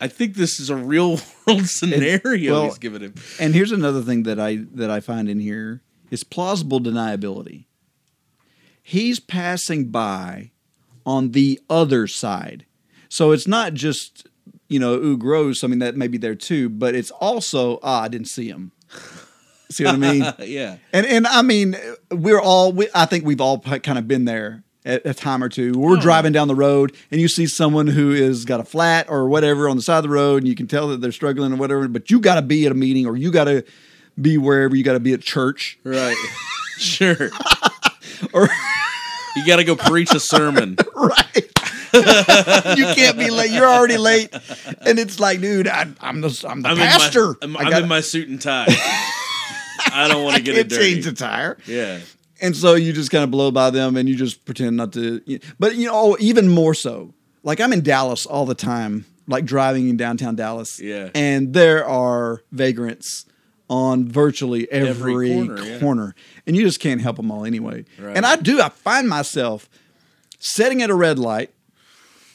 I 0.00 0.08
think 0.08 0.34
this 0.34 0.60
is 0.60 0.70
a 0.70 0.76
real 0.76 1.20
world 1.46 1.66
scenario 1.68 2.52
well, 2.52 2.64
he's 2.64 2.78
given 2.78 3.02
him. 3.02 3.14
And 3.40 3.54
here's 3.54 3.72
another 3.72 4.02
thing 4.02 4.24
that 4.24 4.38
I 4.38 4.56
that 4.74 4.90
I 4.90 5.00
find 5.00 5.28
in 5.28 5.40
here 5.40 5.82
is 6.10 6.24
plausible 6.24 6.80
deniability. 6.80 7.66
He's 8.88 9.18
passing 9.18 9.88
by 9.88 10.52
on 11.04 11.32
the 11.32 11.60
other 11.68 12.06
side. 12.06 12.66
So 13.08 13.32
it's 13.32 13.48
not 13.48 13.74
just, 13.74 14.28
you 14.68 14.78
know, 14.78 14.94
ooh 14.94 15.16
gross, 15.16 15.64
I 15.64 15.66
mean 15.66 15.80
that 15.80 15.96
may 15.96 16.06
be 16.06 16.18
there 16.18 16.36
too, 16.36 16.68
but 16.68 16.94
it's 16.94 17.10
also 17.10 17.80
ah, 17.82 18.02
I 18.02 18.08
didn't 18.08 18.28
see 18.28 18.48
him. 18.48 18.70
See 19.72 19.84
what 19.84 19.96
I 19.96 19.98
mean? 19.98 20.24
yeah. 20.38 20.76
And 20.92 21.04
and 21.04 21.26
I 21.26 21.42
mean, 21.42 21.76
we're 22.12 22.40
all. 22.40 22.70
We, 22.70 22.86
I 22.94 23.06
think 23.06 23.24
we've 23.24 23.40
all 23.40 23.58
kind 23.58 23.98
of 23.98 24.06
been 24.06 24.24
there 24.24 24.62
at 24.84 25.04
a 25.04 25.12
time 25.12 25.42
or 25.42 25.48
two. 25.48 25.72
Oh. 25.74 25.80
We're 25.80 25.96
driving 25.96 26.30
down 26.32 26.46
the 26.46 26.54
road, 26.54 26.94
and 27.10 27.20
you 27.20 27.26
see 27.26 27.46
someone 27.46 27.88
who 27.88 28.12
is 28.12 28.44
got 28.44 28.60
a 28.60 28.64
flat 28.64 29.10
or 29.10 29.28
whatever 29.28 29.68
on 29.68 29.74
the 29.74 29.82
side 29.82 29.96
of 29.96 30.04
the 30.04 30.10
road, 30.10 30.42
and 30.44 30.48
you 30.48 30.54
can 30.54 30.68
tell 30.68 30.86
that 30.90 31.00
they're 31.00 31.10
struggling 31.10 31.52
or 31.52 31.56
whatever. 31.56 31.88
But 31.88 32.08
you 32.08 32.20
got 32.20 32.36
to 32.36 32.42
be 32.42 32.66
at 32.66 32.70
a 32.70 32.76
meeting, 32.76 33.04
or 33.04 33.16
you 33.16 33.32
got 33.32 33.44
to 33.44 33.64
be 34.20 34.38
wherever 34.38 34.76
you 34.76 34.84
got 34.84 34.92
to 34.92 35.00
be 35.00 35.12
at 35.12 35.22
church, 35.22 35.76
Right. 35.82 36.16
sure. 36.78 37.30
Or 38.32 38.48
You 39.36 39.46
got 39.46 39.56
to 39.56 39.64
go 39.64 39.76
preach 39.76 40.14
a 40.14 40.20
sermon. 40.20 40.76
right. 40.94 41.52
you 41.94 42.84
can't 42.94 43.18
be 43.18 43.30
late. 43.30 43.50
You're 43.50 43.68
already 43.68 43.98
late, 43.98 44.34
and 44.80 44.98
it's 44.98 45.20
like, 45.20 45.40
dude, 45.40 45.68
I, 45.68 45.86
I'm 46.00 46.22
the 46.22 46.44
I'm 46.48 46.62
the 46.62 46.70
I'm 46.70 46.76
pastor. 46.76 47.36
In 47.42 47.50
my, 47.50 47.60
I'm, 47.60 47.66
I'm 47.66 47.82
in 47.84 47.88
my 47.88 48.00
suit 48.00 48.28
and 48.28 48.40
tie. 48.40 48.66
I 49.92 50.08
don't 50.08 50.24
want 50.24 50.36
to 50.36 50.42
get 50.42 50.56
it 50.56 50.68
dirty. 50.68 50.94
change 50.94 51.04
the 51.04 51.12
tire. 51.12 51.58
Yeah. 51.66 52.00
And 52.40 52.56
so 52.56 52.74
you 52.74 52.92
just 52.92 53.10
kind 53.10 53.24
of 53.24 53.30
blow 53.30 53.50
by 53.50 53.70
them 53.70 53.96
and 53.96 54.08
you 54.08 54.14
just 54.14 54.44
pretend 54.44 54.76
not 54.76 54.92
to. 54.94 55.20
But, 55.58 55.76
you 55.76 55.86
know, 55.86 56.16
even 56.20 56.48
more 56.48 56.74
so, 56.74 57.14
like 57.42 57.60
I'm 57.60 57.72
in 57.72 57.82
Dallas 57.82 58.26
all 58.26 58.44
the 58.44 58.54
time, 58.54 59.06
like 59.26 59.46
driving 59.46 59.88
in 59.88 59.96
downtown 59.96 60.36
Dallas. 60.36 60.78
Yeah. 60.80 61.10
And 61.14 61.54
there 61.54 61.86
are 61.86 62.42
vagrants 62.52 63.24
on 63.68 64.08
virtually 64.08 64.70
every, 64.70 64.88
Every 64.88 65.32
corner, 65.34 65.78
corner, 65.80 66.14
yeah. 66.16 66.42
And 66.46 66.56
you 66.56 66.62
just 66.62 66.80
can't 66.80 67.00
help 67.00 67.16
them 67.16 67.30
all 67.30 67.44
anyway. 67.44 67.84
Right. 67.98 68.16
And 68.16 68.24
I 68.24 68.36
do, 68.36 68.60
I 68.60 68.68
find 68.68 69.08
myself 69.08 69.68
sitting 70.38 70.82
at 70.82 70.90
a 70.90 70.94
red 70.94 71.18
light, 71.18 71.50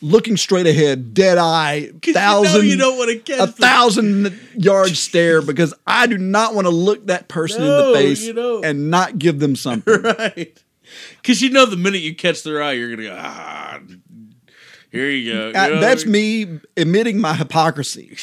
looking 0.02 0.36
straight 0.36 0.68
ahead, 0.68 1.14
dead 1.14 1.38
eye, 1.38 1.92
thousand, 2.04 2.66
you 2.66 2.76
know 2.76 2.90
you 2.90 2.96
don't 2.96 2.98
want 2.98 3.12
to 3.12 3.20
catch 3.20 3.40
a 3.40 3.46
the- 3.46 3.52
thousand 3.54 4.40
yard 4.56 4.98
stare 4.98 5.42
because 5.42 5.74
I 5.88 6.08
do 6.08 6.18
not 6.18 6.54
want 6.54 6.66
to 6.66 6.72
look 6.72 7.08
that 7.08 7.28
person 7.28 7.62
in 7.62 7.68
the 7.70 7.94
face 7.94 8.24
you 8.24 8.34
don't. 8.34 8.66
and 8.66 8.90
not 8.92 9.18
give 9.18 9.40
them 9.40 9.56
something. 9.56 10.02
right. 10.04 10.62
Because 11.22 11.42
you 11.42 11.52
know 11.52 11.66
the 11.66 11.78
minute 11.78 12.02
you 12.02 12.14
catch 12.14 12.44
their 12.44 12.62
eye, 12.62 12.74
you're 12.74 12.90
gonna 12.90 13.08
go 13.08 13.18
ah. 13.18 13.80
Here 14.92 15.10
you 15.10 15.32
go. 15.34 15.48
You 15.50 15.54
Uh, 15.56 15.68
know 15.68 15.80
that's 15.80 16.04
I 16.04 16.10
mean? 16.10 16.54
me 16.56 16.60
emitting 16.76 17.20
my 17.22 17.34
hypocrisy, 17.34 18.18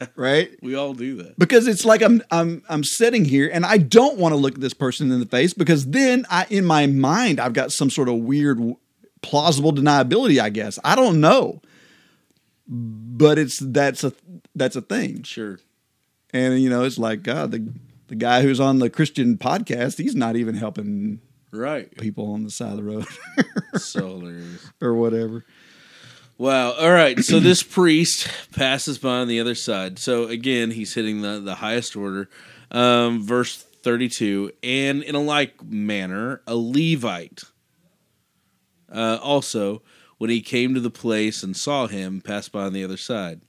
right? 0.16 0.50
We 0.62 0.74
all 0.74 0.94
do 0.94 1.16
that. 1.22 1.38
Because 1.38 1.66
it's 1.66 1.84
like 1.84 2.02
I'm 2.02 2.22
I'm 2.30 2.62
I'm 2.68 2.82
sitting 2.84 3.24
here 3.26 3.50
and 3.52 3.66
I 3.66 3.76
don't 3.78 4.16
want 4.18 4.32
to 4.32 4.36
look 4.36 4.58
this 4.58 4.72
person 4.74 5.12
in 5.12 5.20
the 5.20 5.26
face 5.26 5.52
because 5.52 5.86
then 5.86 6.24
I 6.30 6.46
in 6.48 6.64
my 6.64 6.86
mind 6.86 7.40
I've 7.40 7.52
got 7.52 7.72
some 7.72 7.90
sort 7.90 8.08
of 8.08 8.16
weird 8.16 8.58
plausible 9.22 9.72
deniability, 9.72 10.40
I 10.40 10.48
guess. 10.48 10.78
I 10.82 10.94
don't 10.96 11.20
know. 11.20 11.60
But 12.66 13.38
it's 13.38 13.58
that's 13.60 14.04
a 14.04 14.12
that's 14.54 14.76
a 14.76 14.80
thing. 14.80 15.22
Sure. 15.24 15.58
And 16.32 16.60
you 16.62 16.70
know, 16.70 16.84
it's 16.84 16.98
like 16.98 17.22
God, 17.22 17.50
the 17.50 17.68
the 18.08 18.14
guy 18.14 18.40
who's 18.42 18.60
on 18.60 18.78
the 18.78 18.88
Christian 18.88 19.36
podcast, 19.36 19.98
he's 19.98 20.14
not 20.14 20.36
even 20.36 20.54
helping 20.54 21.20
Right. 21.52 21.94
people 21.98 22.32
on 22.32 22.42
the 22.42 22.50
side 22.50 22.70
of 22.72 22.76
the 22.78 22.82
road 22.82 23.06
so 23.76 24.18
hilarious. 24.18 24.70
or 24.80 24.94
whatever. 24.94 25.44
Wow. 26.36 26.72
All 26.72 26.90
right. 26.90 27.18
So 27.20 27.40
this 27.40 27.62
priest 27.62 28.28
passes 28.52 28.98
by 28.98 29.18
on 29.18 29.28
the 29.28 29.40
other 29.40 29.54
side. 29.54 29.98
So 29.98 30.24
again, 30.24 30.72
he's 30.72 30.94
hitting 30.94 31.22
the, 31.22 31.40
the 31.40 31.56
highest 31.56 31.96
order. 31.96 32.28
Um, 32.70 33.22
verse 33.22 33.56
32. 33.56 34.50
And 34.62 35.02
in 35.02 35.14
a 35.14 35.20
like 35.20 35.62
manner, 35.62 36.42
a 36.46 36.56
Levite 36.56 37.44
uh, 38.92 39.18
also, 39.22 39.82
when 40.18 40.30
he 40.30 40.40
came 40.40 40.74
to 40.74 40.80
the 40.80 40.90
place 40.90 41.42
and 41.42 41.56
saw 41.56 41.86
him, 41.86 42.20
passed 42.20 42.52
by 42.52 42.62
on 42.62 42.72
the 42.72 42.84
other 42.84 42.96
side. 42.96 43.40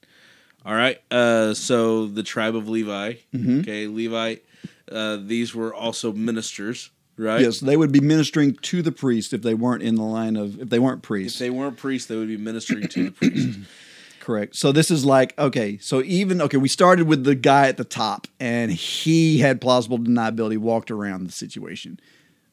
All 0.66 0.74
right. 0.74 1.00
Uh, 1.12 1.54
so 1.54 2.08
the 2.08 2.24
tribe 2.24 2.56
of 2.56 2.68
Levi. 2.68 3.14
Okay. 3.60 3.88
Levite. 3.88 4.44
Uh, 4.92 5.18
these 5.22 5.54
were 5.56 5.74
also 5.74 6.12
ministers, 6.12 6.92
right? 7.18 7.42
Yes, 7.42 7.60
they 7.60 7.78
would 7.78 7.92
be 7.92 8.00
ministering 8.00 8.54
to 8.54 8.82
the 8.82 8.92
priest 8.92 9.34
if 9.34 9.42
they 9.42 9.54
weren't 9.54 9.84
in 9.84 9.96
the 9.96 10.04
line 10.04 10.36
of 10.36 10.62
if 10.62 10.70
they 10.70 10.80
weren't 10.80 11.02
priests. 11.02 11.40
If 11.40 11.46
they 11.46 11.50
weren't 11.50 11.78
priests, 11.78 12.08
they 12.08 12.16
would 12.16 12.28
be 12.28 12.38
ministering 12.38 12.88
to 12.88 13.06
the 13.06 13.12
priest. 13.12 13.60
Correct. 14.20 14.56
So 14.56 14.72
this 14.72 14.90
is 14.90 15.06
like 15.06 15.38
okay. 15.38 15.78
So 15.78 16.02
even 16.02 16.42
okay, 16.42 16.58
we 16.58 16.68
started 16.68 17.08
with 17.08 17.24
the 17.24 17.36
guy 17.36 17.68
at 17.68 17.78
the 17.78 17.84
top, 17.84 18.28
and 18.40 18.72
he 18.72 19.40
had 19.40 19.62
plausible 19.62 20.00
deniability, 20.00 20.58
walked 20.58 20.90
around 20.90 21.28
the 21.28 21.32
situation. 21.32 22.00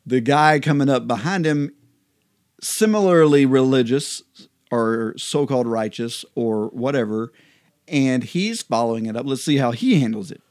The 0.05 0.21
guy 0.21 0.61
coming 0.61 0.91
up 0.91 1.07
behind 1.07 1.47
him, 1.47 1.73
similarly 2.61 3.47
religious 3.47 4.23
or 4.71 5.15
so-called 5.17 5.67
righteous 5.67 6.25
or 6.35 6.69
whatever, 6.69 7.33
and 7.89 8.25
he's 8.25 8.63
following 8.63 9.07
it 9.07 9.17
up. 9.17 9.27
Let's 9.27 9.45
see 9.45 9.57
how 9.59 9.73
he 9.73 10.01
handles 10.01 10.31
it. 10.31 10.43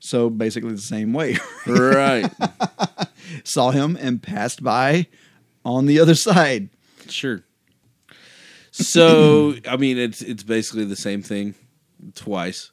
So 0.00 0.30
basically 0.30 0.72
the 0.72 0.78
same 0.78 1.12
way. 1.12 1.36
Right. 1.66 2.30
Saw 3.44 3.72
him 3.72 3.98
and 4.00 4.22
passed 4.22 4.62
by 4.62 5.06
on 5.64 5.84
the 5.86 6.00
other 6.00 6.14
side. 6.14 6.70
Sure. 7.08 7.42
So 8.70 9.54
I 9.68 9.76
mean, 9.76 9.98
it's 9.98 10.22
it's 10.22 10.42
basically 10.42 10.84
the 10.84 10.96
same 10.96 11.20
thing 11.22 11.54
twice. 12.14 12.70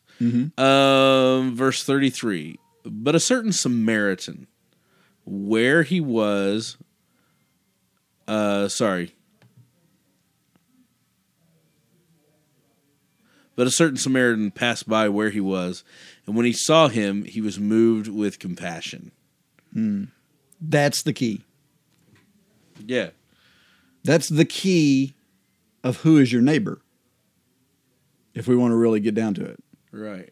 Um, 0.58 1.56
verse 1.56 1.84
thirty 1.84 2.10
three. 2.10 2.58
But 2.86 3.16
a 3.16 3.20
certain 3.20 3.52
Samaritan, 3.52 4.48
where 5.26 5.84
he 5.84 6.00
was, 6.00 6.78
uh, 8.28 8.68
sorry. 8.70 9.14
But 13.56 13.68
a 13.68 13.72
certain 13.72 13.98
Samaritan 13.98 14.52
passed 14.52 14.88
by 14.88 15.10
where 15.10 15.30
he 15.32 15.40
was, 15.40 15.84
and 16.28 16.36
when 16.36 16.46
he 16.46 16.54
saw 16.54 16.88
him, 16.88 17.24
he 17.24 17.42
was 17.42 17.60
moved 17.60 18.08
with 18.08 18.40
compassion. 18.40 19.12
Hmm. 19.74 20.06
That's 20.60 21.04
the 21.04 21.14
key. 21.14 21.44
Yeah. 22.84 23.10
That's 24.04 24.30
the 24.30 24.46
key 24.46 25.14
of 25.84 25.98
who 25.98 26.18
is 26.18 26.32
your 26.32 26.42
neighbor. 26.42 26.82
If 28.34 28.48
we 28.48 28.56
want 28.56 28.72
to 28.72 28.76
really 28.76 29.00
get 29.00 29.16
down 29.16 29.34
to 29.36 29.46
it. 29.46 29.64
Right. 29.92 30.32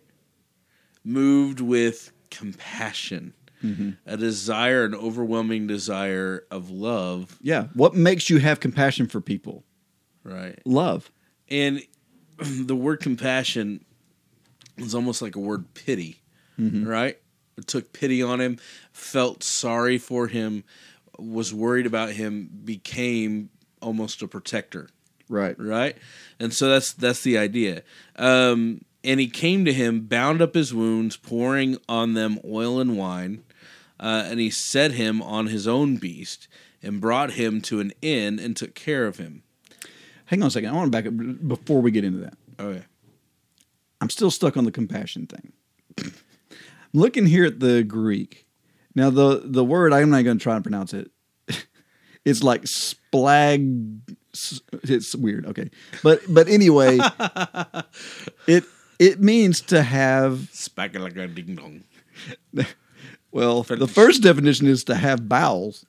Moved 1.06 1.62
with 1.62 2.12
compassion, 2.32 3.34
mm-hmm. 3.64 3.92
a 4.06 4.18
desire, 4.18 4.84
an 4.86 4.96
overwhelming 4.96 5.68
desire 5.68 6.46
of 6.52 6.70
love. 6.70 7.38
Yeah. 7.42 7.68
What 7.74 7.94
makes 7.94 8.30
you 8.30 8.40
have 8.40 8.60
compassion 8.60 9.08
for 9.08 9.22
people? 9.22 9.64
Right. 10.24 10.60
Love. 10.66 11.12
And 11.50 11.82
the 12.38 12.76
word 12.76 13.00
compassion 13.00 13.86
is 14.78 14.96
almost 14.96 15.22
like 15.22 15.36
a 15.36 15.40
word 15.40 15.74
pity, 15.74 16.22
right? 16.86 17.18
It 17.58 17.68
took 17.68 17.94
pity 17.94 18.24
on 18.24 18.42
him, 18.42 18.58
felt 18.92 19.44
sorry 19.44 19.98
for 19.98 20.28
him, 20.28 20.64
was 21.20 21.54
worried 21.54 21.86
about 21.86 22.12
him, 22.12 22.50
became 22.64 23.50
almost 23.82 24.22
a 24.22 24.28
protector. 24.28 24.90
Right. 25.30 25.56
right? 25.60 25.98
And 26.40 26.54
so 26.54 26.70
that's 26.70 26.94
that's 26.94 27.22
the 27.22 27.38
idea. 27.38 27.84
Um, 28.18 28.84
and 29.04 29.20
he 29.20 29.28
came 29.28 29.66
to 29.66 29.74
him, 29.74 30.02
bound 30.02 30.42
up 30.42 30.56
his 30.56 30.74
wounds, 30.74 31.18
pouring 31.18 31.78
on 31.90 32.14
them 32.14 32.40
oil 32.46 32.80
and 32.80 32.98
wine, 32.98 33.44
uh, 34.00 34.24
and 34.28 34.40
he 34.40 34.50
set 34.50 34.92
him 34.92 35.22
on 35.22 35.48
his 35.48 35.68
own 35.68 35.98
beast 35.98 36.48
and 36.82 37.02
brought 37.02 37.32
him 37.32 37.62
to 37.62 37.80
an 37.80 37.94
inn 38.02 38.40
and 38.40 38.56
took 38.56 38.76
care 38.76 39.06
of 39.06 39.18
him. 39.18 39.44
Hang 40.26 40.42
on 40.42 40.48
a 40.48 40.52
second. 40.52 40.70
I 40.70 40.74
want 40.74 40.92
to 40.92 40.98
back 40.98 41.08
up 41.08 41.48
before 41.48 41.82
we 41.82 41.92
get 41.92 42.04
into 42.04 42.20
that. 42.20 42.38
Okay. 42.60 42.84
I'm 44.04 44.10
still 44.10 44.30
stuck 44.30 44.58
on 44.58 44.66
the 44.66 44.72
compassion 44.72 45.28
thing. 45.28 45.54
I'm 45.98 46.12
looking 46.92 47.26
here 47.26 47.46
at 47.46 47.62
the 47.62 47.84
Greek. 47.84 48.46
Now 48.96 49.10
the 49.10 49.44
the 49.46 49.64
word 49.64 49.94
I'm 49.94 50.10
not 50.10 50.26
going 50.26 50.38
to 50.38 50.44
try 50.44 50.56
and 50.56 50.64
pronounce 50.64 50.94
it. 50.94 51.10
It's 52.26 52.42
like 52.42 52.68
splag. 52.68 53.62
It's 54.84 55.14
weird. 55.16 55.46
Okay, 55.46 55.70
but 56.04 56.22
but 56.28 56.48
anyway, 56.50 57.00
it 58.48 58.66
it 59.00 59.22
means 59.22 59.62
to 59.62 59.82
have. 59.84 60.50
Ding 61.34 61.56
dong. 61.56 61.84
Well, 63.32 63.64
the 63.64 63.88
first 63.88 64.22
definition 64.22 64.68
is 64.68 64.84
to 64.86 64.96
have 64.96 65.28
bowels. 65.28 65.86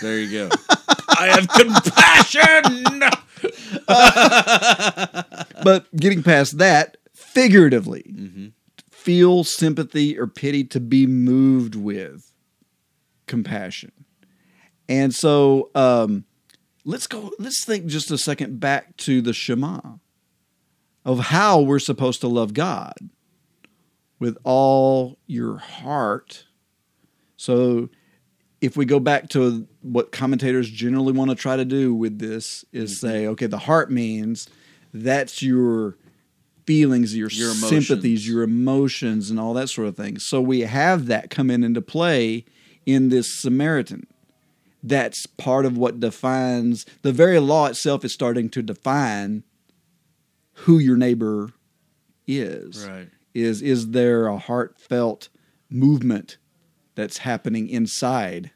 There 0.00 0.18
you 0.18 0.48
go. 0.48 0.50
I 1.08 1.26
have 1.28 1.48
compassion. 1.48 3.02
But 5.62 5.94
getting 5.96 6.22
past 6.22 6.58
that, 6.58 6.96
figuratively, 7.32 8.02
feel 8.90 9.44
sympathy 9.44 10.18
or 10.18 10.26
pity 10.26 10.64
to 10.64 10.80
be 10.80 11.06
moved 11.06 11.74
with 11.74 12.32
compassion. 13.26 13.92
And 14.88 15.14
so 15.14 15.70
um, 15.74 16.24
let's 16.84 17.06
go, 17.06 17.30
let's 17.38 17.64
think 17.64 17.86
just 17.86 18.10
a 18.10 18.18
second 18.18 18.60
back 18.60 18.96
to 18.98 19.22
the 19.22 19.32
Shema 19.32 19.80
of 21.04 21.18
how 21.18 21.60
we're 21.60 21.78
supposed 21.78 22.20
to 22.20 22.28
love 22.28 22.54
God 22.54 22.94
with 24.18 24.36
all 24.44 25.18
your 25.26 25.56
heart. 25.56 26.44
So 27.36 27.88
if 28.60 28.76
we 28.76 28.84
go 28.84 29.00
back 29.00 29.28
to 29.30 29.66
what 29.80 30.12
commentators 30.12 30.70
generally 30.70 31.12
want 31.12 31.30
to 31.30 31.34
try 31.34 31.56
to 31.56 31.64
do 31.64 31.92
with 31.94 32.18
this 32.20 32.64
is 32.72 33.00
say, 33.00 33.26
okay, 33.26 33.46
the 33.46 33.58
heart 33.58 33.90
means 33.90 34.48
that's 34.92 35.42
your 35.42 35.96
feelings, 36.66 37.16
your, 37.16 37.28
Your 37.28 37.52
sympathies, 37.54 38.26
your 38.26 38.42
emotions, 38.42 39.30
and 39.30 39.38
all 39.38 39.54
that 39.54 39.68
sort 39.68 39.88
of 39.88 39.96
thing. 39.96 40.18
So 40.18 40.40
we 40.40 40.60
have 40.60 41.06
that 41.06 41.30
coming 41.30 41.62
into 41.62 41.82
play 41.82 42.44
in 42.86 43.08
this 43.08 43.32
Samaritan. 43.32 44.06
That's 44.82 45.26
part 45.26 45.64
of 45.64 45.76
what 45.76 46.00
defines 46.00 46.84
the 47.02 47.12
very 47.12 47.38
law 47.38 47.66
itself 47.66 48.04
is 48.04 48.12
starting 48.12 48.48
to 48.50 48.62
define 48.62 49.44
who 50.54 50.78
your 50.78 50.96
neighbor 50.96 51.52
is. 52.26 52.86
Right. 52.86 53.08
Is 53.34 53.62
is 53.62 53.90
there 53.90 54.26
a 54.26 54.38
heartfelt 54.38 55.28
movement 55.70 56.36
that's 56.94 57.18
happening 57.18 57.68
inside? 57.68 58.50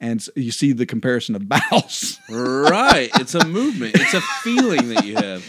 And 0.00 0.24
you 0.34 0.50
see 0.50 0.72
the 0.72 0.86
comparison 0.86 1.36
of 1.36 1.48
bowels. 1.48 2.18
right. 2.30 3.10
It's 3.16 3.34
a 3.34 3.46
movement. 3.46 3.96
It's 3.96 4.14
a 4.14 4.20
feeling 4.42 4.88
that 4.94 5.04
you 5.04 5.16
have. 5.16 5.44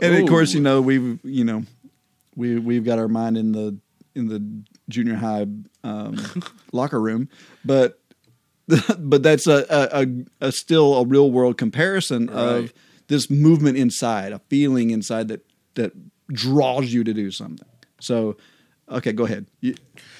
and 0.00 0.14
of 0.14 0.28
course, 0.28 0.54
you 0.54 0.60
know 0.60 0.80
we've 0.80 1.18
you 1.24 1.44
know 1.44 1.64
we 2.36 2.58
we've 2.58 2.84
got 2.84 2.98
our 2.98 3.08
mind 3.08 3.36
in 3.36 3.52
the 3.52 3.76
in 4.14 4.28
the 4.28 4.64
junior 4.88 5.14
high 5.14 5.46
um, 5.84 6.16
locker 6.72 7.00
room, 7.00 7.28
but 7.64 8.00
but 8.98 9.22
that's 9.22 9.46
a, 9.46 9.66
a, 9.92 10.06
a, 10.40 10.52
still 10.52 10.94
a 10.98 11.04
real 11.04 11.30
world 11.30 11.58
comparison 11.58 12.28
of 12.28 12.72
this 13.08 13.28
movement 13.28 13.76
inside, 13.76 14.32
a 14.32 14.38
feeling 14.48 14.90
inside 14.90 15.28
that 15.28 15.44
that 15.74 15.92
draws 16.28 16.92
you 16.92 17.02
to 17.02 17.12
do 17.12 17.30
something. 17.30 17.66
So, 18.00 18.36
okay, 18.88 19.12
go 19.12 19.24
ahead. 19.24 19.46
You 19.60 19.74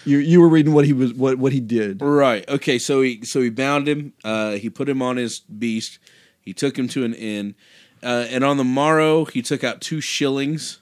you, 0.04 0.18
you 0.18 0.40
were 0.40 0.48
reading 0.48 0.72
what 0.72 0.84
he 0.84 0.92
was 0.92 1.12
what 1.14 1.38
what 1.38 1.52
he 1.52 1.60
did. 1.60 2.00
Right. 2.00 2.48
Okay. 2.48 2.78
So 2.78 3.02
he 3.02 3.24
so 3.24 3.40
he 3.40 3.50
bound 3.50 3.88
him. 3.88 4.12
Uh, 4.24 4.52
he 4.52 4.70
put 4.70 4.88
him 4.88 5.02
on 5.02 5.16
his 5.16 5.40
beast. 5.40 5.98
He 6.40 6.52
took 6.52 6.78
him 6.78 6.88
to 6.88 7.04
an 7.04 7.14
inn, 7.14 7.54
uh, 8.02 8.26
and 8.30 8.42
on 8.44 8.56
the 8.56 8.64
morrow 8.64 9.24
he 9.24 9.42
took 9.42 9.62
out 9.62 9.80
two 9.80 10.00
shillings, 10.00 10.80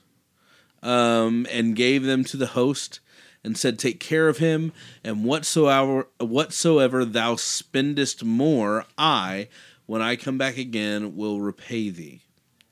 um, 0.81 1.45
and 1.51 1.75
gave 1.75 2.03
them 2.03 2.23
to 2.25 2.37
the 2.37 2.47
host, 2.47 3.01
and 3.43 3.57
said, 3.57 3.77
"Take 3.77 3.99
care 3.99 4.29
of 4.29 4.37
him, 4.37 4.71
and 5.03 5.25
whatsoever 5.25 6.07
whatsoever 6.19 7.03
thou 7.03 7.35
spendest 7.35 8.23
more, 8.23 8.85
I, 8.97 9.49
when 9.85 10.01
I 10.01 10.15
come 10.15 10.37
back 10.37 10.57
again, 10.57 11.15
will 11.15 11.41
repay 11.41 11.89
thee." 11.89 12.21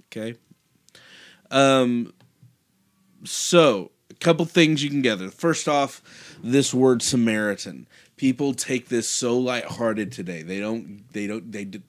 Okay. 0.06 0.38
Um. 1.52 2.14
So 3.26 3.92
a 4.10 4.14
couple 4.16 4.46
things 4.46 4.84
you 4.84 4.90
can 4.90 5.02
gather. 5.02 5.30
First 5.30 5.68
off, 5.68 6.02
this 6.44 6.74
word 6.74 7.02
Samaritan. 7.02 7.88
People 8.16 8.54
take 8.54 8.90
this 8.90 9.10
so 9.10 9.38
lighthearted 9.38 10.12
today. 10.12 10.42
They 10.42 10.60
don't. 10.60 11.04
They 11.14 11.28
don't. 11.28 11.52
They 11.52 11.66
do, 11.66 11.82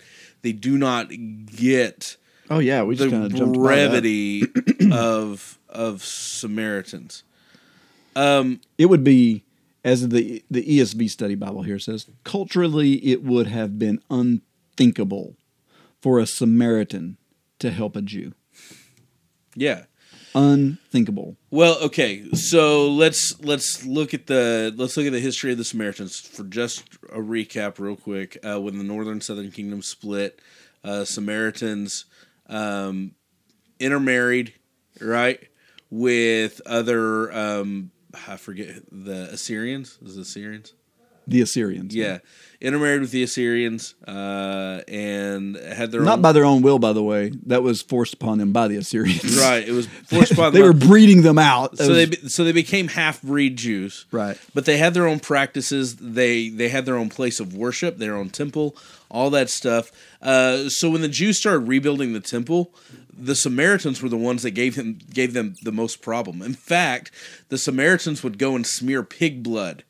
they 0.42 0.52
do 0.52 0.76
not 0.76 1.10
get 1.46 2.16
Oh 2.50 2.58
yeah, 2.58 2.82
we 2.82 2.96
just 2.96 3.10
kind 3.10 3.22
the 3.22 3.26
of 3.26 3.34
jumped 3.34 3.56
by 3.56 3.76
that. 3.76 3.90
brevity 3.90 4.42
of 4.92 5.58
of 5.68 6.02
Samaritans. 6.04 7.22
Um. 8.16 8.60
It 8.78 8.86
would 8.86 9.04
be 9.04 9.44
as 9.84 10.08
the 10.08 10.42
the 10.50 10.62
ESV 10.62 11.10
study 11.10 11.34
Bible 11.34 11.62
here 11.62 11.78
says, 11.78 12.06
culturally 12.24 12.94
it 13.06 13.22
would 13.22 13.46
have 13.46 13.78
been 13.78 14.00
unthinkable 14.10 15.36
for 16.00 16.18
a 16.18 16.26
Samaritan 16.26 17.16
to 17.58 17.70
help 17.70 17.96
a 17.96 18.02
Jew. 18.02 18.32
Yeah. 19.54 19.84
Unthinkable. 20.34 21.36
Well, 21.50 21.78
okay. 21.84 22.30
So 22.32 22.88
let's 22.90 23.40
let's 23.40 23.84
look 23.84 24.14
at 24.14 24.26
the 24.26 24.72
let's 24.76 24.96
look 24.96 25.06
at 25.06 25.12
the 25.12 25.20
history 25.20 25.52
of 25.52 25.58
the 25.58 25.64
Samaritans 25.64 26.20
for 26.20 26.44
just 26.44 26.94
a 27.10 27.18
recap, 27.18 27.78
real 27.78 27.96
quick. 27.96 28.38
Uh, 28.44 28.60
when 28.60 28.78
the 28.78 28.84
northern 28.84 29.20
southern 29.20 29.50
kingdom 29.50 29.82
split, 29.82 30.40
uh, 30.84 31.04
Samaritans 31.04 32.04
um, 32.46 33.12
intermarried, 33.80 34.54
right, 35.00 35.48
with 35.90 36.60
other 36.66 37.32
um, 37.32 37.90
I 38.26 38.36
forget 38.36 38.82
the 38.90 39.28
Assyrians. 39.32 39.98
Is 40.02 40.16
it 40.16 40.22
Assyrians? 40.22 40.74
The 41.28 41.40
Assyrians. 41.42 41.94
Yeah, 41.94 42.18
intermarried 42.60 43.00
with 43.02 43.10
the 43.10 43.22
Assyrians, 43.22 43.94
uh, 44.06 44.80
and 44.88 45.56
had 45.56 45.92
their 45.92 46.00
Not 46.02 46.14
own. 46.18 46.22
by 46.22 46.32
their 46.32 46.44
own 46.44 46.62
will, 46.62 46.78
by 46.78 46.92
the 46.92 47.02
way. 47.02 47.32
That 47.46 47.62
was 47.62 47.82
forced 47.82 48.14
upon 48.14 48.38
them 48.38 48.52
by 48.52 48.66
the 48.68 48.76
Assyrians. 48.76 49.38
right, 49.38 49.66
it 49.66 49.72
was 49.72 49.86
forced 49.86 50.32
upon 50.32 50.46
them. 50.46 50.52
they 50.62 50.66
them. 50.68 50.78
were 50.80 50.86
breeding 50.86 51.22
them 51.22 51.38
out. 51.38 51.76
so 51.78 51.92
as- 51.92 52.10
they 52.10 52.16
so 52.28 52.44
they 52.44 52.52
became 52.52 52.88
half 52.88 53.22
breed 53.22 53.56
Jews. 53.56 54.06
Right. 54.10 54.36
But 54.54 54.64
they 54.64 54.78
had 54.78 54.94
their 54.94 55.06
own 55.06 55.20
practices. 55.20 55.96
They 55.96 56.48
they 56.48 56.68
had 56.70 56.86
their 56.86 56.96
own 56.96 57.10
place 57.10 57.38
of 57.40 57.54
worship, 57.54 57.98
their 57.98 58.16
own 58.16 58.30
temple, 58.30 58.76
all 59.10 59.30
that 59.30 59.50
stuff. 59.50 59.92
Uh, 60.22 60.68
so 60.68 60.90
when 60.90 61.02
the 61.02 61.08
Jews 61.08 61.38
started 61.38 61.68
rebuilding 61.68 62.12
the 62.12 62.20
temple, 62.20 62.72
the 63.16 63.34
Samaritans 63.36 64.02
were 64.02 64.08
the 64.08 64.16
ones 64.16 64.42
that 64.42 64.52
gave 64.52 64.74
him 64.76 64.98
gave 65.12 65.32
them 65.34 65.54
the 65.62 65.72
most 65.72 66.02
problem. 66.02 66.40
In 66.42 66.54
fact, 66.54 67.10
the 67.50 67.58
Samaritans 67.58 68.22
would 68.24 68.38
go 68.38 68.56
and 68.56 68.66
smear 68.66 69.02
pig 69.02 69.42
blood. 69.42 69.84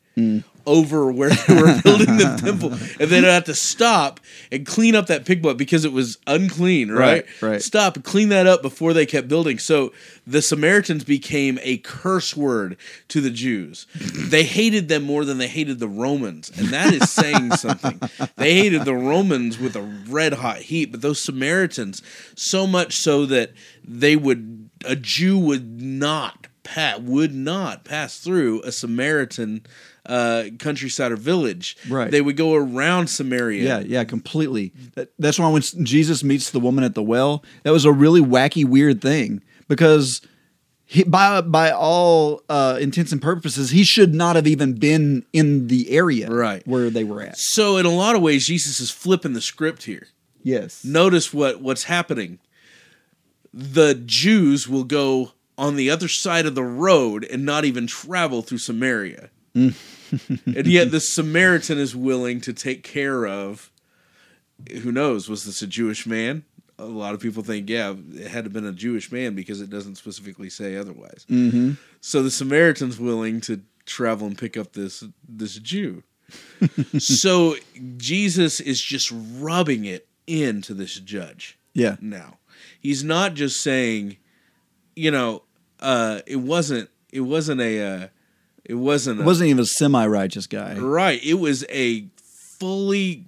Over 0.69 1.11
where 1.11 1.31
they 1.31 1.55
were 1.55 1.81
building 1.83 2.17
the 2.17 2.39
temple, 2.39 2.73
and 2.73 3.09
they'd 3.09 3.23
have 3.23 3.45
to 3.45 3.55
stop 3.55 4.19
and 4.51 4.67
clean 4.67 4.95
up 4.95 5.07
that 5.07 5.25
pig 5.25 5.41
blood 5.41 5.57
because 5.57 5.83
it 5.83 5.91
was 5.91 6.19
unclean, 6.27 6.91
right? 6.91 7.25
Right, 7.41 7.51
right. 7.51 7.61
Stop 7.61 7.95
and 7.95 8.05
clean 8.05 8.29
that 8.29 8.45
up 8.45 8.61
before 8.61 8.93
they 8.93 9.07
kept 9.07 9.27
building. 9.27 9.57
So 9.57 9.91
the 10.27 10.43
Samaritans 10.43 11.03
became 11.03 11.57
a 11.63 11.77
curse 11.77 12.37
word 12.37 12.77
to 13.07 13.19
the 13.19 13.31
Jews. 13.31 13.87
They 13.95 14.43
hated 14.43 14.89
them 14.89 15.03
more 15.03 15.25
than 15.25 15.39
they 15.39 15.47
hated 15.47 15.79
the 15.79 15.87
Romans, 15.87 16.51
and 16.55 16.67
that 16.67 16.93
is 16.93 17.09
saying 17.09 17.51
something. 17.55 17.99
They 18.35 18.53
hated 18.53 18.85
the 18.85 18.93
Romans 18.95 19.57
with 19.57 19.75
a 19.75 19.81
red 19.81 20.33
hot 20.33 20.57
heat, 20.59 20.91
but 20.91 21.01
those 21.01 21.19
Samaritans 21.19 22.03
so 22.35 22.67
much 22.67 22.95
so 22.95 23.25
that 23.25 23.53
they 23.83 24.15
would 24.15 24.69
a 24.85 24.95
Jew 24.95 25.39
would 25.39 25.81
not 25.81 26.47
pat 26.63 27.01
would 27.01 27.33
not 27.33 27.83
pass 27.83 28.19
through 28.19 28.61
a 28.61 28.71
Samaritan 28.71 29.65
uh, 30.09 30.45
countryside 30.59 31.11
or 31.11 31.15
village. 31.15 31.77
Right. 31.89 32.11
They 32.11 32.19
would 32.21 32.35
go 32.35 32.55
around 32.55 33.07
Samaria. 33.07 33.63
Yeah, 33.63 33.79
yeah, 33.79 34.03
completely. 34.03 34.73
That, 34.95 35.13
that's 35.19 35.39
why 35.39 35.49
when 35.49 35.61
Jesus 35.61 36.23
meets 36.23 36.49
the 36.49 36.59
woman 36.59 36.83
at 36.83 36.95
the 36.95 37.03
well, 37.03 37.43
that 37.63 37.71
was 37.71 37.85
a 37.85 37.91
really 37.91 38.21
wacky, 38.21 38.65
weird 38.65 39.01
thing 39.01 39.41
because 39.67 40.21
he, 40.85 41.03
by 41.03 41.41
by 41.41 41.71
all 41.71 42.41
uh, 42.49 42.77
intents 42.81 43.11
and 43.11 43.21
purposes, 43.21 43.69
he 43.69 43.83
should 43.83 44.13
not 44.15 44.35
have 44.35 44.47
even 44.47 44.73
been 44.73 45.23
in 45.31 45.67
the 45.67 45.91
area 45.91 46.29
Right. 46.29 46.65
where 46.67 46.89
they 46.89 47.03
were 47.03 47.21
at. 47.21 47.37
So 47.37 47.77
in 47.77 47.85
a 47.85 47.91
lot 47.93 48.15
of 48.15 48.21
ways, 48.23 48.47
Jesus 48.47 48.79
is 48.79 48.89
flipping 48.89 49.33
the 49.33 49.41
script 49.41 49.83
here. 49.83 50.07
Yes. 50.41 50.83
Notice 50.83 51.31
what 51.33 51.61
what's 51.61 51.83
happening. 51.83 52.39
The 53.53 53.93
Jews 53.95 54.67
will 54.67 54.83
go 54.83 55.33
on 55.57 55.75
the 55.75 55.89
other 55.89 56.07
side 56.07 56.45
of 56.45 56.55
the 56.55 56.63
road 56.63 57.25
and 57.25 57.45
not 57.45 57.65
even 57.65 57.85
travel 57.85 58.41
through 58.41 58.59
Samaria. 58.59 59.29
And 60.45 60.67
yet 60.67 60.91
the 60.91 60.99
Samaritan 60.99 61.77
is 61.77 61.95
willing 61.95 62.41
to 62.41 62.53
take 62.53 62.83
care 62.83 63.25
of 63.27 63.71
who 64.81 64.91
knows, 64.91 65.29
was 65.29 65.45
this 65.45 65.61
a 65.61 65.67
Jewish 65.67 66.05
man? 66.05 66.43
A 66.77 66.85
lot 66.85 67.13
of 67.13 67.19
people 67.19 67.43
think, 67.43 67.69
yeah, 67.69 67.93
it 68.13 68.27
had 68.27 68.43
to 68.43 68.43
have 68.43 68.53
been 68.53 68.65
a 68.65 68.71
Jewish 68.71 69.11
man 69.11 69.35
because 69.35 69.61
it 69.61 69.69
doesn't 69.69 69.95
specifically 69.95 70.49
say 70.49 70.75
otherwise. 70.77 71.25
Mm-hmm. 71.29 71.73
So 72.01 72.23
the 72.23 72.31
Samaritan's 72.31 72.99
willing 72.99 73.41
to 73.41 73.61
travel 73.85 74.27
and 74.27 74.37
pick 74.37 74.55
up 74.57 74.73
this 74.73 75.03
this 75.27 75.55
Jew. 75.55 76.03
so 76.99 77.55
Jesus 77.97 78.59
is 78.59 78.81
just 78.81 79.11
rubbing 79.13 79.85
it 79.85 80.07
into 80.27 80.73
this 80.73 80.95
judge 80.99 81.57
Yeah. 81.73 81.95
now. 82.01 82.37
He's 82.79 83.03
not 83.03 83.33
just 83.33 83.61
saying, 83.61 84.17
you 84.95 85.11
know, 85.11 85.43
uh, 85.79 86.19
it 86.27 86.37
wasn't 86.37 86.89
it 87.11 87.21
wasn't 87.21 87.61
a 87.61 87.81
uh, 87.81 88.07
it 88.69 88.75
wasn't 88.75 89.19
It 89.19 89.23
a, 89.23 89.25
wasn't 89.25 89.49
even 89.49 89.63
a 89.63 89.65
semi-righteous 89.65 90.47
guy. 90.47 90.77
right. 90.79 91.21
It 91.23 91.35
was 91.35 91.65
a 91.69 92.07
fully, 92.23 93.25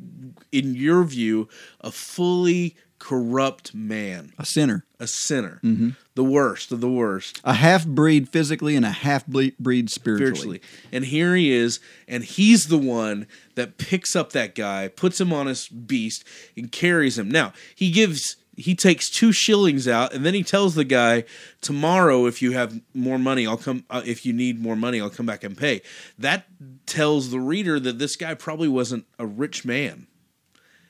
in 0.51 0.75
your 0.75 1.03
view, 1.03 1.49
a 1.81 1.91
fully 1.91 2.75
corrupt 2.99 3.73
man, 3.73 4.31
A 4.37 4.45
sinner. 4.45 4.85
a 4.99 5.07
sinner, 5.07 5.59
Mm-hmm. 5.63 5.89
the 6.13 6.23
worst 6.23 6.71
of 6.71 6.81
the 6.81 6.89
worst. 6.89 7.41
A 7.43 7.55
half-breed 7.55 8.29
physically 8.29 8.75
and 8.75 8.85
a 8.85 8.91
half-breed 8.91 9.55
spiritually. 9.89 9.89
spiritually. 9.89 10.61
And 10.91 11.05
here 11.05 11.35
he 11.35 11.51
is, 11.51 11.79
and 12.07 12.23
he's 12.23 12.67
the 12.67 12.77
one 12.77 13.25
that 13.55 13.77
picks 13.79 14.15
up 14.15 14.33
that 14.33 14.53
guy, 14.53 14.87
puts 14.87 15.19
him 15.19 15.33
on 15.33 15.47
his 15.47 15.67
beast, 15.67 16.23
and 16.55 16.71
carries 16.71 17.17
him. 17.17 17.27
Now, 17.29 17.53
he 17.75 17.89
gives 17.89 18.35
he 18.61 18.75
takes 18.75 19.09
two 19.09 19.31
shillings 19.31 19.87
out 19.87 20.13
and 20.13 20.25
then 20.25 20.33
he 20.33 20.43
tells 20.43 20.75
the 20.75 20.83
guy 20.85 21.23
tomorrow 21.61 22.25
if 22.25 22.41
you 22.41 22.51
have 22.53 22.79
more 22.93 23.17
money 23.19 23.45
i'll 23.47 23.57
come 23.57 23.83
uh, 23.89 24.01
if 24.05 24.25
you 24.25 24.33
need 24.33 24.59
more 24.61 24.75
money 24.75 25.01
i'll 25.01 25.09
come 25.09 25.25
back 25.25 25.43
and 25.43 25.57
pay 25.57 25.81
that 26.17 26.45
tells 26.85 27.31
the 27.31 27.39
reader 27.39 27.79
that 27.79 27.99
this 27.99 28.15
guy 28.15 28.33
probably 28.33 28.67
wasn't 28.67 29.05
a 29.19 29.25
rich 29.25 29.65
man 29.65 30.07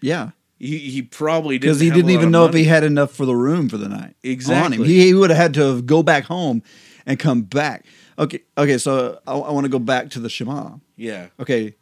Yeah. 0.01 0.32
he, 0.59 0.78
he 0.78 1.01
probably 1.01 1.57
didn't 1.57 1.72
Because 1.74 1.80
he 1.80 1.89
didn't 1.89 2.11
even 2.11 2.30
know 2.32 2.45
if 2.45 2.53
he 2.53 2.65
had 2.65 2.84
enough 2.84 3.11
for 3.11 3.26
the 3.26 3.36
room 3.36 3.69
for 3.69 3.78
the 3.78 3.89
night. 3.89 4.15
Exactly. 4.24 4.88
He, 4.88 5.05
he 5.07 5.13
would 5.13 5.30
have 5.32 5.38
had 5.38 5.53
to 5.55 5.82
go 5.82 6.03
back 6.03 6.26
home 6.26 6.61
and 7.05 7.17
come 7.17 7.41
back. 7.41 7.86
Okay. 8.19 8.41
Okay. 8.57 8.78
So 8.78 9.19
I, 9.26 9.34
I 9.34 9.51
want 9.51 9.65
to 9.65 9.69
go 9.69 9.80
back 9.80 10.11
to 10.11 10.19
the 10.19 10.30
Shema. 10.30 10.78
yeah 10.95 11.28
Okay. 11.39 11.76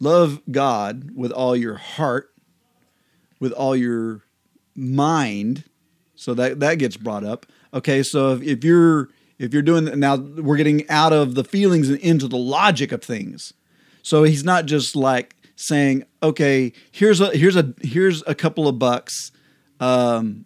Love 0.00 0.40
God 0.50 1.10
with 1.14 1.30
all 1.32 1.54
your 1.56 1.76
heart, 1.76 2.30
with 3.40 3.52
all 3.52 3.76
your 3.76 4.22
mind. 4.76 5.64
So 6.14 6.34
that 6.34 6.60
that 6.60 6.76
gets 6.76 6.96
brought 6.96 7.24
up. 7.24 7.46
Okay. 7.74 8.02
So 8.02 8.32
if, 8.32 8.42
if 8.42 8.64
you're 8.64 9.08
if 9.38 9.52
you're 9.52 9.62
doing 9.62 9.98
now, 9.98 10.16
we're 10.16 10.56
getting 10.56 10.88
out 10.88 11.12
of 11.12 11.34
the 11.34 11.44
feelings 11.44 11.88
and 11.88 11.98
into 11.98 12.28
the 12.28 12.38
logic 12.38 12.92
of 12.92 13.02
things. 13.02 13.52
So 14.02 14.22
he's 14.22 14.44
not 14.44 14.66
just 14.66 14.96
like 14.96 15.34
saying, 15.56 16.04
okay, 16.22 16.72
here's 16.92 17.20
a 17.20 17.30
here's 17.36 17.56
a 17.56 17.74
here's 17.82 18.22
a 18.26 18.34
couple 18.34 18.68
of 18.68 18.78
bucks. 18.78 19.32
Um, 19.80 20.44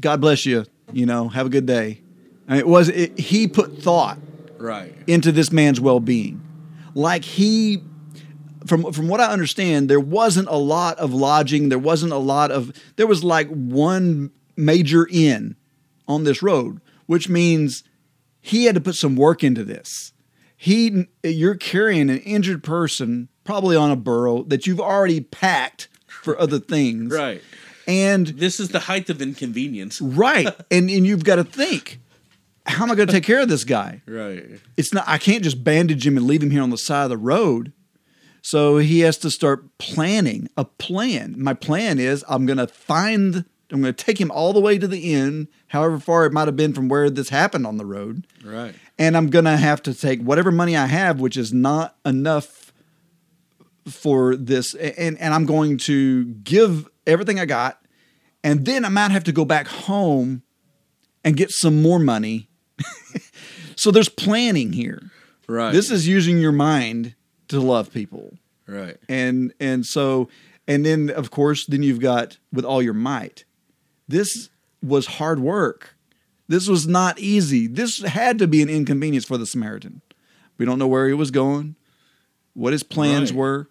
God 0.00 0.20
bless 0.20 0.46
you. 0.46 0.64
You 0.92 1.06
know, 1.06 1.28
have 1.28 1.46
a 1.46 1.50
good 1.50 1.66
day. 1.66 2.02
I 2.46 2.52
mean, 2.52 2.60
it 2.60 2.68
was 2.68 2.88
it, 2.88 3.18
he 3.18 3.48
put 3.48 3.82
thought 3.82 4.18
right 4.58 4.94
into 5.06 5.32
this 5.32 5.52
man's 5.52 5.80
well-being. 5.80 6.40
Like 6.94 7.24
he 7.24 7.82
from 8.68 8.92
from 8.92 9.08
what 9.08 9.20
I 9.20 9.26
understand, 9.26 9.88
there 9.88 10.00
wasn't 10.00 10.48
a 10.48 10.56
lot 10.56 10.98
of 10.98 11.12
lodging, 11.12 11.68
there 11.68 11.78
wasn't 11.78 12.12
a 12.12 12.18
lot 12.18 12.50
of 12.50 12.72
there 12.96 13.06
was 13.06 13.24
like 13.24 13.48
one 13.48 14.30
major 14.56 15.08
inn 15.10 15.56
on 16.06 16.24
this 16.24 16.42
road, 16.42 16.80
which 17.06 17.28
means 17.28 17.84
he 18.40 18.64
had 18.64 18.74
to 18.74 18.80
put 18.80 18.94
some 18.94 19.16
work 19.16 19.42
into 19.42 19.64
this. 19.64 20.12
He 20.56 21.06
you're 21.22 21.54
carrying 21.54 22.10
an 22.10 22.18
injured 22.18 22.62
person 22.62 23.28
probably 23.44 23.76
on 23.76 23.90
a 23.90 23.96
burro 23.96 24.42
that 24.44 24.66
you've 24.66 24.80
already 24.80 25.20
packed 25.20 25.88
for 26.06 26.38
other 26.38 26.58
things. 26.58 27.14
right 27.14 27.42
And 27.86 28.26
this 28.26 28.60
is 28.60 28.68
the 28.68 28.80
height 28.80 29.08
of 29.08 29.22
inconvenience 29.22 30.00
right, 30.00 30.48
and 30.70 30.90
and 30.90 31.06
you've 31.06 31.24
got 31.24 31.36
to 31.36 31.44
think 31.44 32.00
how 32.66 32.84
am 32.84 32.90
I 32.90 32.96
going 32.96 33.08
to 33.08 33.14
take 33.14 33.24
care 33.24 33.40
of 33.40 33.48
this 33.48 33.64
guy? 33.64 34.02
right 34.06 34.44
it's 34.76 34.92
not 34.92 35.04
I 35.06 35.18
can't 35.18 35.42
just 35.44 35.62
bandage 35.62 36.06
him 36.06 36.16
and 36.16 36.26
leave 36.26 36.42
him 36.42 36.50
here 36.50 36.62
on 36.62 36.70
the 36.70 36.78
side 36.78 37.04
of 37.04 37.10
the 37.10 37.16
road. 37.16 37.72
So 38.42 38.78
he 38.78 39.00
has 39.00 39.18
to 39.18 39.30
start 39.30 39.78
planning 39.78 40.48
a 40.56 40.64
plan. 40.64 41.34
My 41.38 41.54
plan 41.54 41.98
is 41.98 42.24
I'm 42.28 42.46
going 42.46 42.58
to 42.58 42.66
find 42.66 43.44
I'm 43.70 43.82
going 43.82 43.92
to 43.94 44.04
take 44.04 44.18
him 44.18 44.30
all 44.30 44.54
the 44.54 44.60
way 44.60 44.78
to 44.78 44.88
the 44.88 45.12
inn, 45.12 45.48
however 45.68 45.98
far 46.00 46.24
it 46.24 46.32
might 46.32 46.48
have 46.48 46.56
been 46.56 46.72
from 46.72 46.88
where 46.88 47.10
this 47.10 47.28
happened 47.28 47.66
on 47.66 47.76
the 47.76 47.84
road, 47.84 48.26
right 48.42 48.74
and 48.98 49.16
I'm 49.16 49.28
going 49.28 49.44
to 49.44 49.56
have 49.58 49.82
to 49.82 49.94
take 49.94 50.22
whatever 50.22 50.50
money 50.50 50.74
I 50.76 50.86
have, 50.86 51.20
which 51.20 51.36
is 51.36 51.52
not 51.52 51.96
enough 52.04 52.72
for 53.86 54.36
this 54.36 54.74
and 54.74 55.18
and 55.18 55.34
I'm 55.34 55.44
going 55.44 55.78
to 55.78 56.24
give 56.24 56.88
everything 57.06 57.38
I 57.40 57.46
got 57.46 57.82
and 58.44 58.64
then 58.64 58.84
I 58.84 58.88
might 58.88 59.10
have 59.10 59.24
to 59.24 59.32
go 59.32 59.44
back 59.44 59.66
home 59.66 60.42
and 61.24 61.36
get 61.36 61.50
some 61.50 61.82
more 61.82 61.98
money. 61.98 62.48
so 63.76 63.90
there's 63.90 64.08
planning 64.08 64.72
here. 64.72 65.10
right 65.46 65.72
This 65.72 65.90
is 65.90 66.06
using 66.06 66.38
your 66.38 66.52
mind 66.52 67.14
to 67.48 67.60
love 67.60 67.92
people. 67.92 68.34
right 68.66 68.96
And 69.08 69.52
and 69.60 69.84
so 69.86 70.28
and 70.66 70.84
then 70.84 71.10
of 71.10 71.30
course 71.30 71.66
then 71.66 71.82
you've 71.82 72.00
got 72.00 72.38
with 72.52 72.64
all 72.64 72.82
your 72.82 72.94
might. 72.94 73.44
This 74.06 74.50
was 74.82 75.06
hard 75.06 75.40
work. 75.40 75.94
This 76.46 76.66
was 76.68 76.86
not 76.86 77.18
easy. 77.18 77.66
This 77.66 78.02
had 78.02 78.38
to 78.38 78.46
be 78.46 78.62
an 78.62 78.68
inconvenience 78.70 79.24
for 79.26 79.36
the 79.36 79.46
Samaritan. 79.46 80.00
We 80.56 80.64
don't 80.64 80.78
know 80.78 80.86
where 80.88 81.06
he 81.06 81.14
was 81.14 81.30
going, 81.30 81.76
what 82.54 82.72
his 82.72 82.82
plans 82.82 83.32
Right. 83.32 83.38
were, 83.38 83.68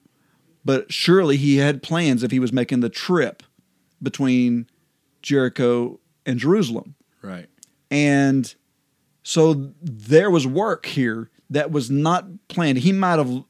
but 0.64 0.92
surely 0.94 1.38
he 1.38 1.58
had 1.58 1.82
plans 1.82 2.24
if 2.24 2.32
he 2.32 2.40
was 2.40 2.54
making 2.54 2.82
the 2.82 2.90
trip 2.90 3.42
between 4.02 4.68
Jericho 5.22 6.00
and 6.26 6.40
Jerusalem. 6.40 6.96
right 7.22 7.50
And 7.90 8.54
so 9.24 9.72
there 9.82 10.30
was 10.30 10.46
work 10.46 10.86
here 10.86 11.30
that 11.50 11.72
was 11.72 11.90
not 11.90 12.26
planned. 12.48 12.80
He 12.80 12.92
might 12.92 13.18
have 13.18 13.44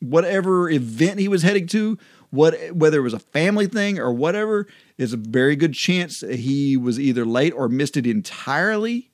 whatever 0.00 0.70
event 0.70 1.18
he 1.18 1.28
was 1.28 1.42
heading 1.42 1.66
to, 1.68 1.98
what 2.30 2.54
whether 2.72 2.98
it 2.98 3.02
was 3.02 3.14
a 3.14 3.18
family 3.18 3.66
thing 3.66 3.98
or 3.98 4.12
whatever, 4.12 4.66
is 4.98 5.12
a 5.12 5.16
very 5.16 5.56
good 5.56 5.74
chance 5.74 6.20
he 6.20 6.76
was 6.76 6.98
either 7.00 7.24
late 7.24 7.52
or 7.52 7.68
missed 7.68 7.96
it 7.96 8.06
entirely. 8.06 9.10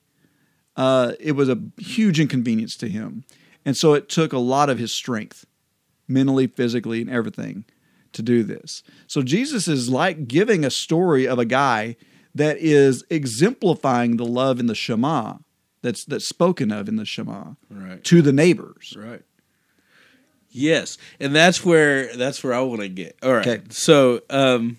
Uh, 0.75 1.13
it 1.19 1.33
was 1.33 1.49
a 1.49 1.59
huge 1.77 2.19
inconvenience 2.19 2.75
to 2.77 2.89
him, 2.89 3.23
and 3.63 3.77
so 3.77 3.93
it 3.93 4.09
took 4.09 4.33
a 4.33 4.39
lot 4.39 4.69
of 4.69 4.79
his 4.79 4.91
strength 4.91 5.45
mentally, 6.07 6.47
physically, 6.47 6.99
and 7.01 7.09
everything 7.09 7.63
to 8.11 8.21
do 8.21 8.43
this. 8.43 8.83
So 9.07 9.21
Jesus 9.21 9.67
is 9.67 9.89
like 9.89 10.27
giving 10.27 10.65
a 10.65 10.69
story 10.69 11.27
of 11.27 11.39
a 11.39 11.45
guy 11.45 11.95
that 12.35 12.57
is 12.57 13.03
exemplifying 13.09 14.17
the 14.17 14.25
love 14.25 14.59
in 14.59 14.65
the 14.65 14.75
Shema 14.75 15.37
that's 15.83 16.03
that's 16.05 16.27
spoken 16.27 16.71
of 16.71 16.87
in 16.89 16.95
the 16.95 17.05
Shema 17.05 17.53
Right. 17.69 18.03
to 18.05 18.21
the 18.23 18.33
neighbors. 18.33 18.95
Right. 18.97 19.21
Yes, 20.55 20.97
and 21.19 21.35
that's 21.35 21.65
where 21.65 22.15
that's 22.15 22.43
where 22.43 22.53
I 22.53 22.59
want 22.61 22.81
to 22.81 22.87
get. 22.87 23.17
All 23.23 23.33
right. 23.33 23.45
Okay. 23.47 23.63
So, 23.69 24.21
um, 24.29 24.77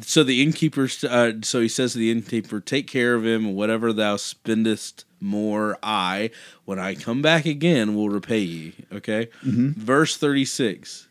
so 0.00 0.22
the 0.22 0.42
innkeeper, 0.42 0.88
uh, 1.08 1.32
so 1.42 1.60
he 1.60 1.68
says 1.68 1.92
to 1.92 1.98
the 1.98 2.10
innkeeper, 2.10 2.60
"Take 2.60 2.86
care 2.86 3.14
of 3.14 3.24
him, 3.26 3.44
and 3.46 3.56
whatever 3.56 3.92
thou 3.92 4.16
spendest 4.16 5.04
more, 5.20 5.78
I, 5.82 6.30
when 6.64 6.78
I 6.78 6.94
come 6.94 7.22
back 7.22 7.44
again, 7.44 7.94
will 7.96 8.08
repay 8.08 8.40
ye." 8.40 8.72
Okay. 8.92 9.28
Verse 9.42 10.16
thirty 10.16 10.44
six. 10.44 11.08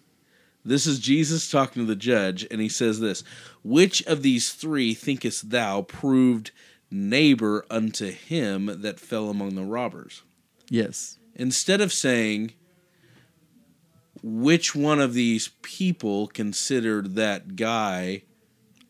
This 0.64 0.86
is 0.86 1.00
Jesus 1.00 1.50
talking 1.50 1.84
to 1.84 1.88
the 1.88 1.96
judge, 1.96 2.46
and 2.50 2.62
he 2.62 2.70
says 2.70 3.00
this: 3.00 3.24
Which 3.64 4.02
of 4.06 4.22
these 4.22 4.52
three 4.52 4.94
thinkest 4.94 5.50
thou 5.50 5.82
proved 5.82 6.52
neighbor 6.90 7.66
unto 7.70 8.12
him 8.12 8.82
that 8.82 9.00
fell 9.00 9.30
among 9.30 9.56
the 9.56 9.64
robbers? 9.64 10.24
Yes. 10.70 11.18
instead 11.36 11.80
of 11.82 11.94
saying 11.94 12.52
which 14.28 14.76
one 14.76 15.00
of 15.00 15.14
these 15.14 15.50
people 15.62 16.28
considered 16.28 17.16
that 17.16 17.56
guy 17.56 18.24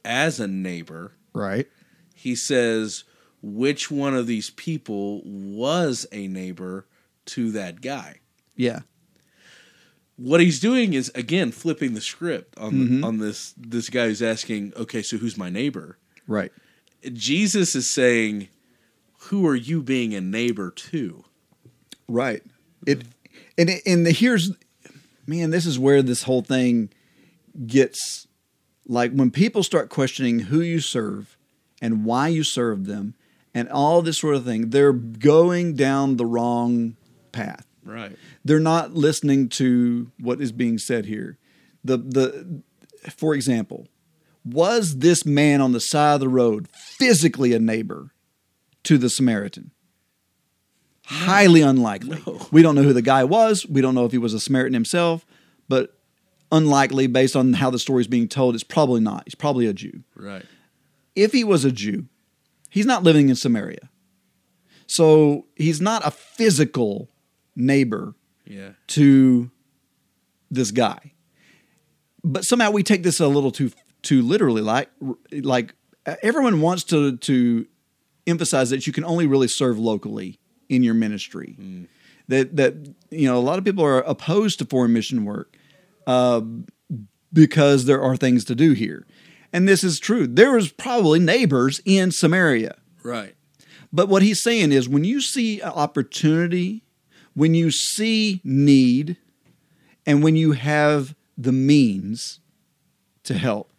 as 0.03 0.39
a 0.39 0.47
neighbor, 0.47 1.13
Right. 1.33 1.67
he 2.15 2.35
says 2.35 3.03
which 3.41 3.91
one 3.91 4.15
of 4.15 4.25
these 4.25 4.49
people 4.49 5.21
was 5.25 6.07
a 6.11 6.27
neighbor 6.27 6.87
to 7.25 7.51
that 7.51 7.81
guy. 7.81 8.21
Yeah. 8.55 8.81
What 10.15 10.41
he's 10.41 10.59
doing 10.59 10.93
is 10.93 11.11
again 11.13 11.51
flipping 11.51 11.93
the 11.93 12.01
script 12.01 12.57
on 12.57 12.73
mm-hmm. 12.73 13.03
on 13.03 13.19
this 13.19 13.53
this 13.55 13.89
guy 13.89 14.07
who's 14.07 14.23
asking, 14.23 14.73
okay, 14.75 15.03
so 15.03 15.17
who's 15.17 15.37
my 15.37 15.49
neighbor? 15.49 15.99
Right. 16.25 16.51
Jesus 17.13 17.75
is 17.75 17.87
saying, 17.87 18.47
who 19.19 19.45
are 19.45 19.55
you 19.55 19.83
being 19.83 20.15
a 20.15 20.21
neighbor 20.21 20.71
to? 20.71 21.23
Right. 22.07 22.41
It 22.87 23.03
and 23.59 23.69
it, 23.69 23.83
and 23.85 24.07
the, 24.07 24.11
here's 24.11 24.51
man, 25.27 25.51
this 25.51 25.65
is 25.65 25.77
where 25.77 26.01
this 26.01 26.23
whole 26.23 26.41
thing 26.41 26.89
gets 27.65 28.27
like 28.87 29.11
when 29.11 29.31
people 29.31 29.63
start 29.63 29.89
questioning 29.89 30.39
who 30.39 30.61
you 30.61 30.79
serve 30.79 31.37
and 31.81 32.05
why 32.05 32.29
you 32.29 32.43
serve 32.43 32.85
them 32.85 33.15
and 33.53 33.69
all 33.69 34.01
this 34.01 34.19
sort 34.19 34.35
of 34.35 34.45
thing, 34.45 34.69
they're 34.69 34.93
going 34.93 35.75
down 35.75 36.17
the 36.17 36.25
wrong 36.25 36.95
path. 37.31 37.65
Right. 37.83 38.15
They're 38.43 38.59
not 38.59 38.93
listening 38.93 39.49
to 39.49 40.11
what 40.19 40.41
is 40.41 40.51
being 40.51 40.77
said 40.77 41.05
here. 41.05 41.37
The 41.83 41.97
the 41.97 42.61
for 43.11 43.33
example, 43.33 43.87
was 44.43 44.97
this 44.97 45.25
man 45.25 45.61
on 45.61 45.71
the 45.71 45.79
side 45.79 46.15
of 46.15 46.19
the 46.19 46.29
road 46.29 46.67
physically 46.97 47.53
a 47.53 47.59
neighbor 47.59 48.11
to 48.83 48.97
the 48.97 49.09
Samaritan? 49.09 49.71
Highly 51.09 51.61
unlikely. 51.61 52.21
No. 52.27 52.45
We 52.51 52.61
don't 52.61 52.75
know 52.75 52.83
who 52.83 52.91
the 52.93 53.01
guy 53.01 53.23
was. 53.23 53.65
We 53.65 53.79
don't 53.81 53.95
know 53.95 54.05
if 54.05 54.11
he 54.11 54.17
was 54.17 54.33
a 54.33 54.39
Samaritan 54.41 54.73
himself, 54.73 55.25
but 55.69 55.97
unlikely 56.51 57.07
based 57.07 57.35
on 57.35 57.53
how 57.53 57.69
the 57.69 57.79
story 57.79 58.01
is 58.01 58.07
being 58.07 58.27
told. 58.27 58.55
It's 58.55 58.63
probably 58.63 58.99
not. 58.99 59.23
He's 59.25 59.35
probably 59.35 59.67
a 59.67 59.73
Jew. 59.73 60.03
Right. 60.15 60.45
If 61.15 61.31
he 61.31 61.43
was 61.45 61.63
a 61.63 61.71
Jew, 61.71 62.07
he's 62.69 62.85
not 62.85 63.03
living 63.03 63.29
in 63.29 63.35
Samaria. 63.35 63.89
So 64.85 65.45
he's 65.55 65.79
not 65.81 66.05
a 66.05 66.11
physical 66.11 67.09
neighbor 67.55 68.13
Yeah. 68.45 68.71
to 68.87 69.49
this 70.51 70.71
guy. 70.71 71.13
But 72.23 72.43
somehow 72.45 72.71
we 72.71 72.83
take 72.83 73.03
this 73.03 73.19
a 73.21 73.27
little 73.27 73.51
too 73.51 73.71
too 74.01 74.21
literally. 74.21 74.61
Like 74.61 74.89
like 75.31 75.73
everyone 76.21 76.59
wants 76.61 76.83
to 76.85 77.15
to 77.17 77.65
emphasize 78.25 78.69
that 78.71 78.85
you 78.87 78.91
can 78.93 79.05
only 79.05 79.25
really 79.25 79.47
serve 79.47 79.79
locally 79.79 80.39
in 80.69 80.83
your 80.83 80.93
ministry. 80.93 81.57
That 82.27 82.55
that 82.57 82.73
you 83.09 83.27
know 83.27 83.37
a 83.37 83.41
lot 83.41 83.57
of 83.57 83.65
people 83.65 83.85
are 83.85 83.99
opposed 83.99 84.59
to 84.59 84.65
foreign 84.65 84.93
mission 84.93 85.23
work 85.23 85.55
uh, 86.05 86.41
because 87.31 87.85
there 87.85 88.01
are 88.01 88.17
things 88.17 88.43
to 88.45 88.55
do 88.55 88.73
here, 88.73 89.05
and 89.53 89.67
this 89.67 89.83
is 89.83 89.99
true. 89.99 90.27
There 90.27 90.51
was 90.51 90.71
probably 90.71 91.19
neighbors 91.19 91.81
in 91.85 92.11
Samaria. 92.11 92.75
Right. 93.03 93.35
But 93.93 94.09
what 94.09 94.21
he's 94.21 94.43
saying 94.43 94.73
is 94.73 94.89
when 94.89 95.05
you 95.05 95.21
see 95.21 95.61
opportunity, 95.61 96.83
when 97.33 97.53
you 97.53 97.71
see 97.71 98.41
need, 98.43 99.15
and 100.05 100.23
when 100.23 100.35
you 100.35 100.51
have 100.53 101.15
the 101.37 101.51
means 101.51 102.39
to 103.23 103.35
help, 103.35 103.71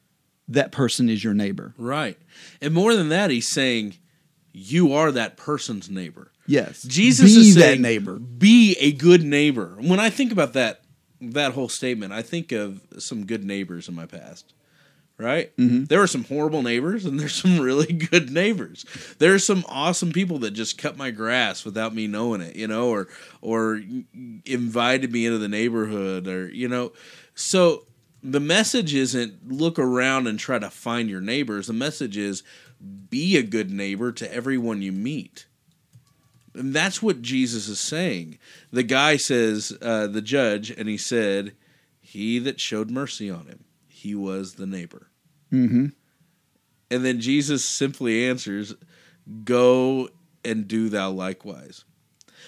that 0.49 0.73
person 0.73 1.09
is 1.09 1.23
your 1.23 1.35
neighbor. 1.35 1.75
Right. 1.77 2.19
And 2.61 2.73
more 2.73 2.95
than 2.95 3.11
that, 3.11 3.31
he's 3.31 3.51
saying 3.51 3.97
you 4.53 4.93
are 4.93 5.13
that 5.13 5.37
person's 5.37 5.91
neighbor. 5.91 6.33
Yes. 6.49 6.83
Jesus 6.83 7.35
be 7.35 7.41
is 7.41 7.55
that 7.55 7.61
saying 7.61 7.83
neighbor. 7.83 8.19
Be 8.19 8.75
a 8.81 8.91
good 8.91 9.23
neighbor. 9.23 9.77
When 9.79 10.01
I 10.01 10.11
think 10.11 10.33
about 10.33 10.55
that 10.55 10.81
that 11.21 11.53
whole 11.53 11.69
statement, 11.69 12.13
I 12.13 12.23
think 12.23 12.53
of 12.53 12.81
some 12.99 13.27
good 13.27 13.45
neighbors 13.45 13.89
in 13.89 13.95
my 13.95 14.07
past. 14.07 14.55
Right? 15.19 15.55
Mm-hmm. 15.57 15.85
There 15.85 16.01
are 16.01 16.07
some 16.07 16.23
horrible 16.25 16.63
neighbors 16.63 17.05
and 17.05 17.19
there's 17.19 17.35
some 17.43 17.61
really 17.61 17.93
good 17.93 18.31
neighbors. 18.31 18.87
There's 19.19 19.45
some 19.45 19.65
awesome 19.69 20.13
people 20.13 20.39
that 20.41 20.53
just 20.53 20.79
cut 20.79 20.97
my 20.97 21.11
grass 21.11 21.65
without 21.65 21.95
me 21.95 22.07
knowing 22.07 22.41
it, 22.41 22.57
you 22.57 22.67
know, 22.67 22.89
or 22.89 23.09
or 23.43 23.83
invited 24.47 25.13
me 25.13 25.27
into 25.27 25.39
the 25.39 25.49
neighborhood 25.49 26.27
or 26.29 26.49
you 26.49 26.69
know. 26.69 26.93
So 27.35 27.85
the 28.23 28.41
message 28.41 28.95
isn't 28.95 29.49
look 29.49 29.79
around 29.79 30.27
and 30.29 30.39
try 30.39 30.59
to 30.59 30.71
find 30.71 31.11
your 31.11 31.21
neighbors. 31.21 31.67
The 31.67 31.73
message 31.73 32.17
is 32.17 32.43
be 33.11 33.37
a 33.37 33.43
good 33.43 33.71
neighbor 33.71 34.13
to 34.13 34.33
everyone 34.33 34.83
you 34.83 34.93
meet. 34.93 35.47
And 36.59 36.75
that's 36.75 37.01
what 37.01 37.23
Jesus 37.23 37.69
is 37.69 37.79
saying. 37.79 38.39
The 38.73 38.83
guy 38.83 39.17
says, 39.17 39.73
uh, 39.81 40.09
the 40.09 40.21
judge, 40.21 40.71
and 40.71 40.89
he 40.89 40.97
said, 40.97 41.55
He 42.01 42.41
that 42.41 42.59
showed 42.59 42.91
mercy 42.91 43.31
on 43.31 43.47
him, 43.47 43.65
he 43.87 44.17
was 44.17 44.55
the 44.55 44.67
neighbor. 44.67 45.09
Mm-hmm. 45.53 45.87
And 46.91 47.05
then 47.05 47.21
Jesus 47.21 47.65
simply 47.65 48.27
answers, 48.27 48.75
Go 49.45 50.09
and 50.45 50.67
do 50.67 50.89
thou 50.89 51.11
likewise. 51.11 51.85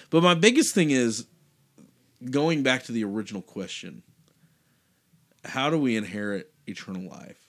But 0.09 0.23
my 0.23 0.33
biggest 0.33 0.75
thing 0.75 0.91
is 0.91 1.25
going 2.29 2.63
back 2.63 2.83
to 2.83 2.91
the 2.91 3.05
original 3.05 3.41
question 3.41 4.03
how 5.43 5.69
do 5.69 5.77
we 5.77 5.95
inherit 5.95 6.53
eternal 6.67 7.09
life? 7.09 7.47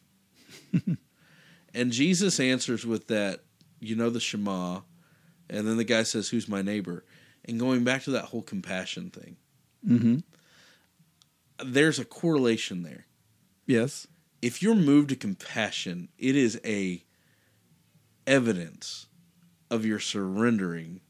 and 1.75 1.93
Jesus 1.93 2.41
answers 2.41 2.87
with 2.87 3.09
that, 3.09 3.41
you 3.81 3.97
know, 3.97 4.09
the 4.09 4.21
Shema. 4.21 4.81
And 5.51 5.67
then 5.67 5.77
the 5.77 5.85
guy 5.85 6.03
says, 6.05 6.29
Who's 6.31 6.49
my 6.49 6.63
neighbor? 6.63 7.05
And 7.45 7.59
going 7.59 7.85
back 7.85 8.03
to 8.05 8.11
that 8.13 8.27
whole 8.27 8.43
compassion 8.43 9.11
thing, 9.11 9.37
Mm-hmm. 9.87 10.19
there's 11.65 11.99
a 11.99 12.05
correlation 12.05 12.83
there. 12.85 13.07
Yes. 13.67 14.07
if 14.41 14.63
you're 14.63 14.75
moved 14.77 15.09
to 15.11 15.17
compassion, 15.17 16.09
it 16.19 16.37
is 16.37 16.61
a 16.65 17.03
evidence 18.27 19.07
of 19.71 19.85
your 19.85 19.99
surrendering 19.99 21.01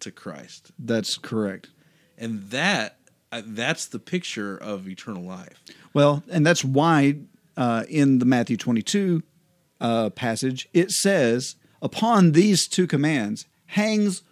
to 0.00 0.10
Christ, 0.10 0.70
That's 0.78 1.16
correct. 1.16 1.68
and 2.18 2.50
that 2.50 2.98
uh, 3.32 3.42
that's 3.44 3.86
the 3.86 3.98
picture 3.98 4.56
of 4.56 4.88
eternal 4.88 5.24
life. 5.24 5.62
Well, 5.92 6.22
and 6.30 6.46
that's 6.46 6.64
why 6.64 7.16
uh, 7.56 7.84
in 7.88 8.18
the 8.18 8.24
Matthew 8.26 8.56
22 8.56 9.22
uh, 9.80 10.10
passage, 10.10 10.68
it 10.72 10.90
says, 10.90 11.56
Upon 11.84 12.32
these 12.32 12.66
two 12.66 12.86
commands 12.86 13.44
hangs 13.66 14.22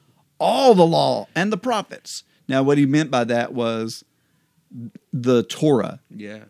all 0.41 0.75
the 0.75 0.87
law 0.87 1.29
and 1.35 1.53
the 1.53 1.59
prophets. 1.59 2.25
Now, 2.49 2.63
what 2.63 2.79
he 2.79 2.87
meant 2.87 3.11
by 3.11 3.25
that 3.25 3.53
was 3.53 4.05
the 5.13 5.43
Torah 5.43 6.01
Yeah, 6.11 6.45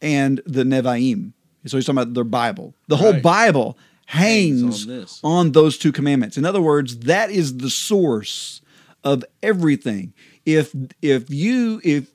and 0.00 0.40
the 0.46 0.64
Nevi'im. 0.64 1.32
So 1.66 1.76
he's 1.76 1.84
talking 1.84 1.98
about 1.98 2.14
their 2.14 2.24
Bible. 2.24 2.74
The 2.88 2.96
whole 2.96 3.12
Right. 3.12 3.22
Bible 3.22 3.76
hangs, 4.06 4.86
Hangs 4.86 5.20
on 5.22 5.30
on 5.38 5.52
those 5.52 5.76
two 5.76 5.92
commandments. 5.92 6.38
In 6.38 6.46
other 6.46 6.62
words, 6.62 7.00
that 7.00 7.30
is 7.30 7.58
the 7.58 7.70
source 7.70 8.62
of 9.04 9.24
everything. 9.42 10.14
If 10.46 10.74
if 11.02 11.28
you 11.28 11.82
if 11.84 12.12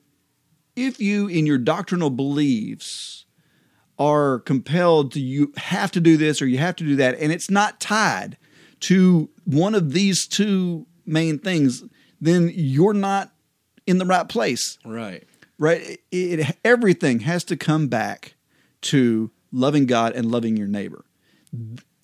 if 0.74 1.00
you 1.00 1.28
in 1.28 1.46
your 1.46 1.58
doctrinal 1.58 2.10
beliefs 2.10 3.24
are 4.02 4.40
compelled 4.40 5.12
to 5.12 5.20
you 5.20 5.52
have 5.56 5.90
to 5.92 6.00
do 6.00 6.16
this 6.16 6.40
or 6.42 6.46
you 6.46 6.58
have 6.58 6.76
to 6.76 6.84
do 6.84 6.96
that 6.96 7.14
and 7.20 7.30
it's 7.32 7.50
not 7.50 7.78
tied 7.80 8.36
to 8.80 9.28
one 9.44 9.74
of 9.74 9.92
these 9.92 10.26
two 10.26 10.86
main 11.06 11.38
things 11.38 11.84
then 12.20 12.50
you're 12.54 12.94
not 12.94 13.32
in 13.86 13.98
the 13.98 14.06
right 14.06 14.28
place 14.28 14.78
right. 14.84 15.24
right? 15.58 15.80
It, 16.10 16.40
it- 16.40 16.56
everything 16.64 17.20
has 17.20 17.44
to 17.44 17.56
come 17.56 17.86
back 17.88 18.34
to 18.92 19.30
loving 19.52 19.86
God 19.86 20.14
and 20.14 20.30
loving 20.30 20.56
your 20.56 20.66
neighbor. 20.68 21.04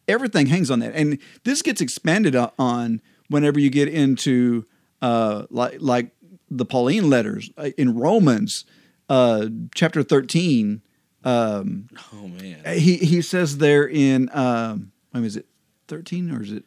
Everything 0.06 0.46
hangs 0.46 0.70
on 0.70 0.78
that, 0.80 0.94
and 0.94 1.18
this 1.44 1.62
gets 1.62 1.80
expanded 1.80 2.34
on 2.58 3.00
whenever 3.28 3.58
you 3.60 3.70
get 3.70 3.88
into 3.88 4.64
uh, 5.02 5.44
like 5.50 5.76
like 5.80 6.10
the 6.50 6.64
Pauline 6.64 7.08
letters 7.10 7.50
uh, 7.58 7.70
in 7.76 7.94
Romans 7.94 8.64
uh, 9.08 9.46
chapter 9.74 10.02
13. 10.02 10.82
Um, 11.24 11.88
Oh 12.12 12.28
man. 12.28 12.62
he 12.78 12.96
he 12.98 13.22
says 13.22 13.58
there 13.58 13.86
in 13.86 14.28
um, 14.32 14.92
I 15.12 15.18
mean, 15.18 15.26
is 15.26 15.36
it 15.36 15.46
13 15.88 16.30
or 16.30 16.42
is 16.42 16.52
it 16.52 16.64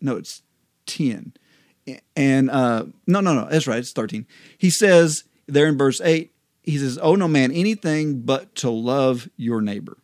no? 0.00 0.16
It's 0.16 0.42
10. 0.86 1.34
And 2.16 2.50
uh, 2.50 2.84
no, 3.06 3.20
no, 3.20 3.34
no, 3.34 3.48
that's 3.50 3.66
right. 3.66 3.78
It's 3.78 3.92
13. 3.92 4.26
He 4.56 4.70
says 4.70 5.24
there 5.46 5.66
in 5.66 5.76
verse 5.76 6.00
8, 6.00 6.32
he 6.62 6.78
says, 6.78 6.98
"Oh 7.02 7.14
no, 7.16 7.26
man, 7.26 7.50
anything 7.52 8.20
but 8.20 8.54
to 8.56 8.70
love 8.70 9.28
your 9.36 9.60
neighbor, 9.60 9.98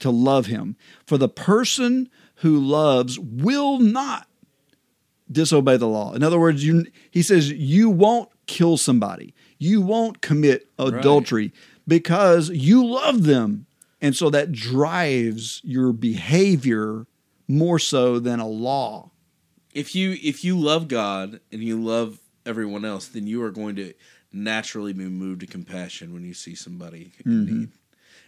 to 0.00 0.10
love 0.10 0.46
him. 0.46 0.76
For 1.06 1.18
the 1.18 1.28
person 1.28 2.08
who 2.36 2.58
loves 2.58 3.18
will 3.18 3.78
not 3.78 4.26
disobey 5.30 5.76
the 5.76 5.86
law. 5.86 6.12
In 6.14 6.22
other 6.22 6.40
words, 6.40 6.64
you 6.64 6.86
he 7.10 7.22
says 7.22 7.50
you 7.52 7.88
won't 7.90 8.30
kill 8.46 8.76
somebody. 8.76 9.34
You 9.58 9.80
won't 9.82 10.20
commit 10.22 10.68
adultery 10.78 11.52
because 11.90 12.48
you 12.48 12.86
love 12.86 13.24
them. 13.24 13.66
And 14.00 14.16
so 14.16 14.30
that 14.30 14.52
drives 14.52 15.60
your 15.62 15.92
behavior 15.92 17.06
more 17.46 17.78
so 17.78 18.18
than 18.18 18.40
a 18.40 18.48
law. 18.48 19.10
if 19.74 19.94
you 19.94 20.16
if 20.22 20.42
you 20.44 20.58
love 20.58 20.88
God 20.88 21.40
and 21.52 21.62
you 21.62 21.78
love 21.82 22.18
everyone 22.46 22.84
else, 22.86 23.06
then 23.08 23.26
you 23.26 23.42
are 23.42 23.50
going 23.50 23.76
to 23.76 23.92
naturally 24.32 24.92
be 24.94 25.04
moved 25.04 25.40
to 25.40 25.46
compassion 25.46 26.14
when 26.14 26.24
you 26.24 26.32
see 26.32 26.54
somebody 26.54 27.12
in 27.26 27.44
need. 27.44 27.68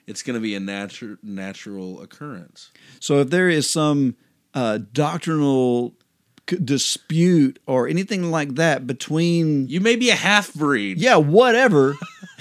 It's 0.06 0.22
going 0.22 0.34
to 0.34 0.40
be 0.40 0.54
a 0.54 0.60
natural 0.60 1.16
natural 1.22 2.02
occurrence. 2.02 2.70
So 3.00 3.20
if 3.20 3.30
there 3.30 3.48
is 3.48 3.72
some 3.72 4.16
uh, 4.52 4.78
doctrinal 4.92 5.94
c- 6.50 6.56
dispute 6.62 7.60
or 7.66 7.88
anything 7.88 8.30
like 8.30 8.56
that 8.56 8.86
between 8.86 9.68
You 9.68 9.80
may 9.80 9.96
be 9.96 10.10
a 10.10 10.16
half 10.16 10.52
breed. 10.52 10.98
yeah, 10.98 11.16
whatever, 11.16 11.96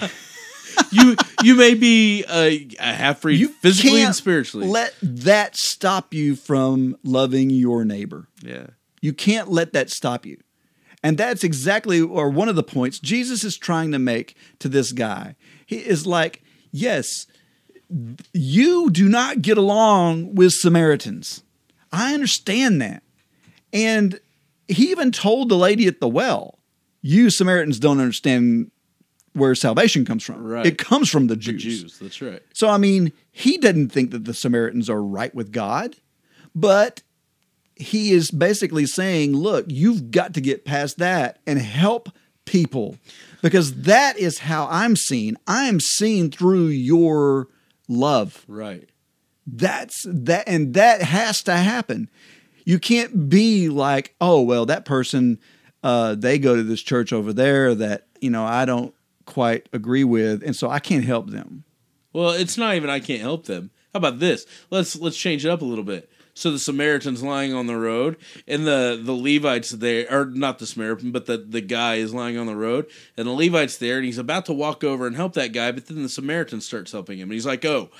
You 0.90 1.16
you 1.42 1.54
may 1.54 1.74
be 1.74 2.24
a, 2.30 2.68
a 2.78 2.92
half 2.92 3.22
breed 3.22 3.40
you 3.40 3.48
physically 3.48 3.90
and 3.90 3.98
can't 4.06 4.16
spiritually. 4.16 4.68
Let 4.68 4.94
that 5.02 5.56
stop 5.56 6.12
you 6.12 6.36
from 6.36 6.96
loving 7.02 7.50
your 7.50 7.84
neighbor. 7.84 8.28
yeah. 8.42 8.66
You 9.00 9.12
can't 9.12 9.48
let 9.48 9.72
that 9.72 9.90
stop 9.90 10.24
you. 10.24 10.38
And 11.02 11.18
that's 11.18 11.42
exactly, 11.42 12.00
or 12.00 12.30
one 12.30 12.48
of 12.48 12.54
the 12.54 12.62
points 12.62 13.00
Jesus 13.00 13.42
is 13.42 13.56
trying 13.56 13.90
to 13.90 13.98
make 13.98 14.36
to 14.60 14.68
this 14.68 14.92
guy. 14.92 15.34
He 15.66 15.78
is 15.78 16.06
like, 16.06 16.42
yes, 16.70 17.26
you 18.32 18.90
do 18.90 19.08
not 19.08 19.42
get 19.42 19.58
along 19.58 20.36
with 20.36 20.52
Samaritans. 20.52 21.42
I 21.90 22.14
understand 22.14 22.80
that. 22.80 23.02
And 23.72 24.20
he 24.68 24.90
even 24.92 25.10
told 25.10 25.48
the 25.48 25.56
lady 25.56 25.86
at 25.88 26.00
the 26.00 26.08
well, 26.08 26.60
you 27.00 27.30
Samaritans 27.30 27.80
don't 27.80 27.98
understand 27.98 28.70
where 29.34 29.54
salvation 29.54 30.04
comes 30.04 30.22
from. 30.22 30.42
Right. 30.42 30.66
It 30.66 30.78
comes 30.78 31.08
from 31.08 31.26
the 31.26 31.34
The 31.34 31.40
Jews. 31.40 31.62
Jews, 31.62 31.98
that's 31.98 32.20
right. 32.20 32.42
So, 32.52 32.68
I 32.68 32.76
mean, 32.76 33.12
he 33.30 33.58
doesn't 33.58 33.90
think 33.90 34.10
that 34.10 34.24
the 34.24 34.34
Samaritans 34.34 34.90
are 34.90 35.02
right 35.02 35.34
with 35.34 35.52
God, 35.52 35.96
but 36.54 37.02
he 37.74 38.12
is 38.12 38.30
basically 38.30 38.86
saying, 38.86 39.34
look, 39.34 39.66
you've 39.68 40.10
got 40.10 40.34
to 40.34 40.40
get 40.40 40.64
past 40.64 40.98
that 40.98 41.40
and 41.46 41.58
help 41.58 42.10
people 42.44 42.98
because 43.40 43.82
that 43.82 44.18
is 44.18 44.40
how 44.40 44.68
I'm 44.70 44.96
seen. 44.96 45.36
I 45.46 45.64
am 45.64 45.80
seen 45.80 46.30
through 46.30 46.66
your 46.66 47.48
love. 47.88 48.44
Right. 48.46 48.88
That's 49.46 50.04
that, 50.06 50.44
and 50.46 50.74
that 50.74 51.02
has 51.02 51.42
to 51.44 51.56
happen. 51.56 52.10
You 52.64 52.78
can't 52.78 53.28
be 53.28 53.68
like, 53.68 54.14
oh, 54.20 54.42
well, 54.42 54.66
that 54.66 54.84
person, 54.84 55.40
uh, 55.82 56.14
they 56.14 56.38
go 56.38 56.54
to 56.54 56.62
this 56.62 56.82
church 56.82 57.12
over 57.12 57.32
there 57.32 57.74
that, 57.74 58.06
you 58.20 58.30
know, 58.30 58.44
I 58.44 58.64
don't 58.66 58.94
quite 59.32 59.68
agree 59.72 60.04
with, 60.04 60.42
and 60.42 60.54
so 60.54 60.68
I 60.68 60.78
can't 60.78 61.04
help 61.04 61.30
them. 61.30 61.64
Well, 62.12 62.30
it's 62.30 62.58
not 62.58 62.74
even 62.74 62.90
I 62.90 63.00
can't 63.00 63.22
help 63.22 63.46
them. 63.46 63.70
How 63.94 63.98
about 63.98 64.18
this? 64.18 64.44
Let's 64.70 64.96
let's 64.96 65.16
change 65.16 65.46
it 65.46 65.48
up 65.48 65.62
a 65.62 65.64
little 65.64 65.84
bit. 65.84 66.10
So 66.34 66.50
the 66.50 66.58
Samaritan's 66.58 67.22
lying 67.22 67.52
on 67.52 67.66
the 67.66 67.76
road, 67.76 68.16
and 68.46 68.66
the 68.66 69.00
the 69.02 69.12
Levites 69.12 69.70
there, 69.70 70.06
or 70.10 70.26
not 70.26 70.58
the 70.58 70.66
Samaritan, 70.66 71.12
but 71.12 71.26
the 71.26 71.38
the 71.38 71.60
guy 71.62 71.94
is 71.96 72.12
lying 72.12 72.36
on 72.36 72.46
the 72.46 72.56
road, 72.56 72.86
and 73.16 73.26
the 73.26 73.32
Levite's 73.32 73.78
there, 73.78 73.96
and 73.96 74.04
he's 74.04 74.18
about 74.18 74.46
to 74.46 74.52
walk 74.52 74.84
over 74.84 75.06
and 75.06 75.16
help 75.16 75.32
that 75.34 75.52
guy, 75.52 75.72
but 75.72 75.86
then 75.86 76.02
the 76.02 76.08
Samaritan 76.08 76.60
starts 76.60 76.92
helping 76.92 77.18
him, 77.18 77.24
and 77.24 77.32
he's 77.32 77.46
like, 77.46 77.64
"Oh, 77.64 77.90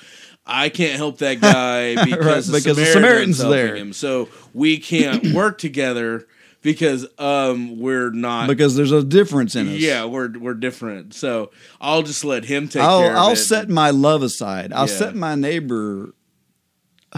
I 0.46 0.68
can't 0.68 0.96
help 0.96 1.18
that 1.18 1.40
guy 1.40 1.94
because, 2.04 2.48
the, 2.48 2.58
because 2.58 2.76
the 2.76 2.86
Samaritan's 2.86 3.38
Samaritan's 3.38 3.38
helping 3.38 3.56
there." 3.56 3.76
him, 3.76 3.92
so 3.92 4.28
we 4.54 4.78
can't 4.78 5.32
work 5.34 5.58
together 5.58 6.26
because 6.62 7.06
um 7.18 7.78
we're 7.80 8.10
not." 8.10 8.48
because 8.48 8.74
there's 8.76 8.92
a 8.92 9.02
difference 9.04 9.54
in 9.56 9.68
us. 9.68 9.74
yeah, 9.78 10.04
we're 10.04 10.30
we're 10.38 10.54
different. 10.54 11.14
So 11.14 11.50
I'll 11.80 12.02
just 12.02 12.24
let 12.24 12.44
him 12.44 12.68
take 12.68 12.82
I'll 12.82 13.00
care 13.02 13.16
I'll 13.16 13.32
it. 13.32 13.36
set 13.36 13.68
my 13.68 13.90
love 13.90 14.22
aside. 14.22 14.72
I'll 14.72 14.88
Yeah. 14.88 14.96
set 14.96 15.14
my 15.14 15.34
neighbor 15.34 16.14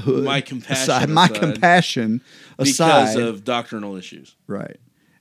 my 0.06 0.40
compassion 0.40 0.82
aside, 0.82 1.08
my 1.08 1.24
aside 1.26 1.40
compassion 1.40 2.20
because 2.58 3.14
of 3.16 3.44
doctrinal 3.44 3.96
issues. 3.96 4.34
right. 4.46 4.76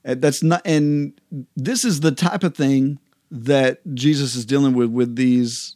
And 0.05 0.21
that's 0.21 0.43
not 0.43 0.61
and 0.65 1.13
this 1.55 1.86
is 1.86 1.99
the 2.01 2.11
type 2.11 2.43
of 2.43 2.55
thing 2.55 2.99
that 3.32 3.80
Jesus 3.93 4.36
is 4.36 4.45
dealing 4.45 4.74
with 4.74 4.89
with 4.89 5.15
these 5.15 5.76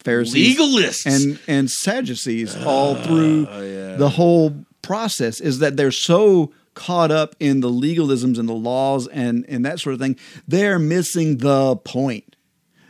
Pharisees 0.00 0.58
Legalists. 0.58 1.06
and 1.06 1.38
and 1.48 1.70
Sadducees 1.70 2.56
all 2.56 2.94
through 2.96 3.46
Oh, 3.50 3.62
yeah. 3.62 3.96
the 3.96 4.10
whole 4.10 4.54
process 4.82 5.40
is 5.40 5.60
that 5.60 5.76
they're 5.78 5.90
so 5.90 6.52
caught 6.74 7.10
up 7.10 7.34
in 7.40 7.60
the 7.60 7.70
legalisms 7.70 8.38
and 8.38 8.48
the 8.48 8.52
laws 8.52 9.06
and 9.08 9.44
and 9.48 9.64
that 9.64 9.80
sort 9.80 9.94
of 9.94 10.00
thing 10.00 10.16
they're 10.46 10.78
missing 10.78 11.38
the 11.38 11.76
point 11.76 12.36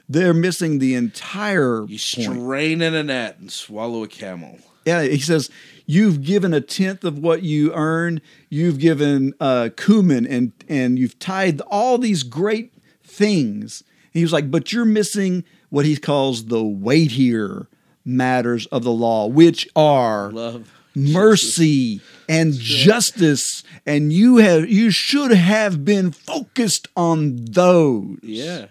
they're 0.09 0.35
missing 0.35 0.79
the 0.79 0.95
entire 0.95 1.85
you 1.87 1.99
strain 1.99 2.83
in 2.83 2.95
a 2.95 3.03
net 3.03 3.39
and 3.39 3.51
swallow 3.51 4.03
a 4.03 4.09
camel. 4.09 4.59
yeah 4.85 5.03
he 5.03 5.19
says 5.19 5.51
you've 5.87 6.23
given 6.23 6.53
a 6.55 6.61
tenth 6.61 7.05
of 7.05 7.19
what 7.19 7.43
you 7.43 7.73
earn 7.75 8.21
you've 8.49 8.79
given 8.79 9.33
uh 9.41 9.69
cumin 9.77 10.27
and 10.27 10.53
and 10.69 10.99
you've 10.99 11.19
tithed 11.19 11.61
all 11.69 11.99
these 11.99 12.23
great 12.23 12.73
things 13.03 13.83
he 14.13 14.23
was 14.23 14.33
like 14.33 14.51
but 14.51 14.73
you're 14.73 14.85
missing 14.85 15.45
what 15.71 15.85
he 15.85 15.97
calls 15.97 16.47
the 16.47 16.63
weightier 16.63 17.69
matters 18.05 18.67
of 18.67 18.85
the 18.85 18.93
law 18.93 19.27
which 19.27 19.69
are 19.75 20.31
Love. 20.33 20.74
Mercy 20.95 22.01
and 22.29 22.53
justice 22.55 23.63
and 23.85 24.13
you 24.13 24.37
have 24.39 24.69
you 24.69 24.91
should 24.91 25.31
have 25.33 25.85
been 25.85 26.11
focused 26.13 26.89
on 26.97 27.45
those. 27.47 28.19
Yeah. 28.23 28.67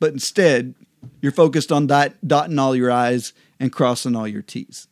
but 0.00 0.12
instead 0.12 0.74
you're 1.20 1.32
focused 1.32 1.70
on 1.70 1.86
dot, 1.86 2.12
dotting 2.26 2.58
all 2.58 2.74
your 2.74 2.90
i's 2.90 3.32
and 3.60 3.72
crossing 3.72 4.16
all 4.16 4.26
your 4.28 4.42
t's. 4.42 4.88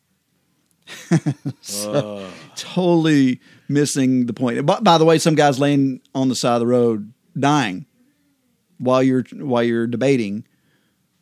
So, 1.61 2.29
totally 2.55 3.39
missing 3.69 4.25
the 4.25 4.33
point. 4.33 4.65
By, 4.65 4.79
by 4.79 4.97
the 4.97 5.05
way 5.05 5.17
some 5.17 5.35
guys 5.35 5.59
laying 5.59 6.01
on 6.13 6.27
the 6.29 6.35
side 6.35 6.55
of 6.55 6.59
the 6.59 6.67
road 6.67 7.13
dying 7.39 7.85
while 8.77 9.01
you're 9.01 9.23
while 9.33 9.63
you're 9.63 9.87
debating 9.87 10.45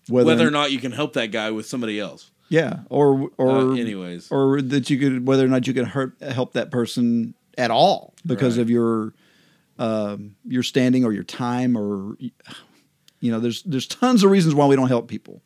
whether, 0.07 0.25
Whether 0.27 0.47
or 0.47 0.51
not 0.51 0.71
you 0.71 0.79
can 0.79 0.91
help 0.91 1.13
that 1.13 1.27
guy 1.27 1.51
with 1.51 1.67
somebody 1.67 1.99
else. 1.99 2.30
Yeah 2.51 2.81
or 2.89 3.29
or 3.37 3.71
Uh, 3.71 3.75
anyways. 3.75 4.29
or 4.31 4.61
that 4.61 4.89
you 4.89 4.97
could 4.99 5.25
whether 5.25 5.43
or 5.45 5.47
not 5.47 5.65
you 5.67 5.73
can 5.73 5.85
hurt, 5.85 6.13
help 6.21 6.53
that 6.53 6.69
person 6.69 7.33
at 7.57 7.71
all 7.71 8.13
because 8.25 8.57
Right. 8.57 8.61
of 8.63 8.69
your 8.69 9.13
um, 9.79 10.35
your 10.45 10.63
standing 10.63 11.03
or 11.05 11.11
your 11.13 11.23
time 11.23 11.75
or 11.77 12.15
you 13.19 13.31
know 13.31 13.39
there's 13.39 13.63
there's 13.63 13.87
tons 13.87 14.23
of 14.23 14.29
reasons 14.31 14.53
why 14.53 14.65
we 14.67 14.75
don't 14.75 14.89
help 14.89 15.07
people 15.07 15.41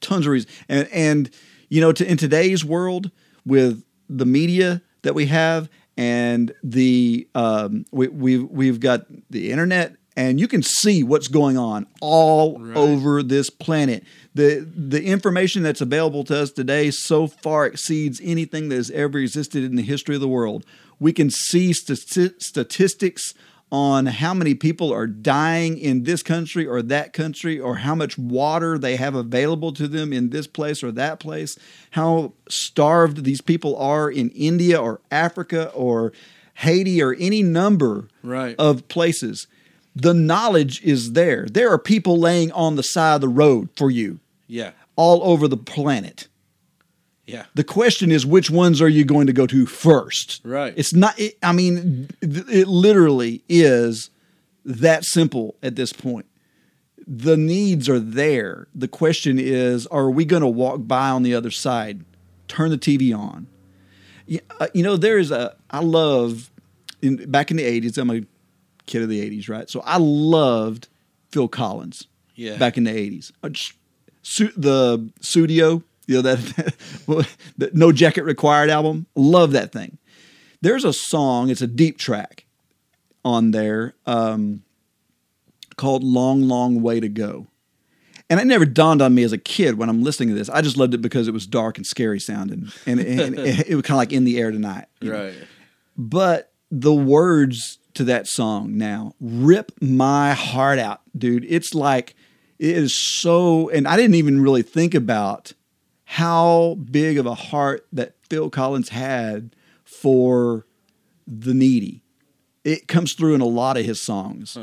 tons 0.00 0.24
of 0.26 0.32
reasons 0.32 0.52
and 0.68 0.88
and 0.92 1.30
you 1.68 1.80
know 1.80 1.92
to, 1.92 2.08
in 2.10 2.16
today's 2.16 2.64
world 2.64 3.10
with 3.44 3.82
the 4.08 4.24
media 4.26 4.80
that 5.02 5.14
we 5.14 5.26
have 5.26 5.68
and 5.96 6.54
the 6.62 7.26
um, 7.34 7.84
we, 7.90 8.08
we've 8.08 8.44
we've 8.44 8.80
got 8.80 9.06
the 9.30 9.50
internet 9.50 9.96
and 10.18 10.40
you 10.40 10.48
can 10.48 10.62
see 10.62 11.04
what's 11.04 11.28
going 11.28 11.56
on 11.56 11.86
all 12.00 12.58
Right. 12.58 12.76
over 12.76 13.22
this 13.22 13.48
planet. 13.50 14.02
The 14.34 14.66
the 14.76 15.02
information 15.04 15.62
that's 15.62 15.80
available 15.80 16.24
to 16.24 16.36
us 16.42 16.50
today 16.50 16.90
so 16.90 17.28
far 17.28 17.66
exceeds 17.66 18.20
anything 18.22 18.68
that 18.68 18.76
has 18.76 18.90
ever 18.90 19.18
existed 19.18 19.62
in 19.64 19.76
the 19.76 19.82
history 19.82 20.16
of 20.16 20.20
the 20.20 20.28
world. 20.28 20.66
We 20.98 21.12
can 21.12 21.30
see 21.30 21.70
stati- 21.70 22.34
statistics 22.42 23.32
on 23.70 24.06
how 24.06 24.32
many 24.34 24.54
people 24.54 24.92
are 24.92 25.06
dying 25.06 25.76
in 25.78 26.02
this 26.04 26.22
country 26.22 26.66
or 26.66 26.80
that 26.82 27.12
country, 27.12 27.60
or 27.60 27.76
how 27.76 27.94
much 27.94 28.16
water 28.18 28.78
they 28.78 28.96
have 28.96 29.14
available 29.14 29.72
to 29.74 29.86
them 29.86 30.10
in 30.12 30.30
this 30.30 30.46
place 30.46 30.82
or 30.82 30.90
that 30.90 31.20
place, 31.20 31.54
how 31.90 32.32
starved 32.48 33.24
these 33.24 33.42
people 33.42 33.76
are 33.76 34.10
in 34.10 34.30
India 34.30 34.80
or 34.80 35.00
Africa 35.10 35.70
or 35.74 36.12
Haiti 36.54 37.00
or 37.02 37.14
any 37.20 37.42
number 37.42 38.08
Right. 38.22 38.56
of 38.58 38.88
places. 38.88 39.46
The 40.00 40.14
knowledge 40.14 40.82
is 40.82 41.12
there. 41.12 41.46
There 41.50 41.70
are 41.72 41.78
people 41.78 42.18
laying 42.18 42.52
on 42.52 42.76
the 42.76 42.82
side 42.82 43.16
of 43.16 43.20
the 43.20 43.28
road 43.28 43.68
for 43.76 43.90
you 43.90 44.20
Yeah. 44.46 44.70
all 44.96 45.22
over 45.24 45.48
the 45.48 45.56
planet. 45.56 46.28
Yeah. 47.26 47.44
The 47.54 47.64
question 47.64 48.10
is, 48.12 48.24
which 48.24 48.48
ones 48.50 48.80
are 48.80 48.88
you 48.88 49.04
going 49.04 49.26
to 49.26 49.32
go 49.32 49.46
to 49.48 49.66
first? 49.66 50.40
Right. 50.44 50.72
It's 50.76 50.94
not. 50.94 51.18
It, 51.18 51.36
I 51.42 51.52
mean, 51.52 52.08
it 52.22 52.68
literally 52.68 53.42
is 53.48 54.08
that 54.64 55.04
simple 55.04 55.54
at 55.62 55.76
this 55.76 55.92
point. 55.92 56.26
the 57.06 57.36
needs 57.36 57.88
are 57.88 57.98
there. 57.98 58.66
The 58.74 58.88
question 58.88 59.38
is, 59.38 59.86
are 59.88 60.10
we 60.10 60.24
going 60.26 60.42
to 60.42 60.46
walk 60.48 60.80
by 60.86 61.08
on 61.10 61.22
the 61.22 61.34
other 61.34 61.50
side? 61.50 62.04
Turn 62.48 62.70
the 62.70 62.78
TV 62.78 63.16
on. 63.18 63.46
You, 64.26 64.40
uh, 64.60 64.68
you 64.74 64.82
know, 64.82 64.96
there's 64.96 65.30
a. 65.30 65.54
I 65.70 65.80
love 65.80 66.50
in, 67.02 67.30
back 67.30 67.50
in 67.50 67.56
the 67.58 67.64
'80s. 67.64 67.96
I'm 67.98 68.10
a 68.10 68.22
kid 68.88 69.02
of 69.02 69.08
the 69.08 69.20
'80s, 69.20 69.48
right? 69.48 69.70
So 69.70 69.80
I 69.84 69.98
loved 69.98 70.88
Phil 71.30 71.46
Collins. 71.48 72.06
Yeah. 72.34 72.56
Back 72.56 72.76
in 72.76 72.84
the 72.84 72.90
'80s, 72.92 73.32
Uh, 73.42 73.48
just 73.50 73.72
su- 74.22 74.52
the 74.56 75.10
studio, 75.20 75.82
you 76.06 76.16
know 76.16 76.22
that, 76.22 76.38
that 77.58 77.74
No 77.74 77.92
Jacket 77.92 78.22
Required 78.24 78.70
album. 78.70 79.06
Love 79.14 79.52
that 79.52 79.72
thing. 79.72 79.98
There's 80.60 80.84
a 80.84 80.92
song. 80.92 81.50
It's 81.50 81.62
a 81.62 81.66
deep 81.66 81.98
track 81.98 82.44
on 83.24 83.50
there 83.52 83.94
um, 84.06 84.62
called 85.76 86.02
"Long, 86.04 86.42
Long 86.42 86.80
Way 86.82 87.00
to 87.00 87.08
Go." 87.08 87.46
And 88.30 88.38
it 88.38 88.46
never 88.46 88.66
dawned 88.66 89.00
on 89.00 89.14
me 89.14 89.22
as 89.22 89.32
a 89.32 89.38
kid 89.38 89.78
when 89.78 89.88
I'm 89.88 90.02
listening 90.02 90.28
to 90.28 90.34
this. 90.34 90.50
I 90.50 90.60
just 90.60 90.76
loved 90.76 90.92
it 90.92 91.00
because 91.00 91.28
it 91.28 91.32
was 91.32 91.46
dark 91.46 91.78
and 91.78 91.86
scary 91.86 92.20
sounding, 92.20 92.68
and, 92.86 93.00
and 93.00 93.38
it, 93.38 93.68
it 93.70 93.74
was 93.74 93.82
kind 93.82 93.92
of 93.96 93.98
like 93.98 94.12
in 94.12 94.24
the 94.24 94.38
air 94.38 94.50
tonight. 94.50 94.84
you 95.00 95.10
know? 95.10 95.24
Right. 95.24 95.34
But 95.96 96.52
the 96.70 96.92
words 96.94 97.78
to 97.98 98.04
that 98.04 98.28
song 98.28 98.78
now 98.78 99.12
rip 99.20 99.72
my 99.80 100.32
heart 100.32 100.78
out, 100.78 101.00
dude. 101.16 101.44
It's 101.48 101.74
like 101.74 102.14
it 102.58 102.76
is 102.76 102.94
so, 102.94 103.68
and 103.70 103.88
I 103.88 103.96
didn't 103.96 104.14
even 104.14 104.40
really 104.40 104.62
think 104.62 104.94
about 104.94 105.52
how 106.04 106.76
big 106.76 107.18
of 107.18 107.26
a 107.26 107.34
heart 107.34 107.86
that 107.92 108.14
Phil 108.30 108.50
Collins 108.50 108.90
had 108.90 109.56
for 109.84 110.64
the 111.26 111.52
needy. 111.52 112.04
It 112.62 112.86
comes 112.86 113.14
through 113.14 113.34
in 113.34 113.40
a 113.40 113.46
lot 113.46 113.76
of 113.76 113.84
his 113.84 114.00
songs. 114.00 114.56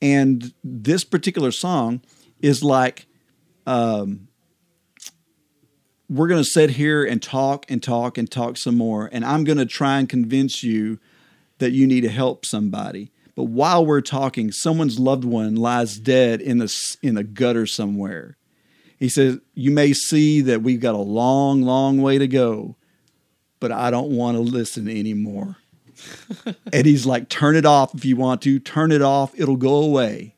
And 0.00 0.54
this 0.64 1.04
particular 1.04 1.50
song 1.50 2.00
is 2.40 2.62
like, 2.62 3.06
um, 3.66 4.28
we're 6.08 6.28
going 6.28 6.42
to 6.42 6.48
sit 6.48 6.70
here 6.70 7.04
and 7.04 7.22
talk 7.22 7.66
and 7.70 7.82
talk 7.82 8.16
and 8.16 8.30
talk 8.30 8.56
some 8.56 8.78
more. 8.78 9.10
And 9.12 9.26
I'm 9.26 9.44
going 9.44 9.58
to 9.58 9.66
try 9.66 9.98
and 9.98 10.08
convince 10.08 10.62
you 10.62 10.98
that 11.58 11.72
you 11.72 11.86
need 11.86 12.02
to 12.02 12.08
help 12.08 12.44
somebody. 12.46 13.10
But 13.34 13.44
while 13.44 13.86
we're 13.86 14.00
talking, 14.00 14.50
someone's 14.50 14.98
loved 14.98 15.24
one 15.24 15.54
lies 15.54 15.98
dead 15.98 16.40
in 16.40 16.58
the 16.58 16.96
in 17.02 17.16
a 17.16 17.22
gutter 17.22 17.66
somewhere. 17.66 18.36
He 18.98 19.08
says, 19.08 19.38
"You 19.54 19.70
may 19.70 19.92
see 19.92 20.40
that 20.40 20.62
we've 20.62 20.80
got 20.80 20.94
a 20.94 20.98
long, 20.98 21.62
long 21.62 22.02
way 22.02 22.18
to 22.18 22.26
go, 22.26 22.76
but 23.60 23.70
I 23.70 23.90
don't 23.90 24.10
want 24.10 24.36
to 24.36 24.40
listen 24.40 24.88
anymore." 24.88 25.56
and 26.72 26.86
he's 26.86 27.06
like, 27.06 27.28
"Turn 27.28 27.54
it 27.54 27.64
off 27.64 27.94
if 27.94 28.04
you 28.04 28.16
want 28.16 28.42
to. 28.42 28.58
Turn 28.58 28.90
it 28.90 29.02
off. 29.02 29.38
It'll 29.38 29.56
go 29.56 29.76
away. 29.76 30.34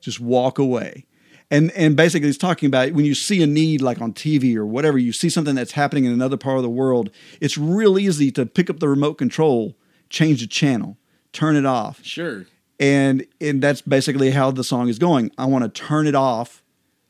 Just 0.00 0.20
walk 0.20 0.58
away." 0.58 1.04
And 1.50 1.70
and 1.72 1.96
basically, 1.96 2.28
he's 2.28 2.38
talking 2.38 2.66
about 2.66 2.92
when 2.92 3.04
you 3.04 3.14
see 3.14 3.42
a 3.42 3.46
need 3.46 3.80
like 3.80 4.00
on 4.00 4.12
TV 4.12 4.56
or 4.56 4.66
whatever, 4.66 4.98
you 4.98 5.12
see 5.12 5.30
something 5.30 5.54
that's 5.54 5.72
happening 5.72 6.04
in 6.04 6.12
another 6.12 6.36
part 6.36 6.58
of 6.58 6.62
the 6.62 6.68
world. 6.68 7.10
It's 7.40 7.56
real 7.56 7.98
easy 7.98 8.30
to 8.32 8.44
pick 8.44 8.68
up 8.68 8.80
the 8.80 8.88
remote 8.88 9.14
control, 9.14 9.76
change 10.10 10.40
the 10.40 10.46
channel, 10.46 10.96
turn 11.32 11.56
it 11.56 11.66
off, 11.66 12.00
Sure. 12.04 12.46
and 12.80 13.26
and 13.40 13.62
that's 13.62 13.80
basically 13.82 14.30
how 14.30 14.50
the 14.50 14.64
song 14.64 14.88
is 14.88 14.98
going. 14.98 15.30
I 15.38 15.44
want 15.46 15.64
to 15.64 15.68
turn 15.70 16.06
it 16.06 16.14
off. 16.14 16.62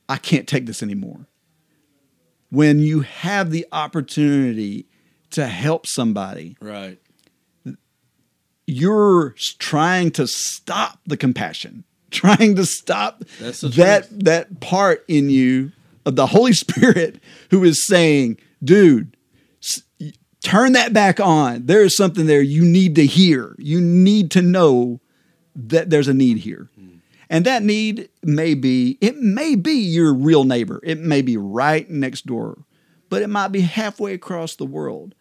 I 0.09 0.17
can't 0.17 0.47
take 0.49 0.67
this 0.67 0.83
anymore. 0.83 1.27
When 2.51 2.79
you 2.81 3.01
have 3.01 3.51
the 3.51 3.67
opportunity 3.73 4.87
to 5.31 5.47
help 5.47 5.87
somebody, 5.87 6.57
Right. 6.61 6.99
you're 8.67 9.35
trying 9.59 10.11
to 10.13 10.27
stop 10.27 11.01
the 11.07 11.17
compassion, 11.17 11.85
trying 12.11 12.57
to 12.57 12.65
stop 12.67 13.25
that 13.41 13.55
truth. 14.09 14.09
that 14.25 14.61
part 14.61 15.05
in 15.09 15.31
you 15.31 15.73
of 16.07 16.17
the 16.17 16.27
Holy 16.27 16.53
Spirit 16.65 17.21
who 17.51 17.65
is 17.65 17.87
saying, 17.87 18.39
"Dude, 18.63 19.17
turn 20.43 20.73
that 20.73 20.93
back 20.93 21.21
on. 21.21 21.67
There 21.67 21.83
is 21.83 21.97
something 21.97 22.27
there 22.27 22.43
you 22.43 22.65
need 22.65 22.95
to 22.97 23.07
hear. 23.07 23.55
You 23.59 23.81
need 23.81 24.31
to 24.33 24.43
know 24.43 25.01
that 25.55 25.91
there's 25.91 26.09
a 26.09 26.15
need 26.15 26.39
here." 26.39 26.69
And 27.31 27.45
that 27.45 27.63
need 27.63 28.09
may 28.23 28.55
be, 28.55 28.97
it 29.03 29.19
may 29.19 29.55
be 29.55 29.73
your 29.73 30.15
real 30.15 30.45
neighbor. 30.45 30.81
It 30.83 30.99
may 30.99 31.21
be 31.21 31.37
right 31.37 31.89
next 31.91 32.25
door, 32.25 32.65
but 33.11 33.21
it 33.21 33.29
might 33.29 33.49
be 33.49 33.61
halfway 33.61 34.15
across 34.15 34.57
the 34.57 34.65
world. 34.65 35.15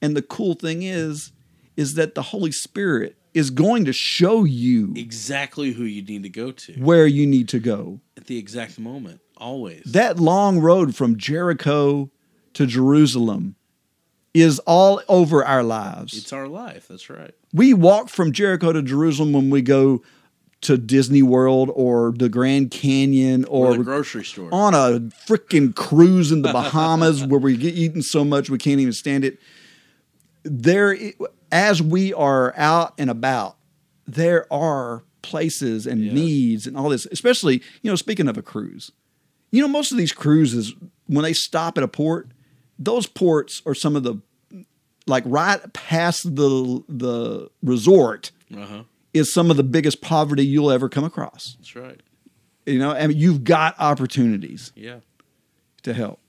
And 0.00 0.16
the 0.16 0.22
cool 0.22 0.54
thing 0.54 0.82
is, 0.82 1.32
is 1.76 1.94
that 1.94 2.14
the 2.14 2.22
Holy 2.22 2.50
Spirit 2.50 3.16
is 3.34 3.50
going 3.50 3.84
to 3.84 3.92
show 3.92 4.44
you 4.44 4.92
Exactly 4.96 5.72
who 5.72 5.84
you 5.84 6.02
need 6.02 6.22
to 6.22 6.28
go 6.30 6.50
to 6.50 6.72
where 6.74 7.06
you 7.06 7.26
need 7.26 7.48
to 7.50 7.60
go. 7.60 8.00
at 8.16 8.26
the 8.26 8.38
exact 8.38 8.78
moment. 8.78 9.20
Always. 9.36 9.82
That 9.84 10.18
long 10.18 10.58
road 10.60 10.96
from 10.96 11.16
Jericho 11.16 12.10
to 12.54 12.66
Jerusalem 12.66 13.56
is 14.34 14.58
all 14.60 15.00
over 15.08 15.44
our 15.44 15.62
lives. 15.62 16.16
it's 16.16 16.32
our 16.32 16.46
life. 16.46 16.86
That's 16.88 17.10
right. 17.10 17.34
we 17.52 17.74
walk 17.74 18.08
from 18.08 18.32
Jericho 18.32 18.72
to 18.72 18.82
Jerusalem 18.82 19.32
when 19.32 19.50
we 19.50 19.60
go 19.62 20.02
to 20.62 20.76
Disney 20.76 21.22
World 21.22 21.70
or 21.74 22.12
the 22.14 22.28
Grand 22.28 22.70
Canyon 22.70 23.44
Or, 23.46 23.68
or, 23.72 23.76
the 23.78 23.82
grocery 23.84 24.24
store. 24.24 24.50
on 24.52 24.74
a 24.74 25.00
freaking 25.26 25.74
cruise 25.74 26.30
in 26.30 26.42
the 26.42 26.52
Bahamas 26.52 27.24
where 27.26 27.40
we 27.40 27.56
get 27.56 27.74
eaten 27.74 28.02
so 28.02 28.24
much 28.24 28.50
we 28.50 28.58
can't 28.58 28.78
even 28.78 28.92
stand 28.92 29.24
it. 29.24 29.38
There, 30.42 30.96
as 31.50 31.82
we 31.82 32.12
are 32.14 32.54
out 32.56 32.94
and 32.98 33.10
about, 33.10 33.56
there 34.06 34.50
are 34.52 35.02
places 35.22 35.86
and 35.86 36.04
Yeah. 36.04 36.12
needs 36.12 36.66
and 36.66 36.76
all 36.76 36.88
this. 36.88 37.06
Especially, 37.10 37.62
you 37.82 37.90
know, 37.90 37.96
speaking 37.96 38.28
of 38.28 38.38
a 38.38 38.42
cruise, 38.42 38.90
you 39.50 39.60
know, 39.60 39.68
most 39.68 39.92
of 39.92 39.98
these 39.98 40.12
cruises 40.12 40.74
when 41.06 41.22
they 41.24 41.32
stop 41.32 41.76
at 41.76 41.84
a 41.84 41.88
port, 41.88 42.28
those 42.80 43.06
ports 43.06 43.62
are 43.66 43.74
some 43.74 43.94
of 43.94 44.02
the 44.02 44.16
like 45.06 45.22
right 45.26 45.60
past 45.72 46.24
the 46.34 46.82
the 46.88 47.48
resort 47.62 48.32
Uh 48.52 48.66
huh. 48.66 48.82
is 49.14 49.32
some 49.32 49.50
of 49.50 49.56
the 49.56 49.62
biggest 49.62 50.00
poverty 50.00 50.44
you'll 50.44 50.70
ever 50.72 50.88
come 50.88 51.04
across. 51.04 51.56
That's 51.58 51.76
right. 51.76 52.00
You 52.66 52.78
know, 52.78 52.90
I 52.92 53.06
mean, 53.06 53.16
you've 53.18 53.44
got 53.44 53.74
opportunities 53.78 54.72
Yeah. 54.74 55.00
to 55.82 55.92
help. 55.94 56.20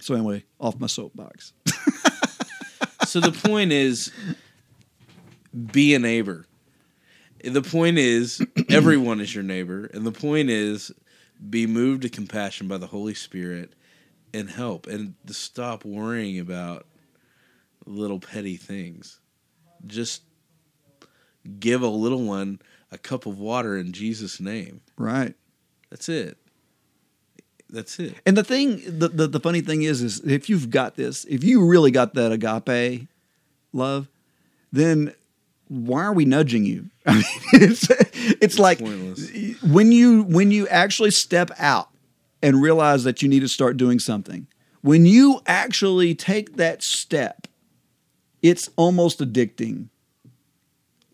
So 0.00 0.14
anyway, 0.14 0.44
off 0.60 0.78
my 0.80 0.86
soapbox. 0.88 1.52
So 3.06 3.20
the 3.20 3.32
point 3.32 3.72
is, 3.72 4.10
be 5.72 5.94
a 5.94 5.98
neighbor. 5.98 6.46
The 7.44 7.60
point 7.60 7.98
is, 7.98 8.40
everyone 8.70 9.20
is 9.20 9.34
your 9.34 9.44
neighbor, 9.44 9.86
and 9.92 10.06
the 10.06 10.12
point 10.12 10.48
is, 10.48 10.92
be 11.50 11.66
moved 11.66 12.02
to 12.02 12.08
compassion 12.08 12.68
by 12.68 12.78
the 12.78 12.86
Holy 12.86 13.12
Spirit 13.14 13.74
and 14.34 14.50
help, 14.50 14.86
and 14.86 15.14
to 15.26 15.34
stop 15.34 15.84
worrying 15.84 16.38
about 16.38 16.86
little 17.86 18.18
petty 18.18 18.56
things. 18.56 19.20
Just 19.86 20.22
give 21.58 21.82
a 21.82 21.88
little 21.88 22.22
one 22.22 22.60
a 22.90 22.98
cup 22.98 23.26
of 23.26 23.38
water 23.38 23.76
in 23.76 23.92
Jesus' 23.92 24.40
name. 24.40 24.80
Right. 24.96 25.34
That's 25.90 26.08
it. 26.08 26.36
That's 27.68 27.98
it. 27.98 28.14
And 28.26 28.36
the 28.36 28.44
thing, 28.44 28.82
the, 28.86 29.08
the, 29.08 29.26
the 29.26 29.40
funny 29.40 29.62
thing 29.62 29.82
is, 29.82 30.02
is 30.02 30.20
if 30.20 30.48
you've 30.50 30.70
got 30.70 30.94
this, 30.94 31.24
if 31.24 31.42
you 31.42 31.66
really 31.66 31.90
got 31.90 32.14
that 32.14 32.30
agape 32.30 33.08
love, 33.72 34.08
then 34.70 35.14
why 35.68 36.02
are 36.04 36.12
we 36.12 36.26
nudging 36.26 36.66
you? 36.66 36.90
I 37.06 37.14
mean, 37.14 37.24
it's, 37.54 37.88
it's 38.42 38.58
like 38.58 38.78
Pointless. 38.78 39.62
when 39.62 39.90
you 39.90 40.22
when 40.24 40.50
you 40.50 40.68
actually 40.68 41.10
step 41.10 41.50
out 41.58 41.88
and 42.42 42.60
realize 42.60 43.04
that 43.04 43.22
you 43.22 43.28
need 43.28 43.40
to 43.40 43.48
start 43.48 43.76
doing 43.76 43.98
something. 43.98 44.46
When 44.80 45.06
you 45.06 45.40
actually 45.46 46.14
take 46.14 46.56
that 46.56 46.82
step, 46.82 47.46
it's 48.42 48.68
almost 48.76 49.20
addicting. 49.20 49.88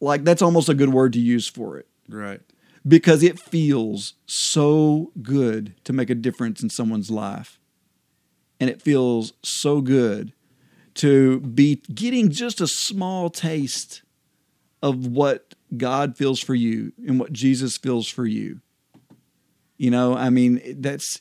Like 0.00 0.24
that's 0.24 0.42
almost 0.42 0.68
a 0.68 0.74
good 0.74 0.88
word 0.92 1.12
to 1.14 1.20
use 1.20 1.48
for 1.48 1.76
it 1.76 1.86
Right. 2.08 2.40
because 2.86 3.22
it 3.22 3.38
feels 3.38 4.14
so 4.26 5.12
good 5.20 5.74
to 5.84 5.92
make 5.92 6.08
a 6.08 6.14
difference 6.14 6.62
in 6.62 6.70
someone's 6.70 7.10
life. 7.10 7.58
And 8.60 8.70
it 8.70 8.80
feels 8.80 9.34
so 9.42 9.80
good 9.80 10.32
to 10.94 11.40
be 11.40 11.76
getting 11.94 12.30
just 12.30 12.60
a 12.60 12.66
small 12.66 13.28
taste 13.30 14.02
of 14.82 15.06
what 15.06 15.54
God 15.76 16.16
feels 16.16 16.40
for 16.40 16.54
you 16.54 16.92
and 17.06 17.20
what 17.20 17.32
Jesus 17.32 17.76
feels 17.76 18.08
for 18.08 18.24
you. 18.26 18.60
You 19.78 19.90
know, 19.90 20.14
I 20.14 20.28
mean, 20.28 20.60
that's 20.80 21.20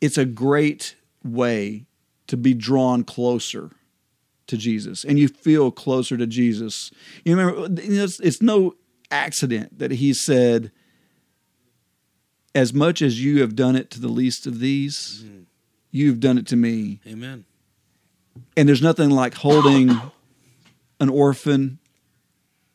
it's 0.00 0.18
a 0.18 0.24
great 0.24 0.96
way 1.24 1.86
to 2.26 2.36
be 2.36 2.52
drawn 2.54 3.04
closer 3.04 3.70
to 4.48 4.56
Jesus 4.56 5.04
and 5.04 5.18
you 5.18 5.28
feel 5.28 5.70
closer 5.70 6.16
to 6.16 6.26
Jesus. 6.26 6.90
You 7.24 7.36
remember, 7.36 7.68
it's, 7.80 8.18
it's 8.20 8.42
no 8.42 8.74
accident 9.12 9.78
that 9.78 9.92
he 9.92 10.12
said, 10.12 10.72
As 12.54 12.74
much 12.74 13.00
as 13.00 13.22
you 13.22 13.40
have 13.40 13.54
done 13.54 13.76
it 13.76 13.90
to 13.92 14.00
the 14.00 14.08
least 14.08 14.46
of 14.46 14.58
these, 14.58 15.22
mm-hmm. 15.24 15.42
you've 15.92 16.18
done 16.18 16.36
it 16.36 16.46
to 16.48 16.56
me. 16.56 17.00
Amen. 17.06 17.44
And 18.56 18.68
there's 18.68 18.82
nothing 18.82 19.10
like 19.10 19.34
holding 19.34 20.00
an 20.98 21.08
orphan 21.08 21.78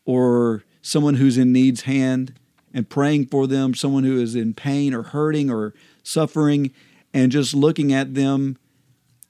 or 0.06 0.64
someone 0.88 1.16
who's 1.16 1.38
in 1.38 1.52
need's 1.52 1.82
hand 1.82 2.34
and 2.74 2.90
praying 2.90 3.28
for 3.28 3.46
them, 3.46 3.74
someone 3.74 4.04
who 4.04 4.20
is 4.22 4.36
in 4.36 4.54
pain 4.54 4.94
or 4.94 5.04
hurting 5.04 5.50
or 5.50 5.74
suffering, 6.04 6.72
and 7.14 7.32
just 7.32 7.54
looking 7.54 7.92
at 7.92 8.14
them 8.14 8.58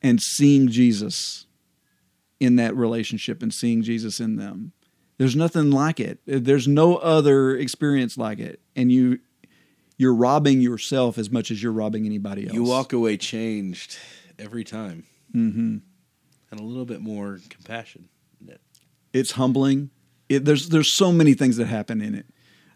and 0.01 0.21
seeing 0.21 0.67
Jesus 0.67 1.45
in 2.39 2.55
that 2.57 2.75
relationship 2.75 3.41
and 3.41 3.53
seeing 3.53 3.81
Jesus 3.81 4.19
in 4.19 4.35
them. 4.35 4.73
There's 5.17 5.35
nothing 5.35 5.71
like 5.71 5.99
it. 5.99 6.19
There's 6.27 6.67
no 6.67 6.97
other 6.97 7.57
experience 7.57 8.17
like 8.17 8.39
it. 8.39 8.59
And 8.75 8.91
you 8.91 9.19
you're 9.97 10.13
robbing 10.13 10.61
yourself 10.61 11.17
as 11.17 11.31
much 11.31 11.49
as 11.49 11.63
you're 11.63 11.71
robbing 11.71 12.05
anybody 12.05 12.45
else. 12.45 12.53
You 12.53 12.63
walk 12.63 12.93
away 12.93 13.17
changed 13.17 13.97
every 14.37 14.63
time, 14.63 15.05
hmm 15.31 15.77
and 16.49 16.59
a 16.59 16.63
little 16.63 16.85
bit 16.85 17.01
more 17.01 17.39
compassion. 17.49 18.07
It's 19.11 19.31
humbling. 19.31 19.89
It, 20.29 20.45
there's 20.45 20.69
there's 20.69 20.91
so 20.91 21.11
many 21.11 21.33
things 21.33 21.57
that 21.57 21.67
happen 21.67 22.01
in 22.01 22.15
it. 22.15 22.25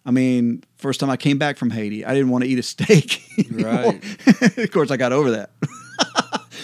I 0.06 0.12
mean, 0.12 0.64
first 0.78 1.00
time 1.00 1.10
I 1.10 1.18
came 1.18 1.38
back 1.38 1.58
from 1.58 1.70
Haiti, 1.70 2.04
I 2.06 2.14
didn't 2.14 2.30
want 2.30 2.44
to 2.44 2.50
eat 2.50 2.58
a 2.60 2.64
steak. 2.64 3.22
Right. 3.52 4.02
of 4.58 4.72
course, 4.72 4.90
I 4.92 4.98
got 4.98 5.12
over 5.14 5.32
that. 5.32 5.52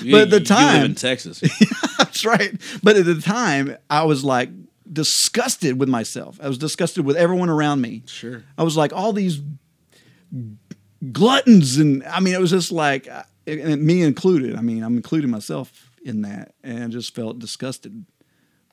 You- 0.02 0.12
But 0.12 0.22
at 0.22 0.30
the 0.30 0.36
you 0.38 0.40
live 0.40 0.48
time- 0.48 0.86
in 0.86 0.96
Texas, 0.96 1.42
That's 1.98 2.26
right. 2.26 2.52
But 2.84 2.96
at 2.98 3.06
the 3.06 3.22
time, 3.22 3.78
I 3.90 4.04
was 4.06 4.24
like 4.24 4.50
disgusted 4.92 5.80
with 5.80 5.90
myself. 5.90 6.40
I 6.42 6.48
was 6.48 6.58
disgusted 6.58 7.06
with 7.06 7.16
everyone 7.18 7.50
around 7.50 7.82
me. 7.82 8.04
sure. 8.08 8.44
I 8.58 8.64
was 8.64 8.76
like 8.78 8.94
all 8.94 9.12
these 9.14 9.40
gluttons, 11.12 11.78
and 11.78 12.04
I 12.06 12.20
mean, 12.20 12.34
it 12.34 12.40
was 12.40 12.52
just 12.52 12.72
like 12.72 13.08
and 13.46 13.84
me 13.86 14.02
included. 14.04 14.56
I 14.56 14.62
mean, 14.62 14.84
I'm 14.84 14.96
including 14.98 15.30
myself 15.30 15.92
in 16.04 16.22
that, 16.24 16.54
and 16.64 16.84
I 16.84 16.88
just 16.88 17.14
felt 17.16 17.40
disgusted 17.40 18.06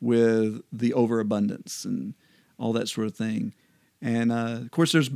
with 0.05 0.63
the 0.71 0.93
overabundance 0.93 1.85
and 1.85 2.15
all 2.59 2.73
that 2.75 2.89
sort 2.89 3.07
of 3.07 3.17
thing. 3.17 3.55
And 4.03 4.31
uh, 4.31 4.59
of 4.63 4.71
course, 4.71 4.93
there's 4.93 5.11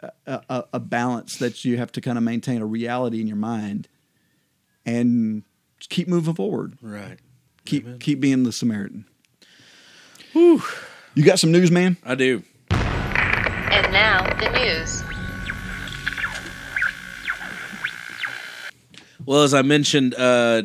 a, 0.00 0.40
a, 0.48 0.64
a 0.74 0.80
balance 0.80 1.36
that 1.36 1.64
you 1.64 1.76
have 1.76 1.92
to 1.92 2.00
kind 2.00 2.16
of 2.16 2.24
maintain 2.24 2.62
a 2.62 2.66
reality 2.66 3.20
in 3.20 3.26
your 3.26 3.36
mind, 3.36 3.86
and 4.86 5.44
keep 5.88 6.08
moving 6.08 6.34
forward. 6.34 6.78
Right. 6.80 7.18
Keep 7.66 7.84
Amen. 7.86 7.98
keep 7.98 8.20
being 8.20 8.42
the 8.42 8.52
Samaritan. 8.52 9.06
You 10.34 10.60
got 11.22 11.38
some 11.38 11.52
news, 11.52 11.70
man? 11.70 11.96
I 12.04 12.16
do. 12.16 12.42
And 12.70 13.92
now, 13.92 14.24
the 14.40 14.50
news. 14.50 15.02
Well, 19.26 19.42
as 19.42 19.54
I 19.54 19.62
mentioned, 19.62 20.14
uh, 20.14 20.62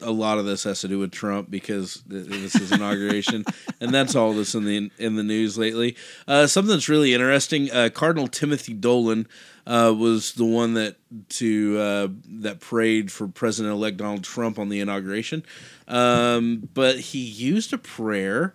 a 0.00 0.10
lot 0.10 0.38
of 0.38 0.44
this 0.44 0.64
has 0.64 0.80
to 0.80 0.88
do 0.88 0.98
with 0.98 1.10
Trump 1.10 1.50
because 1.50 2.02
this 2.06 2.54
is 2.54 2.72
inauguration, 2.72 3.44
and 3.80 3.92
that's 3.92 4.14
all 4.14 4.32
that's 4.32 4.54
in 4.54 4.64
the 4.64 4.90
in 4.98 5.16
the 5.16 5.22
news 5.22 5.56
lately. 5.56 5.96
Uh, 6.28 6.46
something 6.46 6.72
that's 6.72 6.88
really 6.88 7.14
interesting: 7.14 7.70
uh, 7.70 7.88
Cardinal 7.92 8.28
Timothy 8.28 8.74
Dolan 8.74 9.26
uh, 9.66 9.94
was 9.96 10.32
the 10.32 10.44
one 10.44 10.74
that 10.74 10.96
to 11.30 11.78
uh, 11.78 12.08
that 12.40 12.60
prayed 12.60 13.10
for 13.10 13.26
President-elect 13.28 13.96
Donald 13.96 14.24
Trump 14.24 14.58
on 14.58 14.68
the 14.68 14.80
inauguration, 14.80 15.44
um, 15.88 16.68
but 16.74 16.98
he 17.00 17.18
used 17.18 17.72
a 17.72 17.78
prayer 17.78 18.54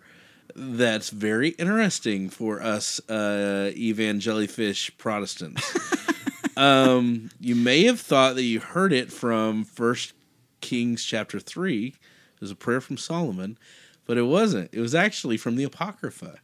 that's 0.55 1.09
very 1.09 1.49
interesting 1.49 2.29
for 2.29 2.61
us 2.61 2.99
uh, 3.09 3.71
evangelifish 3.73 4.97
Protestants. 4.97 5.75
um, 6.57 7.29
you 7.39 7.55
may 7.55 7.85
have 7.85 7.99
thought 7.99 8.35
that 8.35 8.43
you 8.43 8.59
heard 8.59 8.93
it 8.93 9.11
from 9.11 9.63
First 9.63 10.13
Kings 10.61 11.03
chapter 11.03 11.39
three. 11.39 11.87
It 12.35 12.41
was 12.41 12.51
a 12.51 12.55
prayer 12.55 12.81
from 12.81 12.97
Solomon, 12.97 13.57
but 14.05 14.17
it 14.17 14.23
wasn't. 14.23 14.69
It 14.73 14.79
was 14.79 14.95
actually 14.95 15.37
from 15.37 15.55
the 15.57 15.63
Apocrypha. 15.63 16.39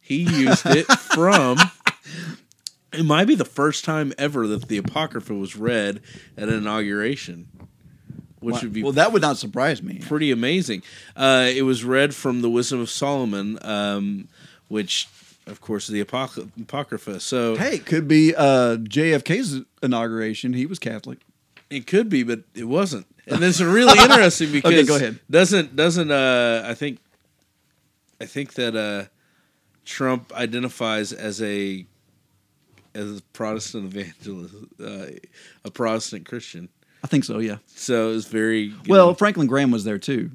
He 0.00 0.22
used 0.22 0.64
it 0.66 0.86
from. 1.14 1.58
It 2.92 3.04
might 3.04 3.26
be 3.26 3.34
the 3.34 3.44
first 3.44 3.84
time 3.84 4.12
ever 4.18 4.46
that 4.46 4.68
the 4.68 4.78
Apocrypha 4.78 5.34
was 5.34 5.56
read 5.56 6.00
at 6.36 6.48
an 6.48 6.54
inauguration, 6.54 7.48
which 8.40 8.62
would 8.62 8.72
be 8.72 8.82
well, 8.82 8.92
that 8.92 9.12
would 9.12 9.22
not 9.22 9.36
surprise 9.36 9.82
me. 9.82 9.98
pretty 9.98 10.30
amazing. 10.30 10.82
Uh, 11.16 11.50
it 11.52 11.62
was 11.62 11.84
read 11.84 12.14
from 12.14 12.40
the 12.42 12.50
Wisdom 12.50 12.80
of 12.80 12.88
Solomon, 12.90 13.58
um, 13.62 14.28
which, 14.68 15.08
of 15.46 15.60
course, 15.60 15.88
is 15.88 15.92
the 15.92 16.04
Apoc- 16.04 16.50
Apocrypha. 16.60 17.18
So 17.20 17.56
Hey, 17.56 17.76
it 17.76 17.86
could 17.86 18.06
be 18.06 18.34
uh, 18.34 18.76
JFK's 18.76 19.62
inauguration. 19.82 20.52
He 20.52 20.66
was 20.66 20.78
Catholic. 20.78 21.18
It 21.70 21.86
could 21.86 22.08
be, 22.08 22.22
but 22.22 22.42
it 22.54 22.64
wasn't. 22.64 23.06
And 23.26 23.40
this 23.42 23.56
is 23.60 23.64
really 23.66 23.98
interesting 23.98 24.52
because 24.52 24.72
Okay, 24.72 24.84
go 24.84 24.96
ahead. 24.96 25.18
doesn't 25.30 25.74
doesn't 25.76 26.10
uh, 26.10 26.64
I 26.66 26.74
think 26.74 26.98
I 28.20 28.26
think 28.26 28.54
that 28.54 28.76
uh, 28.76 29.06
Trump 29.84 30.32
identifies 30.34 31.12
as 31.12 31.40
a 31.42 31.86
as 32.94 33.18
a 33.18 33.22
Protestant 33.32 33.86
evangelist, 33.94 34.54
uh, 34.80 35.06
a 35.64 35.70
Protestant 35.70 36.26
Christian. 36.28 36.68
I 37.02 37.06
think 37.06 37.24
so. 37.24 37.38
Yeah. 37.38 37.56
So 37.66 38.12
it's 38.12 38.26
very 38.26 38.72
Well, 38.88 39.08
know- 39.08 39.14
Franklin 39.14 39.46
Graham 39.46 39.70
was 39.70 39.84
there 39.84 39.98
too, 39.98 40.30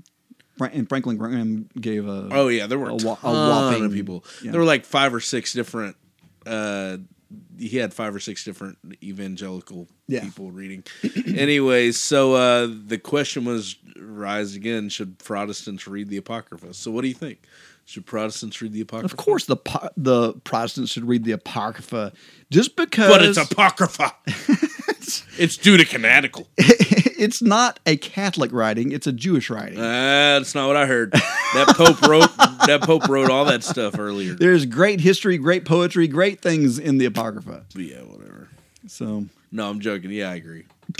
and 0.60 0.88
Franklin 0.90 1.18
Graham 1.18 1.70
gave 1.80 2.08
a. 2.08 2.28
Oh 2.32 2.48
yeah, 2.48 2.68
there 2.68 2.78
were 2.80 2.90
a, 2.90 2.94
a 2.94 2.96
a 2.96 3.16
whopping- 3.16 3.86
of 3.86 3.94
people. 3.94 4.26
yeah. 4.44 4.52
There 4.52 4.60
were 4.60 4.66
like 4.68 4.86
five 4.86 5.14
or 5.14 5.20
six 5.20 5.54
different. 5.54 5.96
Uh, 6.46 6.98
he 7.60 7.78
had 7.78 7.93
five 7.93 8.16
or 8.16 8.20
six 8.20 8.43
different 8.43 8.78
evangelical 9.03 9.88
Yeah. 10.07 10.22
people 10.24 10.51
reading. 10.51 10.84
Anyways, 11.28 11.99
so 11.99 12.34
uh, 12.36 12.68
the 12.88 12.97
question 12.97 13.45
was 13.45 13.76
rise 13.97 14.55
again: 14.55 14.89
Should 14.89 15.20
Protestants 15.20 15.88
read 15.88 16.10
the 16.10 16.18
Apocrypha? 16.18 16.74
So, 16.74 16.89
what 16.91 17.01
do 17.01 17.07
you 17.07 17.14
think? 17.14 17.39
Should 17.86 18.05
Protestants 18.05 18.62
read 18.62 18.72
the 18.74 18.82
Apocrypha? 18.82 19.14
Of 19.14 19.18
course, 19.18 19.45
the 19.45 19.55
po- 19.57 19.89
the 19.97 20.34
Protestants 20.43 20.91
should 20.91 21.05
read 21.07 21.24
the 21.24 21.32
Apocrypha, 21.32 22.14
just 22.51 22.76
because. 22.76 23.10
but 23.12 23.24
it's 23.24 23.38
Apocrypha. 23.38 24.14
it's 25.38 25.57
Deuterocanonical. 25.57 26.45
it's 27.20 27.41
not 27.41 27.80
a 27.86 27.97
Catholic 27.97 28.51
writing; 28.53 28.91
it's 28.91 29.05
a 29.07 29.11
Jewish 29.11 29.49
writing. 29.49 29.78
Uh, 29.80 30.39
that's 30.39 30.55
not 30.55 30.67
what 30.67 30.78
I 30.78 30.86
heard. 30.86 31.11
That 31.11 31.67
Pope 31.76 32.01
wrote. 32.03 32.30
that 32.67 32.82
Pope 32.84 33.07
wrote 33.07 33.30
all 33.30 33.45
that 33.45 33.63
stuff 33.63 33.97
earlier. 33.99 34.34
There's 34.34 34.65
great 34.65 34.99
history, 35.01 35.38
great 35.38 35.65
poetry, 35.65 36.07
great 36.07 36.41
things 36.41 36.78
in 36.80 36.97
the 36.97 37.05
Apocrypha. 37.05 37.65
Yeah, 37.76 37.97
whatever. 38.03 38.49
So, 38.88 39.26
No, 39.51 39.70
I'm 39.70 39.80
joking. 39.80 40.11
Yeah, 40.11 40.30
I 40.32 40.36
agree. 40.36 40.65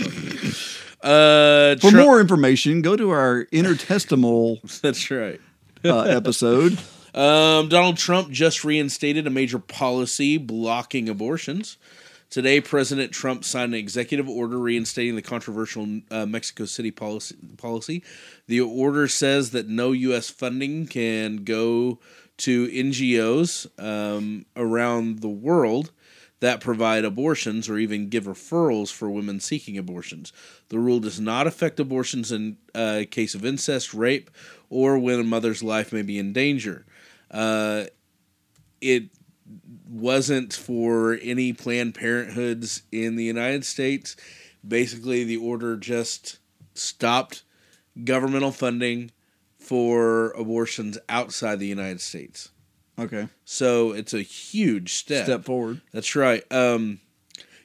uh, 1.02 1.76
for 1.76 1.90
Trump- 1.90 1.96
more 1.96 2.20
information, 2.20 2.82
go 2.82 2.96
to 2.96 3.10
our 3.10 3.46
intertestamental 3.52 4.80
That's 4.80 5.10
right. 5.10 5.40
uh, 5.84 6.00
episode. 6.02 6.78
Um, 7.14 7.68
Donald 7.68 7.96
Trump 7.96 8.30
just 8.30 8.64
reinstated 8.64 9.26
a 9.26 9.30
major 9.30 9.58
policy 9.58 10.38
blocking 10.38 11.08
abortions. 11.08 11.76
Today, 12.30 12.60
President 12.60 13.10
Trump 13.10 13.44
signed 13.44 13.74
an 13.74 13.80
executive 13.80 14.28
order 14.28 14.56
reinstating 14.56 15.16
the 15.16 15.22
controversial 15.22 16.00
uh, 16.12 16.26
Mexico 16.26 16.64
City 16.64 16.92
policy, 16.92 17.36
policy. 17.56 18.04
The 18.46 18.60
order 18.60 19.08
says 19.08 19.50
that 19.50 19.68
no 19.68 19.90
U.S. 19.90 20.30
funding 20.30 20.86
can 20.86 21.38
go 21.38 21.98
to 22.38 22.68
NGOs 22.68 23.66
um, 23.82 24.46
around 24.54 25.18
the 25.18 25.28
world 25.28 25.90
that 26.38 26.60
provide 26.60 27.04
abortions 27.04 27.68
or 27.68 27.78
even 27.78 28.08
give 28.08 28.24
referrals 28.24 28.92
for 28.92 29.10
women 29.10 29.40
seeking 29.40 29.76
abortions. 29.76 30.32
The 30.68 30.78
rule 30.78 31.00
does 31.00 31.18
not 31.18 31.48
affect 31.48 31.80
abortions 31.80 32.30
in 32.30 32.58
uh, 32.76 33.02
case 33.10 33.34
of 33.34 33.44
incest, 33.44 33.92
rape, 33.92 34.30
or 34.70 34.98
when 35.00 35.18
a 35.18 35.24
mother's 35.24 35.64
life 35.64 35.92
may 35.92 36.02
be 36.02 36.16
in 36.16 36.32
danger. 36.32 36.86
Uh, 37.28 37.86
it 38.80 39.10
wasn't 39.90 40.52
for 40.52 41.18
any 41.20 41.52
Planned 41.52 41.94
Parenthoods 41.94 42.82
in 42.92 43.16
the 43.16 43.24
United 43.24 43.64
States. 43.64 44.16
Basically, 44.66 45.24
the 45.24 45.36
order 45.36 45.76
just 45.76 46.38
stopped 46.74 47.42
governmental 48.04 48.52
funding 48.52 49.10
for 49.58 50.30
abortions 50.32 50.96
outside 51.08 51.58
the 51.58 51.66
United 51.66 52.00
States. 52.00 52.50
Okay, 52.98 53.28
So 53.44 53.92
it's 53.92 54.12
a 54.12 54.20
huge 54.22 54.92
step. 54.92 55.24
step 55.24 55.44
forward. 55.44 55.80
That's 55.92 56.14
right. 56.14 56.44
Um, 56.52 57.00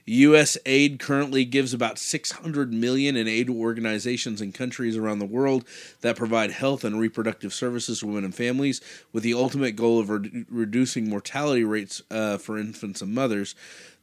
U.S. 0.06 0.56
aid 0.68 1.00
currently 1.00 1.46
gives 1.46 1.74
about 1.74 1.98
600 1.98 2.72
million 2.72 3.16
in 3.16 3.28
aid 3.28 3.48
to 3.48 3.56
organizations 3.56 4.40
in 4.40 4.52
countries 4.52 4.96
around 4.96 5.18
the 5.18 5.26
world 5.26 5.66
that 6.02 6.16
provide 6.16 6.52
health 6.52 6.84
and 6.84 7.00
reproductive 7.00 7.54
services 7.54 8.00
to 8.00 8.08
women 8.08 8.24
and 8.24 8.36
families, 8.36 8.82
with 9.12 9.24
the 9.24 9.34
ultimate 9.34 9.76
goal 9.76 10.00
of 10.00 10.08
redu- 10.08 10.46
reducing 10.50 11.10
mortality 11.10 11.64
rates 11.64 12.04
uh, 12.12 12.38
for 12.38 12.60
infants 12.60 13.02
and 13.02 13.16
mothers. 13.16 13.56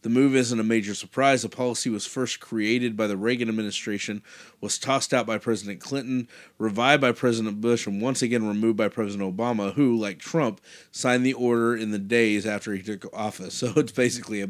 The 0.03 0.09
move 0.11 0.35
isn't 0.35 0.59
a 0.59 0.65
major 0.65 0.95
surprise. 0.95 1.43
The 1.43 1.49
policy 1.49 1.89
was 1.89 2.07
first 2.07 2.41
created 2.41 2.97
by 2.97 3.07
the 3.07 3.17
Reagan 3.17 3.49
administration, 3.49 4.23
was 4.61 4.77
tossed 4.79 5.15
out 5.15 5.27
by 5.27 5.39
President 5.39 5.81
Clinton, 5.81 6.29
revived 6.59 7.01
by 7.01 7.13
President 7.13 7.61
Bush, 7.61 7.87
and 7.87 8.03
once 8.03 8.21
again 8.21 8.47
removed 8.47 8.77
by 8.77 8.89
President 8.89 9.37
Obama, 9.37 9.73
who, 9.75 9.97
like 9.97 10.19
Trump, 10.19 10.61
signed 10.91 11.25
the 11.25 11.35
order 11.35 11.77
in 11.77 11.93
the 11.93 12.01
days 12.01 12.45
after 12.47 12.75
he 12.75 12.83
took 12.83 13.07
office. 13.15 13.53
So 13.63 13.73
it's 13.77 13.93
basically 13.93 14.43
a 14.43 14.49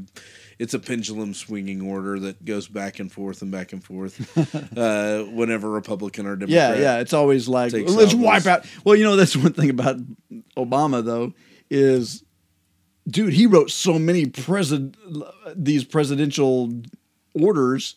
it's 0.58 0.72
a 0.72 0.78
pendulum 0.78 1.34
swinging 1.34 1.82
order 1.82 2.18
that 2.20 2.44
goes 2.46 2.66
back 2.66 2.98
and 2.98 3.12
forth 3.12 3.42
and 3.42 3.50
back 3.50 3.74
and 3.74 3.84
forth 3.84 4.38
uh, 4.78 5.24
whenever 5.24 5.68
Republican 5.68 6.26
or 6.26 6.34
Democrat. 6.36 6.76
yeah. 6.78 6.82
Yeah, 6.82 7.00
it's 7.00 7.12
always 7.12 7.46
like 7.46 7.72
let's 7.72 7.90
office. 7.90 8.14
wipe 8.14 8.46
out. 8.46 8.64
Well, 8.84 8.96
you 8.96 9.04
know 9.04 9.16
that's 9.16 9.36
one 9.36 9.52
thing 9.52 9.68
about 9.68 9.96
Obama 10.56 11.04
though 11.04 11.34
is 11.68 12.24
dude, 13.08 13.32
he 13.34 13.46
wrote 13.46 13.70
so 13.70 13.98
many 13.98 14.26
president 14.26 14.96
these 15.54 15.84
presidential 15.84 16.72
orders 17.34 17.96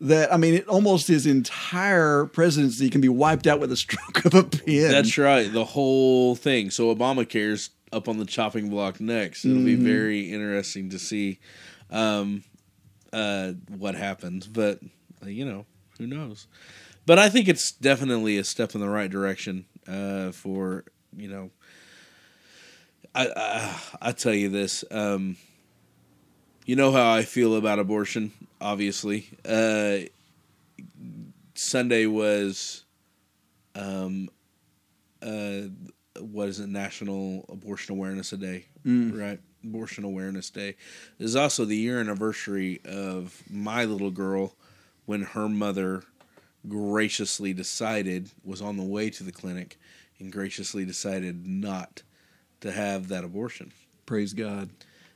that 0.00 0.32
I 0.32 0.36
mean, 0.36 0.54
it 0.54 0.68
almost 0.68 1.08
his 1.08 1.26
entire 1.26 2.26
presidency 2.26 2.90
can 2.90 3.00
be 3.00 3.08
wiped 3.08 3.46
out 3.46 3.60
with 3.60 3.72
a 3.72 3.76
stroke 3.76 4.24
of 4.24 4.34
a 4.34 4.44
pen. 4.44 4.90
That's 4.90 5.16
right. 5.18 5.52
The 5.52 5.64
whole 5.64 6.34
thing. 6.36 6.70
So 6.70 6.94
Obamacare's 6.94 7.70
up 7.92 8.08
on 8.08 8.18
the 8.18 8.24
chopping 8.24 8.68
block 8.68 9.00
next. 9.00 9.44
It'll 9.44 9.62
be 9.62 9.76
very 9.76 10.32
interesting 10.32 10.90
to 10.90 10.98
see 10.98 11.38
um, 11.90 12.42
uh, 13.12 13.52
what 13.68 13.94
happens. 13.94 14.46
But 14.46 14.80
uh, 15.24 15.28
you 15.28 15.44
know, 15.44 15.66
who 15.98 16.06
knows? 16.06 16.46
But 17.06 17.18
I 17.18 17.28
think 17.28 17.48
it's 17.48 17.70
definitely 17.72 18.36
a 18.36 18.44
step 18.44 18.74
in 18.74 18.80
the 18.80 18.88
right 18.88 19.10
direction 19.10 19.64
uh, 19.88 20.32
for 20.32 20.84
you 21.16 21.28
know. 21.28 21.50
I, 23.16 23.28
I 23.36 23.80
I 24.08 24.12
tell 24.12 24.34
you 24.34 24.48
this. 24.50 24.84
Um, 24.90 25.36
you 26.66 26.76
know 26.76 26.92
how 26.92 27.12
I 27.12 27.22
feel 27.22 27.56
about 27.56 27.78
abortion. 27.78 28.32
Obviously, 28.60 29.28
uh, 29.48 29.98
Sunday 31.54 32.06
was 32.06 32.84
um, 33.74 34.28
uh, 35.22 35.62
what 36.20 36.48
is 36.48 36.60
it? 36.60 36.68
National 36.68 37.46
Abortion 37.48 37.94
Awareness 37.94 38.30
Day, 38.30 38.66
right? 39.18 39.40
Abortion 39.64 40.04
Awareness 40.04 40.50
Day. 40.50 40.76
Is 41.18 41.36
also 41.36 41.64
the 41.64 41.76
year 41.76 42.00
anniversary 42.00 42.80
of 42.84 43.42
my 43.50 43.84
little 43.84 44.10
girl 44.10 44.54
when 45.06 45.22
her 45.22 45.48
mother 45.48 46.02
graciously 46.68 47.52
decided 47.52 48.30
was 48.44 48.60
on 48.60 48.76
the 48.76 48.82
way 48.82 49.08
to 49.08 49.22
the 49.24 49.32
clinic 49.32 49.78
and 50.18 50.32
graciously 50.32 50.84
decided 50.84 51.46
not 51.46 52.02
to 52.60 52.72
have 52.72 53.08
that 53.08 53.24
abortion. 53.24 53.72
Praise 54.06 54.32
God. 54.32 54.70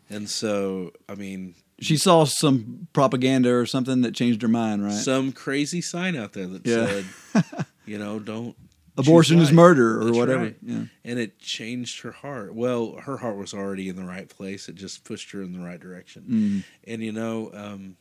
And 0.09 0.29
so, 0.29 0.93
I 1.09 1.15
mean, 1.15 1.55
She 1.81 1.97
saw 1.97 2.25
some 2.25 2.89
propaganda 2.93 3.55
or 3.55 3.65
something 3.67 4.01
that 4.03 4.15
changed 4.15 4.43
her 4.43 4.49
mind, 4.49 4.85
right? 4.85 4.93
some 4.93 5.33
crazy 5.33 5.81
sign 5.81 6.17
out 6.17 6.33
there 6.33 6.47
that 6.49 6.67
Yeah. 6.67 6.87
said, 7.35 7.67
you 7.87 7.99
know, 7.99 8.19
don't 8.19 8.57
Abortion 8.99 9.39
is 9.39 9.51
murder 9.53 10.01
or 10.03 10.05
That's 10.07 10.19
whatever. 10.19 10.43
right. 10.45 10.57
Yeah. 10.63 10.85
And 11.05 11.19
it 11.19 11.39
changed 11.39 12.01
her 12.03 12.11
heart. 12.11 12.55
Well, 12.55 12.97
her 12.97 13.17
heart 13.19 13.37
was 13.37 13.55
already 13.55 13.89
in 13.89 13.97
the 13.97 14.05
right 14.05 14.29
place. 14.29 14.69
It 14.69 14.75
just 14.75 15.05
pushed 15.05 15.31
her 15.31 15.41
in 15.41 15.53
the 15.53 15.61
right 15.61 15.81
direction. 15.81 16.25
Mm. 16.29 16.91
And 16.93 17.03
you 17.03 17.13
know, 17.13 17.51
um, 17.55 17.97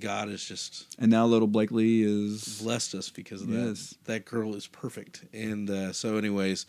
God 0.00 0.28
has 0.28 0.44
just 0.44 0.86
And 0.98 1.10
now 1.10 1.24
little 1.24 1.48
Blakely 1.48 2.02
is 2.02 2.60
blessed 2.60 2.94
us 2.94 3.08
because 3.10 3.40
of 3.42 3.48
Yes. 3.48 3.90
that. 4.04 4.04
That 4.12 4.24
girl 4.26 4.54
is 4.54 4.66
perfect. 4.66 5.24
And 5.32 5.70
uh, 5.70 5.92
so, 5.94 6.18
anyways, 6.18 6.66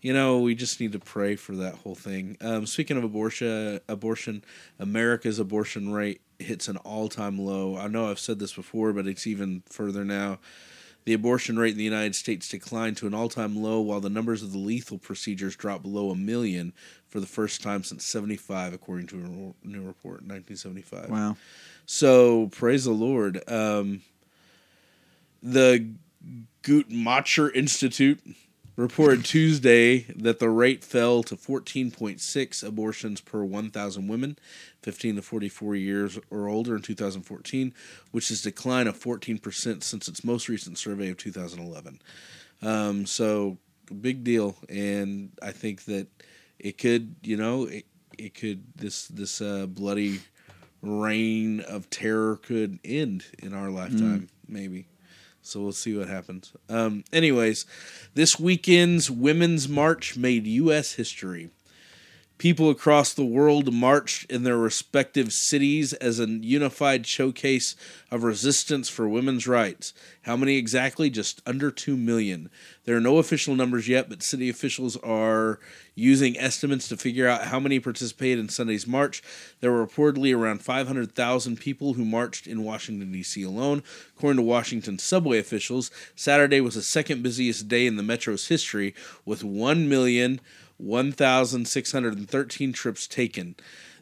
you 0.00 0.12
know, 0.12 0.38
we 0.38 0.54
just 0.54 0.80
need 0.80 0.92
to 0.92 0.98
pray 0.98 1.36
for 1.36 1.56
that 1.56 1.76
whole 1.76 1.94
thing. 1.94 2.36
Um, 2.40 2.66
speaking 2.66 2.96
of 2.96 3.04
abortion, 3.04 3.80
abortion, 3.88 4.44
America's 4.78 5.38
abortion 5.38 5.92
rate 5.92 6.20
hits 6.38 6.68
an 6.68 6.76
all-time 6.78 7.38
low. 7.38 7.76
I 7.76 7.88
know 7.88 8.10
I've 8.10 8.18
said 8.18 8.38
this 8.38 8.52
before, 8.52 8.92
but 8.92 9.06
it's 9.06 9.26
even 9.26 9.62
further 9.68 10.04
now. 10.04 10.38
The 11.04 11.12
abortion 11.12 11.56
rate 11.56 11.70
in 11.72 11.78
the 11.78 11.84
United 11.84 12.16
States 12.16 12.48
declined 12.48 12.96
to 12.98 13.06
an 13.06 13.14
all-time 13.14 13.62
low, 13.62 13.80
while 13.80 14.00
the 14.00 14.10
numbers 14.10 14.42
of 14.42 14.52
the 14.52 14.58
lethal 14.58 14.98
procedures 14.98 15.54
dropped 15.54 15.84
below 15.84 16.10
a 16.10 16.16
million 16.16 16.72
for 17.08 17.20
the 17.20 17.26
first 17.26 17.62
time 17.62 17.84
since 17.84 18.04
'75, 18.04 18.74
according 18.74 19.06
to 19.08 19.16
a 19.16 19.66
new 19.66 19.82
report 19.82 20.22
in 20.22 20.28
1975. 20.28 21.08
wow. 21.08 21.36
So 21.86 22.48
praise 22.48 22.84
the 22.84 22.90
Lord. 22.90 23.40
Um, 23.48 24.02
the 25.40 25.90
Guttmacher 26.64 27.54
Institute 27.54 28.20
reported 28.76 29.24
Tuesday 29.24 30.00
that 30.14 30.38
the 30.38 30.50
rate 30.50 30.84
fell 30.84 31.22
to 31.22 31.36
14.6 31.36 32.66
abortions 32.66 33.20
per 33.20 33.42
1,000 33.42 34.06
women, 34.06 34.38
15 34.82 35.16
to 35.16 35.22
44 35.22 35.74
years 35.74 36.18
or 36.30 36.48
older 36.48 36.76
in 36.76 36.82
2014, 36.82 37.74
which 38.12 38.30
is 38.30 38.40
a 38.40 38.50
decline 38.50 38.86
of 38.86 38.98
14% 38.98 39.82
since 39.82 40.08
its 40.08 40.22
most 40.22 40.48
recent 40.48 40.78
survey 40.78 41.08
of 41.08 41.16
2011. 41.16 42.00
Um, 42.62 43.06
so 43.06 43.58
big 44.00 44.24
deal, 44.24 44.56
and 44.68 45.30
I 45.42 45.52
think 45.52 45.84
that 45.84 46.08
it 46.58 46.78
could, 46.78 47.16
you 47.22 47.36
know, 47.36 47.64
it, 47.64 47.86
it 48.18 48.34
could 48.34 48.64
this 48.74 49.08
this 49.08 49.40
uh, 49.42 49.66
bloody 49.66 50.20
reign 50.80 51.60
of 51.60 51.90
terror 51.90 52.36
could 52.36 52.78
end 52.84 53.24
in 53.38 53.52
our 53.52 53.70
lifetime, 53.70 54.28
maybe. 54.48 54.86
So 55.46 55.60
we'll 55.60 55.72
see 55.72 55.96
what 55.96 56.08
happens. 56.08 56.52
Um, 56.68 57.04
anyways, 57.12 57.66
this 58.14 58.38
weekend's 58.38 59.10
Women's 59.10 59.68
March 59.68 60.16
made 60.16 60.46
U.S. 60.46 60.94
history. 60.94 61.50
People 62.38 62.68
across 62.68 63.14
the 63.14 63.24
world 63.24 63.72
marched 63.72 64.30
in 64.30 64.42
their 64.42 64.58
respective 64.58 65.32
cities 65.32 65.94
as 65.94 66.20
a 66.20 66.26
unified 66.26 67.06
showcase 67.06 67.74
of 68.10 68.24
resistance 68.24 68.90
for 68.90 69.08
women's 69.08 69.46
rights. 69.46 69.94
How 70.22 70.36
many 70.36 70.56
exactly? 70.56 71.08
Just 71.08 71.40
under 71.46 71.70
2 71.70 71.96
million. 71.96 72.50
There 72.84 72.94
are 72.94 73.00
no 73.00 73.16
official 73.16 73.54
numbers 73.54 73.88
yet, 73.88 74.10
but 74.10 74.22
city 74.22 74.50
officials 74.50 74.98
are 74.98 75.58
using 75.94 76.38
estimates 76.38 76.88
to 76.88 76.98
figure 76.98 77.26
out 77.26 77.44
how 77.44 77.58
many 77.58 77.80
participated 77.80 78.38
in 78.38 78.50
Sunday's 78.50 78.86
march. 78.86 79.22
There 79.60 79.72
were 79.72 79.86
reportedly 79.86 80.36
around 80.36 80.60
500,000 80.60 81.58
people 81.58 81.94
who 81.94 82.04
marched 82.04 82.46
in 82.46 82.62
Washington, 82.62 83.12
D.C. 83.12 83.42
alone. 83.44 83.82
According 84.14 84.36
to 84.36 84.42
Washington 84.42 84.98
subway 84.98 85.38
officials, 85.38 85.90
Saturday 86.14 86.60
was 86.60 86.74
the 86.74 86.82
second 86.82 87.22
busiest 87.22 87.66
day 87.66 87.86
in 87.86 87.96
the 87.96 88.02
metro's 88.02 88.48
history, 88.48 88.94
with 89.24 89.42
1 89.42 89.88
million. 89.88 90.40
1,613 90.78 92.72
trips 92.72 93.06
taken. 93.06 93.56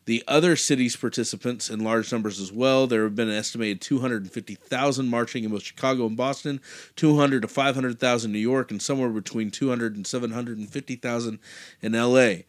The 0.07 0.23
other 0.29 0.55
cities' 0.55 0.97
participants 0.97 1.71
in 1.71 1.81
large 1.81 2.13
numbers 2.13 2.39
as 2.39 2.53
well. 2.53 2.87
There 2.87 3.05
have 3.05 3.17
been 3.17 3.31
an 3.31 3.37
estimated 3.37 3.81
250,000 3.81 5.09
marching 5.09 5.45
in 5.45 5.51
both 5.51 5.63
Chicago 5.63 6.07
and 6.07 6.17
Boston, 6.17 6.61
200 6.97 7.41
to 7.41 7.49
500,000 7.49 8.29
in 8.29 8.33
New 8.33 8.39
York, 8.39 8.71
and 8.71 8.83
somewhere 8.83 9.09
between 9.09 9.51
200 9.51 9.97
and 9.97 10.07
750,000 10.07 11.39
in 11.81 11.93
LA. 11.93 12.43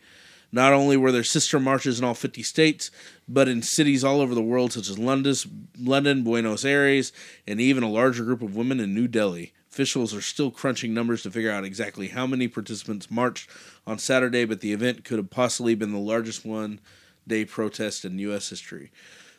Not 0.51 0.73
only 0.73 0.97
were 0.97 1.11
there 1.11 1.23
sister 1.23 1.59
marches 1.59 1.99
in 1.99 2.05
all 2.05 2.13
50 2.13 2.43
states, 2.43 2.91
but 3.27 3.47
in 3.47 3.61
cities 3.61 4.03
all 4.03 4.21
over 4.21 4.35
the 4.35 4.41
world, 4.41 4.73
such 4.73 4.89
as 4.89 4.99
London, 4.99 5.35
London, 5.79 6.23
Buenos 6.23 6.65
Aires, 6.65 7.13
and 7.47 7.61
even 7.61 7.83
a 7.83 7.89
larger 7.89 8.23
group 8.23 8.41
of 8.41 8.55
women 8.55 8.79
in 8.79 8.93
New 8.93 9.07
Delhi. 9.07 9.53
Officials 9.75 10.13
are 10.15 10.21
still 10.21 10.51
crunching 10.51 10.93
numbers 10.93 11.21
to 11.23 11.29
figure 11.29 11.51
out 11.51 11.65
exactly 11.65 12.07
how 12.07 12.25
many 12.25 12.47
participants 12.47 13.11
marched 13.11 13.49
on 13.85 13.99
Saturday, 13.99 14.45
but 14.45 14.61
the 14.61 14.71
event 14.71 15.03
could 15.03 15.17
have 15.17 15.29
possibly 15.29 15.75
been 15.75 15.91
the 15.91 15.97
largest 15.97 16.45
one 16.45 16.79
day 17.27 17.43
protest 17.43 18.05
in 18.05 18.17
U.S. 18.19 18.49
history. 18.49 18.89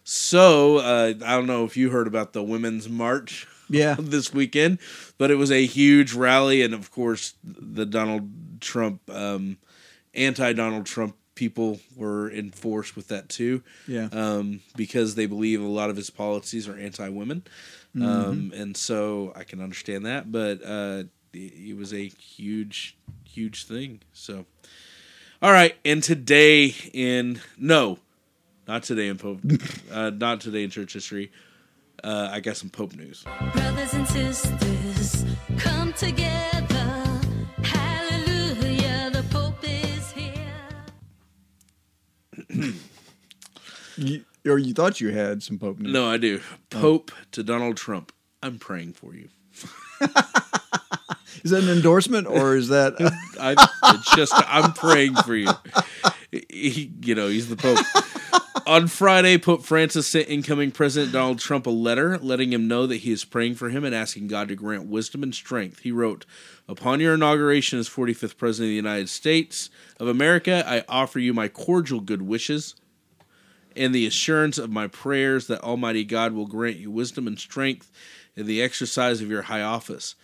So, 0.04 0.76
uh, 0.76 1.14
I 1.24 1.36
don't 1.36 1.46
know 1.46 1.64
if 1.64 1.74
you 1.74 1.88
heard 1.88 2.06
about 2.06 2.34
the 2.34 2.42
Women's 2.42 2.86
March 2.86 3.46
Yeah. 3.70 3.96
this 3.98 4.34
weekend, 4.34 4.78
but 5.16 5.30
it 5.30 5.36
was 5.36 5.50
a 5.50 5.64
huge 5.64 6.12
rally, 6.12 6.60
and 6.60 6.74
of 6.74 6.90
course, 6.90 7.32
the 7.42 7.86
Donald 7.86 8.60
Trump, 8.60 9.08
um, 9.08 9.56
anti 10.12 10.52
Donald 10.52 10.84
Trump 10.84 11.16
people 11.36 11.78
were 11.94 12.28
in 12.28 12.50
force 12.50 12.96
with 12.96 13.06
that 13.08 13.28
too 13.28 13.62
Yeah. 13.86 14.08
um, 14.10 14.60
because 14.76 15.14
they 15.14 15.26
believe 15.26 15.62
a 15.62 15.66
lot 15.68 15.88
of 15.90 15.96
his 15.96 16.10
policies 16.10 16.66
are 16.66 16.76
anti-women, 16.76 17.44
um, 18.00 18.52
and 18.54 18.76
so 18.76 19.32
I 19.36 19.44
can 19.44 19.60
understand 19.62 20.04
that. 20.06 20.32
But 20.32 20.60
uh, 20.64 21.04
it, 21.32 21.38
it 21.70 21.76
was 21.76 21.92
a 21.94 22.08
huge, 22.08 22.96
huge 23.24 23.64
thing. 23.66 24.00
So, 24.12 24.44
all 25.40 25.52
right, 25.52 25.76
and 25.84 26.02
today 26.02 26.74
in 26.92 27.40
no, 27.56 27.98
not 28.66 28.82
today 28.82 29.06
in 29.08 29.16
Pope, 29.18 29.40
uh, 29.92 30.10
not 30.10 30.40
today 30.40 30.64
in 30.64 30.70
church 30.70 30.92
history. 30.94 31.30
Uh, 32.04 32.28
I 32.32 32.40
got 32.40 32.56
some 32.56 32.68
Pope 32.70 32.94
news. 32.94 33.24
Brothers 33.54 33.94
and 33.94 34.06
sisters, 34.08 35.24
come 35.58 35.92
together. 35.94 37.05
You, 43.96 44.24
or 44.46 44.58
you 44.58 44.74
thought 44.74 45.00
you 45.00 45.10
had 45.10 45.42
some 45.42 45.58
Pope 45.58 45.78
news. 45.78 45.92
No, 45.92 46.08
I 46.08 46.16
do. 46.16 46.40
Pope 46.70 47.10
to 47.32 47.42
Donald 47.42 47.76
Trump. 47.76 48.12
I'm 48.42 48.58
praying 48.58 48.92
for 48.92 49.14
you. 49.14 49.28
Is 51.44 51.50
that 51.50 51.62
an 51.62 51.68
endorsement 51.68 52.26
or 52.26 52.56
is 52.56 52.68
that 52.68 52.94
I 53.40 53.54
it's 53.94 54.16
just 54.16 54.32
I'm 54.34 54.72
praying 54.72 55.14
for 55.16 55.36
you. 55.36 55.50
He, 56.32 56.90
you 57.02 57.14
know, 57.14 57.28
he's 57.28 57.48
the 57.48 57.56
Pope. 57.56 57.78
On 58.66 58.88
Friday, 58.88 59.38
Pope 59.38 59.62
Francis 59.62 60.08
sent 60.08 60.28
incoming 60.28 60.72
President 60.72 61.12
Donald 61.12 61.38
Trump 61.38 61.66
a 61.66 61.70
letter 61.70 62.18
letting 62.18 62.52
him 62.52 62.66
know 62.66 62.88
that 62.88 62.96
he 62.96 63.12
is 63.12 63.24
praying 63.24 63.54
for 63.54 63.68
him 63.68 63.84
and 63.84 63.94
asking 63.94 64.26
God 64.26 64.48
to 64.48 64.56
grant 64.56 64.86
wisdom 64.86 65.22
and 65.22 65.32
strength. 65.32 65.80
He 65.80 65.92
wrote, 65.92 66.26
Upon 66.66 66.98
your 66.98 67.14
inauguration 67.14 67.78
as 67.78 67.88
45th 67.88 68.36
President 68.36 68.66
of 68.66 68.70
the 68.70 68.74
United 68.74 69.08
States 69.08 69.70
of 70.00 70.08
America, 70.08 70.64
I 70.66 70.84
offer 70.88 71.20
you 71.20 71.32
my 71.32 71.46
cordial 71.46 72.00
good 72.00 72.22
wishes 72.22 72.74
and 73.76 73.94
the 73.94 74.06
assurance 74.06 74.58
of 74.58 74.70
my 74.70 74.86
prayers 74.86 75.46
that 75.46 75.62
Almighty 75.62 76.04
God 76.04 76.32
will 76.32 76.46
grant 76.46 76.76
you 76.76 76.90
wisdom 76.90 77.26
and 77.26 77.38
strength 77.38 77.90
in 78.34 78.46
the 78.46 78.62
exercise 78.62 79.20
of 79.20 79.30
your 79.30 79.42
high 79.42 79.62
office. 79.62 80.14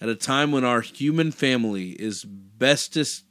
At 0.00 0.08
a 0.08 0.16
time 0.16 0.50
when 0.50 0.64
our 0.64 0.80
human 0.80 1.30
family 1.30 1.90
is 1.90 2.24
bestest 2.24 3.24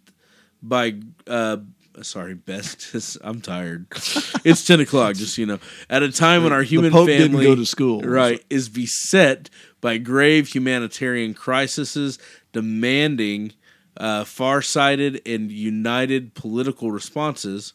by 0.62 0.96
uh, 1.28 1.58
sorry, 2.02 2.34
best. 2.34 3.18
I'm 3.24 3.42
tired. 3.42 3.88
it's 4.44 4.66
ten 4.66 4.80
o'clock. 4.80 5.16
Just 5.16 5.36
so 5.36 5.42
you 5.42 5.46
know, 5.46 5.60
at 5.90 6.04
a 6.04 6.12
time 6.12 6.44
when 6.44 6.54
our 6.54 6.64
human 6.64 6.92
Pope 6.92 7.08
didn't 7.08 7.42
go 7.42 7.56
to 7.56 7.66
school. 7.66 8.02
right, 8.02 8.44
is 8.50 8.70
beset 8.70 9.50
by 9.82 9.98
grave 9.98 10.48
humanitarian 10.48 11.34
crises, 11.34 12.20
demanding 12.52 13.54
uh, 13.98 14.24
far-sighted 14.24 15.22
and 15.26 15.52
united 15.52 16.34
political 16.34 16.92
responses. 16.92 17.74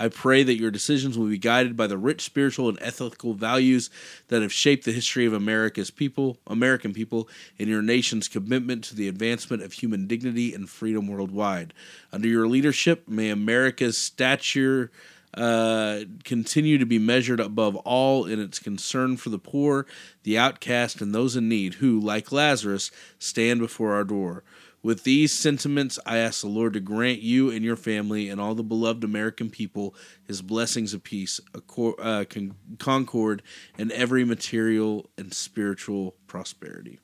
I 0.00 0.08
pray 0.08 0.42
that 0.42 0.58
your 0.58 0.70
decisions 0.70 1.18
will 1.18 1.26
be 1.26 1.36
guided 1.36 1.76
by 1.76 1.86
the 1.86 1.98
rich 1.98 2.22
spiritual 2.22 2.70
and 2.70 2.78
ethical 2.80 3.34
values 3.34 3.90
that 4.28 4.40
have 4.40 4.50
shaped 4.52 4.86
the 4.86 4.92
history 4.92 5.26
of 5.26 5.34
America's 5.34 5.90
people, 5.90 6.38
American 6.46 6.94
people, 6.94 7.28
and 7.58 7.68
your 7.68 7.82
nation's 7.82 8.26
commitment 8.26 8.82
to 8.84 8.96
the 8.96 9.08
advancement 9.08 9.62
of 9.62 9.74
human 9.74 10.06
dignity 10.06 10.54
and 10.54 10.70
freedom 10.70 11.06
worldwide. 11.06 11.74
Under 12.14 12.26
your 12.26 12.48
leadership, 12.48 13.06
may 13.08 13.28
America's 13.28 13.98
stature 13.98 14.90
uh, 15.34 16.00
continue 16.24 16.78
to 16.78 16.86
be 16.86 16.98
measured 16.98 17.38
above 17.38 17.76
all 17.76 18.24
in 18.24 18.40
its 18.40 18.58
concern 18.58 19.18
for 19.18 19.28
the 19.28 19.38
poor, 19.38 19.84
the 20.22 20.38
outcast, 20.38 21.02
and 21.02 21.14
those 21.14 21.36
in 21.36 21.46
need 21.46 21.74
who, 21.74 22.00
like 22.00 22.32
Lazarus, 22.32 22.90
stand 23.18 23.60
before 23.60 23.92
our 23.92 24.04
door. 24.04 24.44
With 24.82 25.04
these 25.04 25.32
sentiments, 25.32 25.98
I 26.06 26.18
ask 26.18 26.40
the 26.40 26.48
Lord 26.48 26.72
to 26.72 26.80
grant 26.80 27.20
you 27.20 27.50
and 27.50 27.62
your 27.62 27.76
family 27.76 28.30
and 28.30 28.40
all 28.40 28.54
the 28.54 28.62
beloved 28.62 29.04
American 29.04 29.50
people 29.50 29.94
his 30.24 30.40
blessings 30.40 30.94
of 30.94 31.04
peace, 31.04 31.38
uh, 31.54 32.24
con- 32.28 32.54
concord, 32.78 33.42
and 33.76 33.92
every 33.92 34.24
material 34.24 35.10
and 35.18 35.34
spiritual 35.34 36.16
prosperity. 36.26 36.98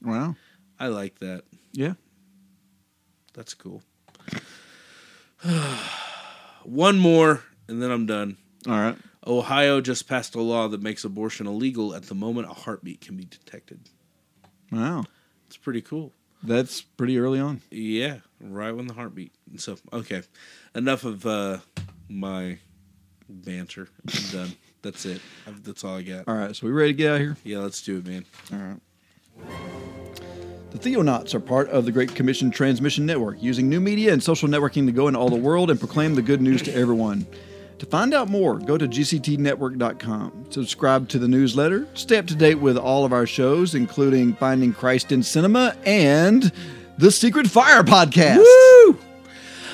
Wow. 0.00 0.36
I 0.78 0.88
like 0.88 1.18
that. 1.18 1.42
Yeah. 1.72 1.94
That's 3.34 3.54
cool. 3.54 3.82
One 6.64 6.98
more, 6.98 7.42
and 7.68 7.82
then 7.82 7.90
I'm 7.90 8.06
done. 8.06 8.36
All 8.68 8.74
right. 8.74 8.96
Ohio 9.26 9.80
just 9.80 10.08
passed 10.08 10.36
a 10.36 10.40
law 10.40 10.68
that 10.68 10.82
makes 10.82 11.04
abortion 11.04 11.48
illegal 11.48 11.94
at 11.94 12.04
the 12.04 12.14
moment 12.14 12.48
a 12.48 12.54
heartbeat 12.54 13.00
can 13.00 13.16
be 13.16 13.24
detected. 13.24 13.80
Wow. 14.70 15.04
It's 15.48 15.56
pretty 15.56 15.82
cool. 15.82 16.12
That's 16.46 16.80
pretty 16.80 17.18
early 17.18 17.40
on. 17.40 17.60
Yeah, 17.70 18.18
right 18.40 18.70
when 18.72 18.86
the 18.86 18.94
heartbeat. 18.94 19.32
So, 19.56 19.76
okay. 19.92 20.22
Enough 20.74 21.04
of 21.04 21.26
uh, 21.26 21.58
my 22.08 22.58
banter. 23.28 23.88
I'm 24.06 24.30
done. 24.30 24.52
That's 24.82 25.04
it. 25.04 25.20
That's 25.64 25.82
all 25.82 25.96
I 25.96 26.02
got. 26.02 26.28
All 26.28 26.36
right. 26.36 26.54
So 26.54 26.66
we 26.66 26.72
ready 26.72 26.92
to 26.92 26.96
get 26.96 27.10
out 27.10 27.14
of 27.16 27.20
here? 27.22 27.36
Yeah, 27.42 27.58
let's 27.58 27.82
do 27.82 27.98
it, 27.98 28.06
man. 28.06 28.24
All 28.52 28.58
right. 28.58 28.80
The 30.70 30.78
Theonauts 30.78 31.34
are 31.34 31.40
part 31.40 31.68
of 31.70 31.86
the 31.86 31.92
Great 31.92 32.14
Commission 32.14 32.52
Transmission 32.52 33.04
Network, 33.04 33.42
using 33.42 33.68
new 33.68 33.80
media 33.80 34.12
and 34.12 34.22
social 34.22 34.48
networking 34.48 34.86
to 34.86 34.92
go 34.92 35.08
into 35.08 35.18
all 35.18 35.28
the 35.28 35.34
world 35.34 35.70
and 35.70 35.80
proclaim 35.80 36.14
the 36.14 36.22
good 36.22 36.40
news 36.40 36.62
to 36.62 36.74
everyone. 36.74 37.26
To 37.78 37.86
find 37.86 38.14
out 38.14 38.30
more, 38.30 38.58
go 38.58 38.78
to 38.78 38.88
gctnetwork.com. 38.88 40.46
Subscribe 40.50 41.08
to 41.10 41.18
the 41.18 41.28
newsletter. 41.28 41.86
Stay 41.94 42.16
up 42.16 42.26
to 42.28 42.34
date 42.34 42.54
with 42.54 42.78
all 42.78 43.04
of 43.04 43.12
our 43.12 43.26
shows, 43.26 43.74
including 43.74 44.34
Finding 44.34 44.72
Christ 44.72 45.12
in 45.12 45.22
Cinema 45.22 45.76
and 45.84 46.50
the 46.96 47.10
Secret 47.10 47.48
Fire 47.48 47.82
Podcast. 47.82 48.38
Woo! 48.38 48.98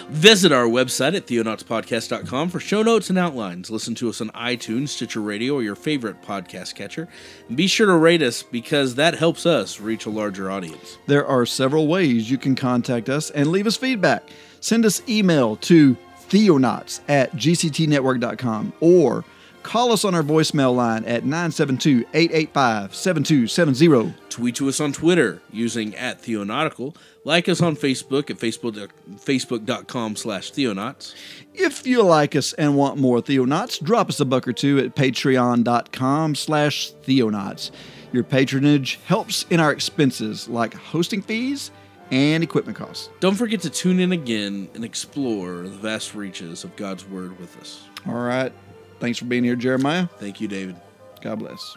Visit 0.09 0.53
our 0.53 0.67
website 0.67 1.17
at 1.17 1.27
theonautspodcast.com 1.27 2.51
for 2.51 2.61
show 2.61 2.83
notes 2.83 3.09
and 3.09 3.19
outlines. 3.19 3.71
Listen 3.71 3.95
to 3.95 4.11
us 4.11 4.21
on 4.21 4.29
iTunes, 4.31 4.89
Stitcher 4.89 5.23
Radio, 5.23 5.55
or 5.55 5.63
your 5.63 5.77
favorite 5.77 6.21
podcast 6.21 6.75
catcher. 6.75 7.09
And 7.49 7.57
be 7.57 7.67
sure 7.67 7.87
to 7.87 7.97
rate 7.97 8.21
us 8.21 8.43
because 8.43 8.97
that 8.97 9.15
helps 9.15 9.47
us 9.47 9.81
reach 9.81 10.05
a 10.05 10.11
larger 10.11 10.51
audience. 10.51 10.99
There 11.07 11.25
are 11.25 11.47
several 11.47 11.87
ways 11.87 12.31
you 12.31 12.37
can 12.37 12.57
contact 12.57 13.09
us 13.09 13.31
and 13.31 13.49
leave 13.49 13.67
us 13.67 13.77
feedback. 13.77 14.25
Send 14.61 14.85
us 14.85 15.01
email 15.09 15.57
to 15.57 15.97
theonauts 16.33 17.01
at 17.09 17.33
gctnetwork.com 17.33 18.73
or 18.81 19.25
call 19.63 19.93
us 19.93 20.05
on 20.05 20.15
our 20.15 20.23
voicemail 20.23 20.75
line 20.75 21.05
at 21.05 21.25
972 21.25 22.07
885 22.15 22.95
7270. 22.95 24.15
Tweet 24.31 24.57
to 24.57 24.69
us 24.69 24.81
on 24.81 24.93
Twitter 24.93 25.43
using 25.53 25.95
at 25.95 26.23
Theonautical. 26.23 26.97
Like 27.25 27.49
us 27.49 27.61
on 27.61 27.77
Facebook 27.77 28.31
at 28.31 28.39
Facebook, 28.39 28.91
facebook.com 29.11 30.17
slash 30.17 30.51
Theonauts. 30.53 31.15
If 31.55 31.87
you 31.87 32.03
like 32.03 32.35
us 32.35 32.53
and 32.55 32.77
want 32.77 32.99
more 32.99 33.21
Theonauts, 33.21 33.81
drop 33.81 34.09
us 34.09 34.19
a 34.19 34.25
buck 34.25 34.49
or 34.49 34.53
two 34.53 34.79
at 34.79 34.97
patreon.com 34.97 36.35
slash 36.35 36.93
Theonauts. 37.05 37.71
Your 38.11 38.25
patronage 38.25 38.99
helps 39.07 39.45
in 39.51 39.61
our 39.61 39.71
expenses 39.71 40.49
like 40.49 40.75
hosting 40.75 41.23
fees 41.23 41.71
and 42.13 42.45
equipment 42.45 42.79
costs. 42.79 43.09
Don't 43.19 43.35
forget 43.35 43.61
to 43.63 43.71
tune 43.71 43.99
in 43.99 44.13
again 44.13 44.69
and 44.75 44.85
explore 44.85 45.63
the 45.63 45.71
vast 45.71 46.15
reaches 46.15 46.63
of 46.63 46.77
God's 46.77 47.05
Word 47.09 47.37
with 47.41 47.59
us. 47.59 47.83
All 48.07 48.15
right. 48.15 48.53
Thanks 49.01 49.19
for 49.19 49.25
being 49.25 49.43
here, 49.43 49.57
Jeremiah. 49.57 50.07
Thank 50.19 50.41
you, 50.41 50.47
David. 50.47 50.77
God 51.23 51.41
bless. 51.41 51.77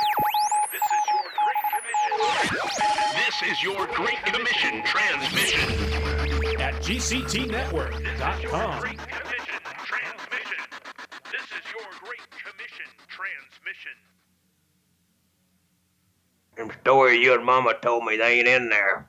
This 3.14 3.43
is 3.51 3.62
your 3.62 3.86
Great 3.86 4.24
Commission 4.24 4.82
transmission. 4.84 5.70
at 6.60 6.74
GCTNetwork.com. 6.82 8.80
Great 8.80 8.98
Commission 8.98 9.60
transmission. 9.84 10.59
This 11.30 11.43
is 11.43 11.64
your 11.70 11.86
Great 12.01 12.28
Commission 12.32 12.86
transmission. 13.06 13.93
Them 16.56 16.72
stories 16.80 17.20
you 17.20 17.34
and 17.34 17.44
Mama 17.44 17.74
told 17.80 18.05
me, 18.05 18.16
they 18.16 18.40
ain't 18.40 18.48
in 18.48 18.70
there. 18.70 19.09